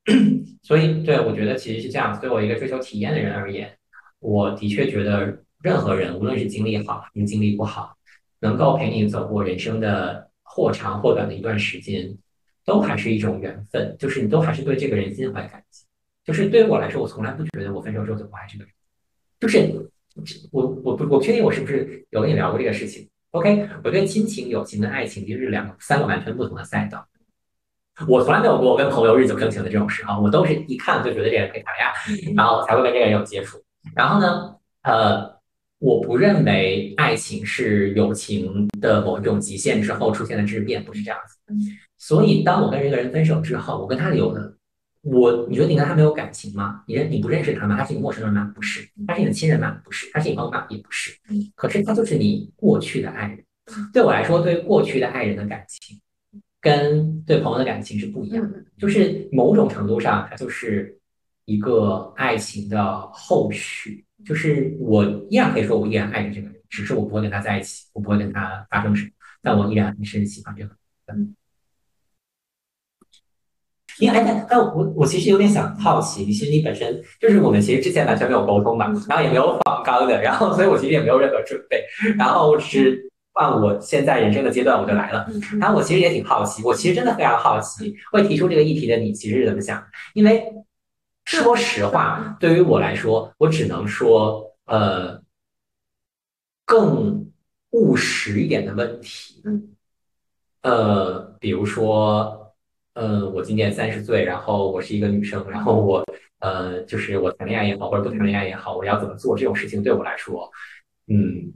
[0.65, 2.19] 所以，对我觉得其实是这样。
[2.21, 3.71] 对我一个追求体验的人而言，
[4.21, 7.97] 我的确觉得任何人，无论是经历好还是经历不好，
[8.39, 12.17] 能够陪你走过人生的或长或短的一段时间，
[12.65, 13.97] 都还是一种缘分。
[13.99, 15.85] 就是你都还是对这个人心怀感激。
[16.25, 18.73] 就是对于我来说，我从来不觉得我分手之后就不爱这个人。
[19.41, 19.91] 就是。
[20.51, 23.09] 我我不我确定我是不是有跟你聊过这个事情。
[23.31, 27.07] OK，我对亲情、友情跟爱情就是两个三个完全不同的赛道。
[28.09, 33.63] 我从来没有过跟朋友日久生情的这种时候，我都是一看就觉得这个人可以谈恋爱，然后才会跟这个人有接触。
[33.95, 35.41] 然后呢，呃，
[35.79, 41.37] 我不认为爱情是友情的某一种极限之后出现的质变，不是这样子。
[41.99, 44.57] 所以当我跟这个人分手之后，我跟他有的。
[45.03, 46.83] 我，你觉得你跟他没有感情吗？
[46.87, 47.75] 你认你不认识他吗？
[47.75, 48.53] 他是你陌生人吗？
[48.55, 49.81] 不是，他是你的亲人吗？
[49.83, 50.67] 不是，他是你朋友吗？
[50.69, 51.11] 也不是。
[51.55, 53.43] 可是他就是你过去的爱人。
[53.95, 55.99] 对我来说，对过去的爱人的感情，
[56.61, 58.63] 跟对朋友的感情是不一样的。
[58.77, 61.00] 就是某种程度上，它就是
[61.51, 64.05] 一个爱情的后续。
[64.25, 69.11] 就是我依然可以说，我依然爱着这个人，只是我不会跟他在一起，我不会跟他发生什么，
[69.43, 70.71] 但我依然还是喜欢这个
[71.07, 71.35] 人。
[73.99, 81.83] 因为哎，但我我其实有点想好奇，其实你本身就是我们其实之前完全没有沟通嘛，然后也没有访纲的，然后所以我其实也没有任何准备，
[82.19, 85.27] 然后是按我现在人生的阶段我就来了，
[85.59, 89.83] 然后我其实也挺好奇，我其实真的非常好奇，会提出这个议题的你其实是怎么想？
[90.13, 90.45] 因为
[91.25, 95.21] 说实话，对于我来说，我只能说呃
[96.65, 97.31] 更
[97.71, 99.77] 务实一点的问题，嗯
[100.63, 102.37] 呃，比如说。
[102.95, 106.05] 嗯，我今年三十岁，然后我是一个女生，然后我
[106.41, 110.51] 呃，就是我谈恋爱也好，或者不谈恋爱也好，我要怎么做这种事情，对我来说，
[111.07, 111.55] 嗯，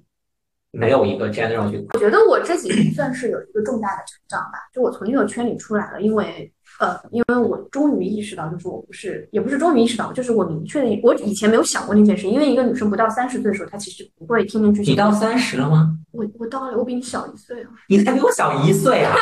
[0.71, 1.85] 没有一个 general 去。
[1.93, 14.83] 我觉得我这几年算是有一个重大的成长吧，就我从那个圈里出来了，因为呃，因为我终于意识到，就是我不是，也不是终于意识到，就是我明确的，我以前没有想过那件事，因为一个女生不到三十岁的时候，她其实不会天天去。
[14.83, 15.97] 你到三十了吗？
[16.11, 17.71] 我我到了，我比你小一岁啊。
[17.89, 19.15] 你才比我小一岁啊！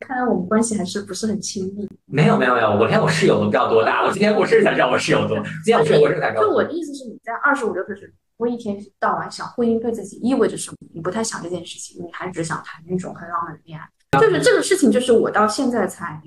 [0.00, 1.86] 看来我们关系还是不是很亲密。
[2.06, 4.02] 没有没有没有，我连我室友都不知道多大。
[4.06, 5.36] 我今天过生日才知道我室友多。
[5.62, 6.42] 今天我室友过生日才知道。
[6.42, 13.86] 就我的意思是，你在二十五六岁时，不会一天到晚想婚姻对自己意味着什么，你不太想这件事情，你还只想谈那种很浪漫的恋爱。
[14.12, 16.20] 就是这个事情，就是我到现在才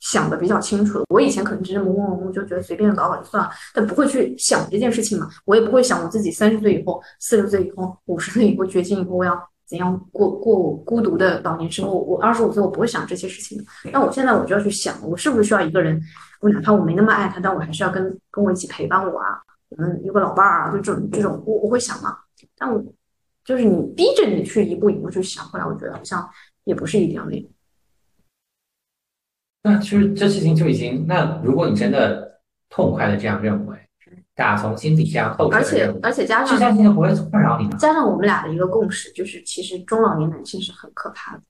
[0.00, 1.02] 想的比较清楚。
[1.08, 5.28] 我以前可能只是懵懵懂懂，就觉得随便搞搞就算了，但不会去想这件事情嘛。
[5.44, 9.38] 我也不会想我自己三十岁以后、四十岁以后、五十岁以后、绝经以后我要。
[9.68, 11.92] 怎样过过我孤独的老年生活？
[11.98, 13.64] 我二十五岁，我不会想这些事情的。
[13.92, 16.00] 那我现在我就要去想，我是不是需要一个人？
[16.40, 19.38] 我哪怕我没那么爱他，但我还是要跟跟我一起陪伴我啊。
[19.68, 22.16] 我们有个老伴儿啊，就这种这种，我我会想嘛。
[22.56, 22.82] 但我
[23.44, 26.26] 就是你逼着你去一步一步去想，后来我觉得好像
[26.68, 27.50] 也不是一定要那。
[29.64, 33.76] 那其实这事情就已经，那如果你真的痛快的这样认为。
[34.34, 37.76] 打从心底下透而且而且加上这件事情不会困扰你吗？
[37.76, 41.42] 加上我们俩的一个共识，就是其实中老年男性是很可怕的。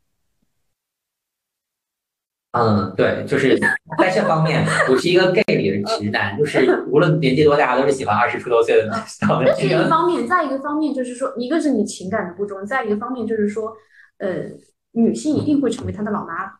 [2.52, 3.58] 嗯，对，就是
[3.98, 13.76] 在这方面，我是一个 gay 里的直男，就是无论年纪多大，都是喜欢二十出头岁的小这是一方面，再一个方面就是说，一个是你情感的不忠，再一个方面就是说，
[14.16, 14.44] 呃，
[14.92, 16.58] 女性一定会成为他的老妈。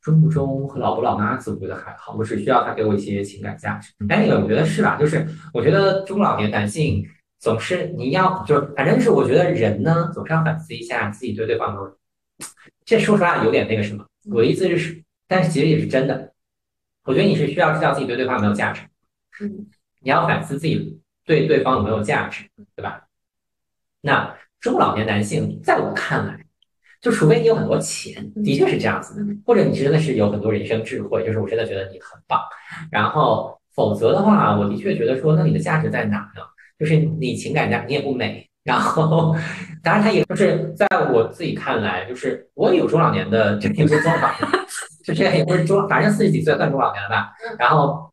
[0.00, 3.92] 中不中和老不老妈，我觉得还好，我只需要他给我一些情感价值。
[4.08, 4.96] 哎，我觉得是吧？
[4.96, 7.06] 就是我觉得中老年男性
[7.38, 11.96] 总是你要，就是反正就是我觉得人呢，总是要反思一下自己对对方的。
[12.84, 16.32] 这说实话有点那个什么，我的意思是，但是其实也是真的。
[17.04, 18.82] 我觉得你是需要知道自己对对方有没有价值，
[19.40, 19.66] 嗯，
[20.00, 22.44] 你要反思自己对对方有没有价值，
[22.74, 23.06] 对吧？
[24.00, 26.41] 那中老年男性在我看来，
[27.02, 32.40] 就除非你有很多钱，的确是这样子的，或者你真的是有很多人生智慧，就是我真的觉得你很棒。
[32.90, 36.42] 然后否则的话，我的确觉得说，那你的价值在哪呢？
[36.78, 38.48] 就是你情感价，你也不美。
[38.64, 39.34] 然后，
[39.82, 44.66] 当然，他也就是在我自己看来，就是我也有中老年的，这也不是中老年，
[45.04, 47.32] 就这也不是中，反正四十几岁算中老年了吧。
[47.58, 48.08] 然后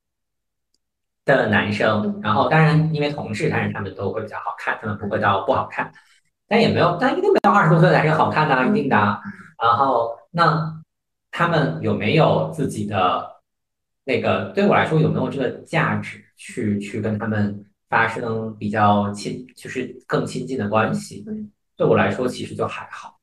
[1.25, 5.91] 的男生，然后当然因为同志，但是他们都会比较好看，他们不会到不好看，
[6.49, 8.97] 但也没有，但一定没有二十多岁的男生好看呐，一定的。
[9.61, 10.81] 然后那
[11.31, 13.41] 他们有没有自己的
[14.03, 14.51] 那个？
[14.55, 17.63] 对我来说，有没有这个价值去去跟他们？
[17.89, 21.25] 发生比较亲，就是更亲近的关系，
[21.75, 23.17] 对我来说其实就还好，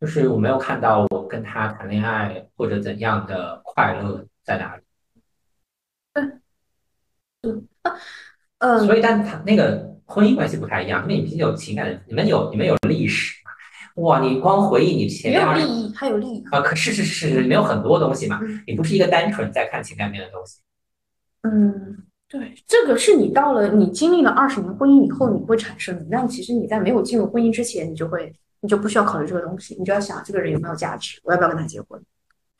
[0.00, 4.82] 就是我没有看到我跟他谈恋爱或者怎样的快乐在哪里。
[6.12, 6.40] 嗯，
[7.42, 7.68] 嗯，
[8.58, 14.02] 呃，所以但他那个婚姻关系不太一样，因为你毕竟有情感的，你们有你们有历史嘛？
[14.02, 16.60] 哇，你光回忆你前面没有利益，还有利益啊？
[16.60, 20.58] 可是是是是，里面有很多东西嘛，你不是一个单纯在看情感面的东西。
[21.42, 22.04] 嗯。
[22.30, 26.04] 对，这个是你到了你经历了二十年婚姻以后你会产生的。
[26.10, 28.30] 但其实你在没有进入婚姻之前，你就会
[28.60, 31.98] 你就不需要考虑这个东西，你就要想这个人有没有价值，我要不要跟他结婚？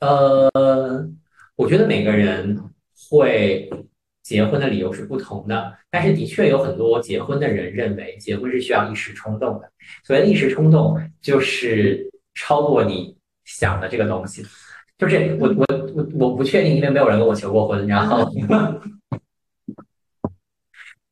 [0.01, 1.07] 呃，
[1.55, 2.59] 我觉得每个人
[3.11, 3.71] 会
[4.29, 9.73] 结婚的理由是不同的，但是的确有很多结婚的人认为结婚是需要一时冲动的。
[10.05, 14.45] 所谓一时冲动，就是超过你想的这个东西。
[14.99, 15.65] 就是我我
[15.95, 18.31] 我我不确定，因为没有人跟我求过婚，然后。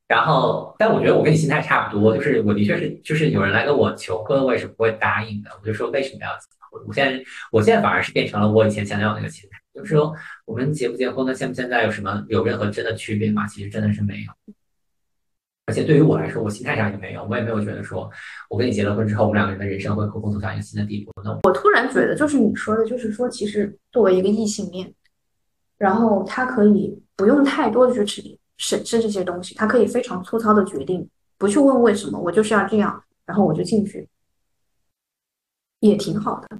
[0.06, 5.50] 然后，但我觉得我跟你心态差不多，就是我的确是，就是有人来跟我求婚，我也是不会答应的。
[5.58, 6.84] 我就说为什么要结婚？
[6.86, 10.14] 我现在，我现在反而是变成了我以前前男友那个心态，就是说
[10.46, 11.34] 我们结不结婚呢？
[11.34, 13.46] 现不现在有什么有任何真的区别吗？
[13.46, 14.54] 其实真的是没有。
[15.66, 18.10] 而且对于我来说，我心态上也没有，我也没有觉得说
[18.48, 21.12] 我跟你结了婚之后，我们两个人的人生会共同走向一个新的地步。
[21.22, 24.90] 那我突然觉得，就是你说的，就是说，其实作为一个异性恋，
[25.76, 28.38] 然后他可以不用太多的去。
[28.58, 31.06] 审视这些东西，他可以非常粗糙的决定，
[31.36, 34.08] 不去问为什么，我就是要这样，然后我就进去，
[35.80, 36.58] 也挺好的。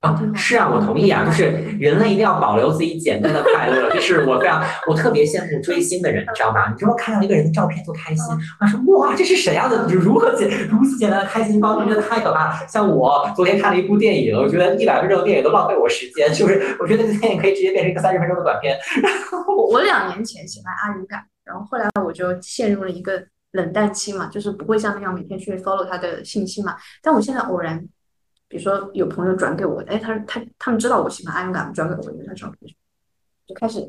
[0.00, 1.44] 啊，是啊，我同意啊，就是
[1.78, 3.90] 人类一定要保留自己简单的快乐。
[3.92, 6.70] 就是我非常，我特别羡慕追星的人，你知道吗？
[6.70, 8.24] 你知道看到一个人的照片就开心，
[8.58, 9.86] 他说哇，这是谁样的？
[9.88, 12.66] 如何简如此简单的开心方式，真的太可怕了。
[12.66, 18.78] 像我昨天看了一部电影，我觉得一百分钟的电影都浪费我时间，就是 我觉得那个电影可以直接变成一个三十分钟的短片。
[19.46, 23.22] 我我两年前喜欢阿云嘎，然后后来我就陷入了一个
[23.52, 26.74] 冷淡期嘛，就是不会像那样每天去 follow 他的信息嘛。
[27.02, 27.86] 但我现在偶然。
[28.50, 32.74] 比如说有朋友转给我，哎，他他他们知道我喜欢阿勇感，转给我一张照片，
[33.46, 33.88] 就开始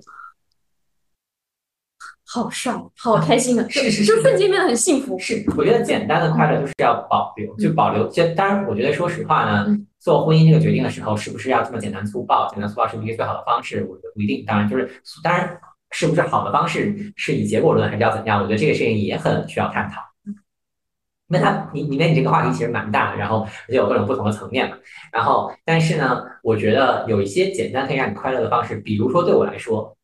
[2.24, 3.66] 好帅，好开心啊！
[3.68, 5.18] 是是，就瞬间变得很幸福。
[5.18, 8.08] 是，我觉得简单的快乐就是要保留，就保留。
[8.10, 9.66] 就当然，我觉得说实话呢，
[10.00, 12.48] 做婚姻这个决定的时候，是不是要这么简单粗暴？
[12.52, 13.84] 简单粗暴是不是一个最好的方式？
[13.90, 14.46] 我觉得不一定。
[14.46, 14.88] 当然，就是
[15.24, 15.60] 当然，
[15.90, 18.40] 是不是好的方式是以结果论还是要怎样？
[18.42, 20.00] 我觉得这个事情也很需要探讨。
[21.32, 24.76] 因为它，你，因为你这个话题其实蛮大的，然后而且有各种不同的层面嘛。
[25.14, 29.96] 然后，但是呢，我觉得有一些简单可以让你快乐的方式，比如说对我来说，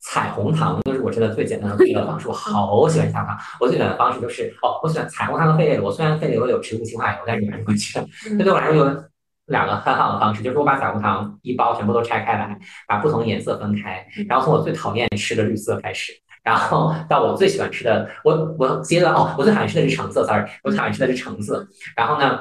[0.00, 2.28] 彩虹糖就是我真的最简单的快乐方式。
[2.28, 5.90] 我好喜欢彩虹糖，我最喜欢的方式就是哦，我喜欢彩虹糖的费列罗。
[5.90, 7.98] 虽然费列罗有植物氰化油，但是你还是会吃。
[8.38, 9.04] 那对我来说有
[9.46, 12.56] 两个很好的方式，就是我把彩虹糖一包全部都拆开来，
[12.86, 16.12] 把不同颜色分开，然后从我最讨厌吃的绿色开始。
[16.42, 21.66] 然后到我最喜欢吃的，我我接着哦，我最讨厌吃的是橙色，sorry，我最讨厌吃的是橙色。
[21.96, 22.40] 然后呢？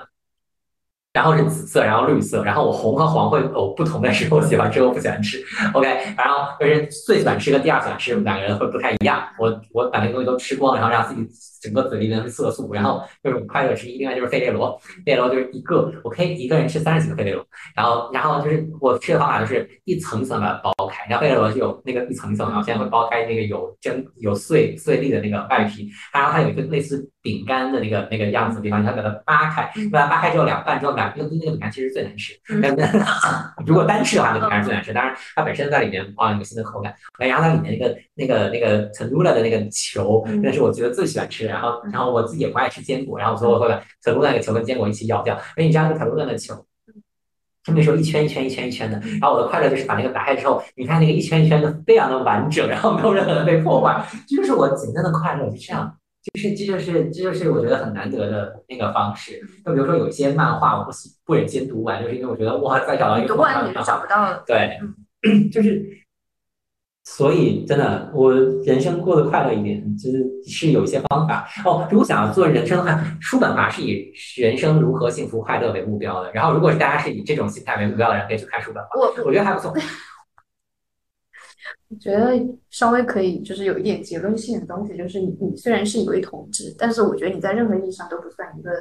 [1.13, 5.43] 然后是紫色，然后绿色，然后我红和黄会有不同的时候喜欢吃，我不喜欢吃。
[5.73, 9.27] OK，然后就是最喜欢吃跟第二喜欢吃两个人会不太一样。
[9.39, 11.27] 我我把那个东西都吃光，然后让自己
[11.61, 13.97] 整个嘴里面是色素，然后就是快乐之一。
[13.97, 17.43] 另外就是费列罗，费列罗就是一个，我可以一个人吃三十几个费列罗。
[17.75, 31.07] 然后然后就是我吃的方法就是一层一层把它剥开，然后费列罗是有那个一层一层，然后现在会剥开那个有针有碎碎粒的那个外皮，然后它有一个类似饼干的那个那个样子的地方，你要把它扒开，把它扒开之后两半之后两。
[31.07, 32.33] 来，那那个饼干其实最难吃。
[33.65, 34.91] 如果单吃的话，那饼干是最难吃。
[34.91, 36.93] 当然，它本身在里面啊，有个新的口感。
[37.17, 41.46] 然后它里面那个那个那个 t a n u l a 的那个球，那是我觉得最喜欢吃。
[41.47, 43.75] 然后然后我自己也不爱吃坚果，然后所以我会把
[44.11, 45.35] l a 那个球跟坚果一起咬掉。
[45.55, 46.65] 因为你知道那个 u l a 的球。
[47.75, 55.93] 那时候一圈一圈一圈一圈的，然后我的快乐就是把那个打开之后，你看那个一圈一圈的非常的完整，然后没有任何的被破坏，这就是我简单的快乐，就这样，
[56.23, 59.41] 就是这就是这就是我觉得很难得的那个方式。
[59.65, 60.91] 就比如说有一些漫画，我不
[61.25, 64.79] 不忍心读完，就是因为我觉得哇，再找到一个读完找不到了，对，
[65.51, 65.85] 就是。
[67.09, 71.87] 所以，真的，我人生过得快乐一点，就是是有一些方法哦。
[71.89, 76.29] 如果想要做人生的话，书本嘛是以人生如何幸福快乐为目标的。
[76.33, 78.83] 然后，如果是大家是以这种心态为目标的人，可以去看书本。
[78.93, 79.73] 我我觉得还不错。
[81.89, 88.71] 我觉得稍微可以，就是有一点结论性的东西，就是你你虽然是一位同志，但是我觉得你在任何意义上都不算一个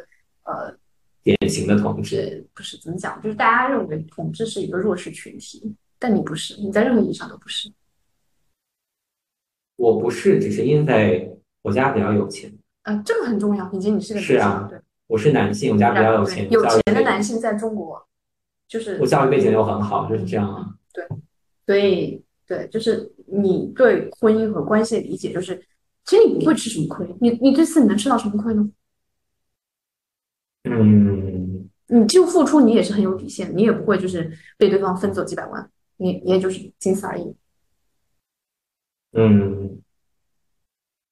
[0.43, 0.75] 呃
[1.23, 2.45] 典型的同志。
[2.53, 7.71] 不是怎么讲，就是大家认为同志是一个弱势群体，但你不是，你在任何意义上都不是。
[9.77, 12.53] 我不是，只是因为我家比较有钱。
[12.83, 13.71] 啊，这个很重要。
[13.73, 16.51] 以及你是个是啊，对，我是男性，我家比较有钱。
[16.51, 18.07] 有钱的男性在中国，
[18.69, 20.75] 就是我教育背景又很好，就是这样啊。
[20.93, 21.07] 对，
[21.67, 25.61] 所以对，就是你对婚姻和关系的理解，就是
[26.05, 27.07] 其实你不会吃什么亏。
[27.21, 28.71] 你你这次你能吃到什么亏呢？
[30.69, 37.35] 嗯，你就付出，你也是很有底线，你也不会就是被对方分走几百万，你也就是仅此而已。
[39.17, 39.81] 嗯，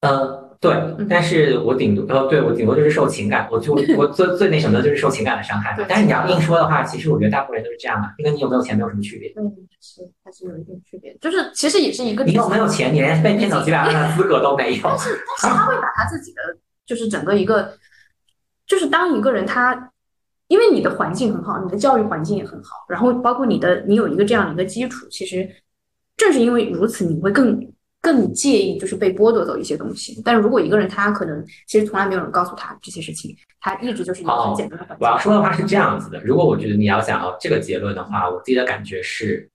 [0.02, 0.74] 呃，对，
[1.08, 5.74] 但是我顶多，呃，对我顶多就是受情感，我就 我最最那什么的就是受情感的伤害。
[5.88, 9.32] 但是你要硬说的话，其实我觉得大部分人都是这样的，跟你有没有钱没有什么区别。
[9.36, 9.50] 嗯，
[9.80, 12.24] 是还是有一点区别，就是其实也是一个。
[12.24, 14.80] 你有没有钱，你连被骗走几百万的资格都没有。
[14.82, 16.40] 但是但是他会把他自己的
[16.84, 17.78] 就是整个一个，
[18.66, 19.90] 就是当一个人他，
[20.48, 25.48] 因为你的环境很好，你的教育环境也很好，然后包括你的你有一个这样的一个基础，其实
[26.18, 27.66] 正是因为如此，你会更。
[28.04, 34.94] 更介意就是被剥夺走一些东西，但是如果一个人他可能其实从来没有人告诉他这些事情，他一直就是一个很简单的。
[35.00, 39.48] 我要说的话是这样子的，如果我觉得你要想要这个结论的话，我自己的感觉是，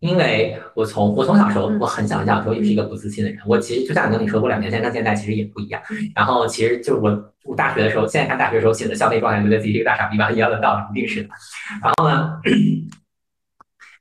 [0.00, 5.80] 因为我从我从小时候我很小很小的时候也是一个不自信的人，我其实就像跟你说，过两年前跟现在其实也不一样。
[6.14, 11.30] 然后其实就是我我大学的时候，现在看大学的时候写的校内状态，觉得自己是一个大傻逼吧，一样的道理，一定是的。
[11.82, 12.38] 然后呢？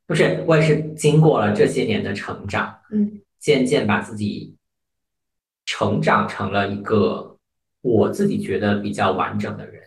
[0.07, 4.55] 就是我也是经过了这些年的成长，嗯，渐渐把自己
[5.65, 7.37] 成长成了一个
[7.81, 9.81] 我自己觉得比较完整的人。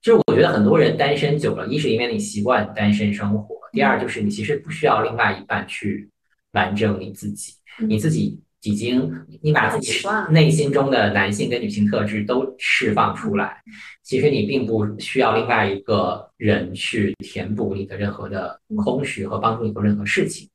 [0.00, 6.08] 就是我觉得很多人单身久了，一是因为你习惯单身生活，第二就是你其实不需要另外一半去
[6.52, 8.40] 完整你自己，你自己。
[8.66, 9.08] 已经，
[9.42, 9.92] 你把自己
[10.30, 13.62] 内心中的男性跟女性特质都释放出来，
[14.02, 20.48] 其实你并不需要另外一个人去填补你的任何的空虚和帮助你做任何事情。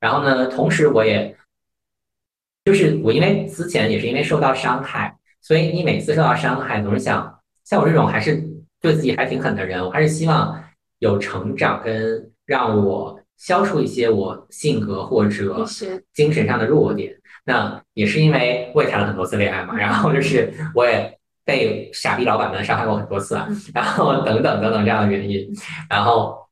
[0.00, 1.36] 然后呢，同时我也，
[2.64, 8.42] 就是我因为之前也是因为受到伤害，所以你每次受到伤害，总是想，像我这种还是
[8.80, 10.64] 对自己还挺狠的人，我还是希望
[11.00, 15.62] 有成长跟让我消除一些我性格或者
[16.14, 17.19] 精神上的弱点。
[17.50, 25.52] 那也是因为我也谈了很多次恋爱嘛，然后就是我也被傻逼老板们伤害过很多次啊，然后等等等等这样的原因，
[25.88, 26.46] 然后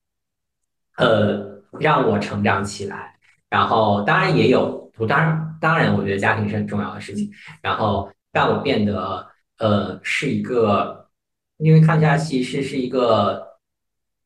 [0.96, 3.14] 呃让我成长起来，
[3.48, 7.30] 然后当然也有，我当然当然我觉得家庭是很重要的事情，
[7.62, 9.24] 然后让我变得
[9.58, 11.08] 呃是一个，
[11.58, 13.46] 因为看下其实是一个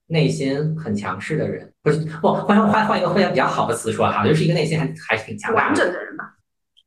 [0.07, 6.22] 内心很强势的人，不是不换换换一个换比较好的词说哈，就是一个内心还还是挺强大完整的人吧。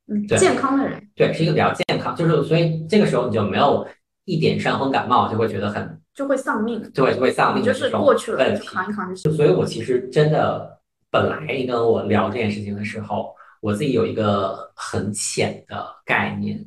[0.07, 3.87] 嗯，健康的人对，是一个比较健康，就是所以这个时候你就没有
[4.25, 9.31] 一点伤风感冒就会觉得很就会丧命，对，就会丧命，就是过去了，扛一扛就行。
[9.33, 10.79] 所以我其实真的
[11.09, 16.63] 本来你跟我聊这件事情的时候，我自己有一个很浅的概念，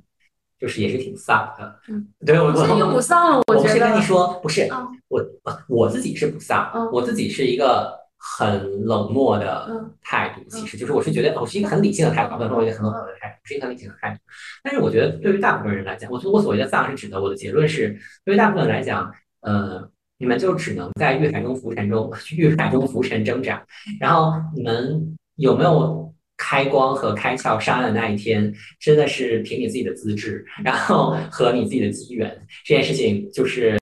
[0.59, 1.79] 就是也是挺丧的。
[1.89, 4.69] 嗯，对我我又不丧了，我不是跟你说，不是
[5.09, 5.25] 我
[5.69, 7.97] 我自己是不丧，我自己是一个。
[8.19, 14.21] 很冷漠的态度，其实就是我是觉得我是一个很理性的态度，不能说我一个很冷漠的态度，是一个很理性的态度。
[14.63, 19.89] 但是我觉得对于大部分人来讲，我我所谓的丧是指的我的结论是，对于大部分人来讲，呃，
[20.19, 23.65] 你们就只能在欲海中浮沉中，欲海中 浮沉挣扎。
[24.01, 33.79] 然后你们有没有开光和开窍上岸的那一天，真的是凭你自己的资质，然后和你自己的机缘，这件事情就是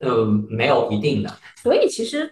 [0.00, 1.34] 呃没有一定的。
[1.62, 2.30] 所以其实。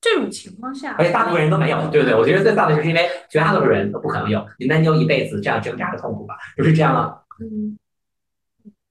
[0.00, 2.14] 这种情况下，而且大部分人都没有，对不对？
[2.14, 7.18] 我觉得最丧的就是因为绝大多数人都不可能有，你那就一辈子这样挣扎的痛苦吧，就是这样吗？
[7.40, 7.76] 嗯，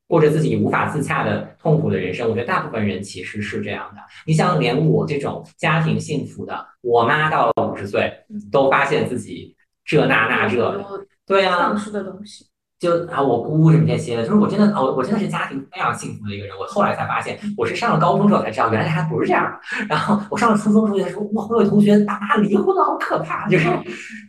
[0.07, 2.27] 过着自己无法自洽的痛苦的人生。
[2.29, 4.01] 我觉得大部分人其实是这样的。
[4.25, 8.11] 你想，连我这种家庭幸福的，我妈到了五十岁
[8.51, 9.55] 都发现自己
[9.85, 10.83] 这那那这，
[11.25, 12.45] 对呀，丧失的东西。
[12.77, 16.53] 就啊，我姑什么这些，就是我真的，我我真的是家庭非常幸福的一个人。
[16.59, 19.57] 我后来才发现，我是上了高中之后才知道，原来还不是这样。
[19.87, 23.47] 然后我上了初中，同学说，哇，我有同学爸妈离婚了，好可怕。
[23.47, 23.65] 就是，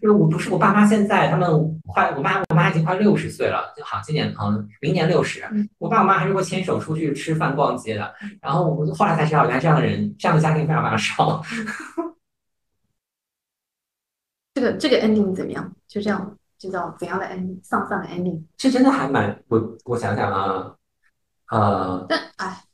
[0.01, 1.51] 就是我不是我爸妈现在他们
[1.87, 5.43] 快，我妈我妈已经快六十岁了，就好今年嗯明年六十，
[5.79, 8.15] 我爸我妈还是会牵手出去吃饭逛街的。
[8.41, 11.43] 然后我后来才知道，原来这样的人，这样的家庭非常非常少。
[14.55, 15.71] 这个这个 ending 怎么样？
[15.89, 16.37] 就这样。
[16.59, 20.75] 就叫怎样的 ending，丧丧的 ending，是真的还蛮我我想想啊，
[21.51, 22.65] 呃，但哎，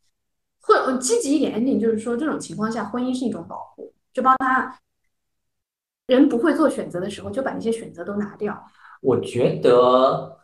[0.60, 4.78] 会积极一点 ending，就是说这种情况下，婚姻是一种保护，就帮他
[6.06, 8.64] 人不会做选择的时候，就把那些选择都拿掉。
[9.00, 10.38] 我觉得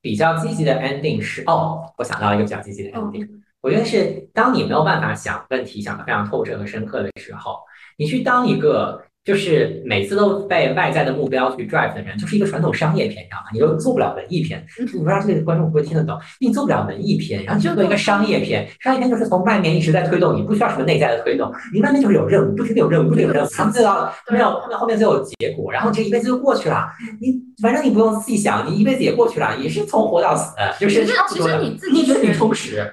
[0.00, 3.28] 比较积极的 ending 是哦，我想到一个比较积极的 ending，
[3.62, 7.60] 我觉得是当你没有办法想问题想的非常透彻和深刻的时候，
[7.96, 9.02] 你去当一个。
[9.24, 13.44] 就是每次都被外在的目标去 drive 的人，就是一个传统商业片，你知道吗？
[13.52, 16.18] 你又做不了文艺片，我不知道这个观众会不会听得懂。
[16.40, 18.68] 你做不了文艺片，然后就做一个商业片。
[18.80, 24.50] 商业片就是从外面一直在推动，你不需要什么内在的推动，你外面就是有任务，不停的有任务，不停的有任务，他们知道没有？
[24.58, 26.88] 后面后面就有结果，然后这一辈子就过去了。
[27.20, 31.48] 你反正你不用细想，你一辈子也过去了，也是从活到死，就是差不多。
[31.92, 32.84] 你觉得你充实？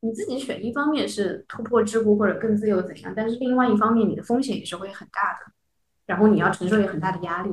[0.00, 5.52] 你自己选一方面是突破桎梏或者更自由怎样，但是另外一方面你的风险也是会很大的。
[6.06, 7.50] 然后你要承受一个很大的压力，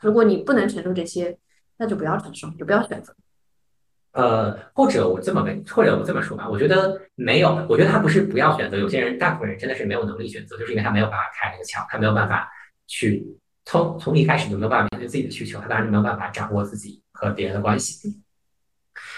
[0.00, 1.38] 如果你不能承受这些，
[1.76, 3.14] 那就不要承受，就不要选择。
[4.12, 8.76] 呃，或者我这么问，或者我这么说吧，我觉得没有，我觉得他不是不要选择。
[8.76, 12.48] 有些人，大部分人真的是没有能力选择，就是因为他没有办法开那个窍，他没有办法
[12.86, 13.26] 去
[13.64, 18.22] 从从一开始就没有办法面对自己的需求，他当然没有办法掌握自己和别人的关系。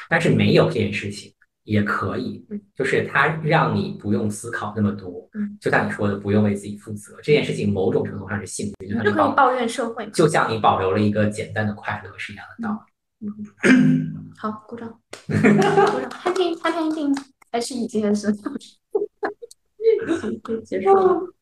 [0.09, 1.35] 但是没有这件事情。
[1.67, 2.43] 也可以，
[2.75, 5.29] 就是它让你不用思考那么多，
[5.61, 12.87] 就像你说的，不用为自己负责这件事情，某种程度上是幸运，就可以抱怨社会，就像你保留了一个简单的快乐是一样的道
[13.21, 13.29] 理。
[14.39, 14.89] 好，鼓掌，
[15.27, 17.15] 鼓掌，happy happy ending，
[17.51, 18.33] 还是以前是，
[20.65, 21.33] 结束了。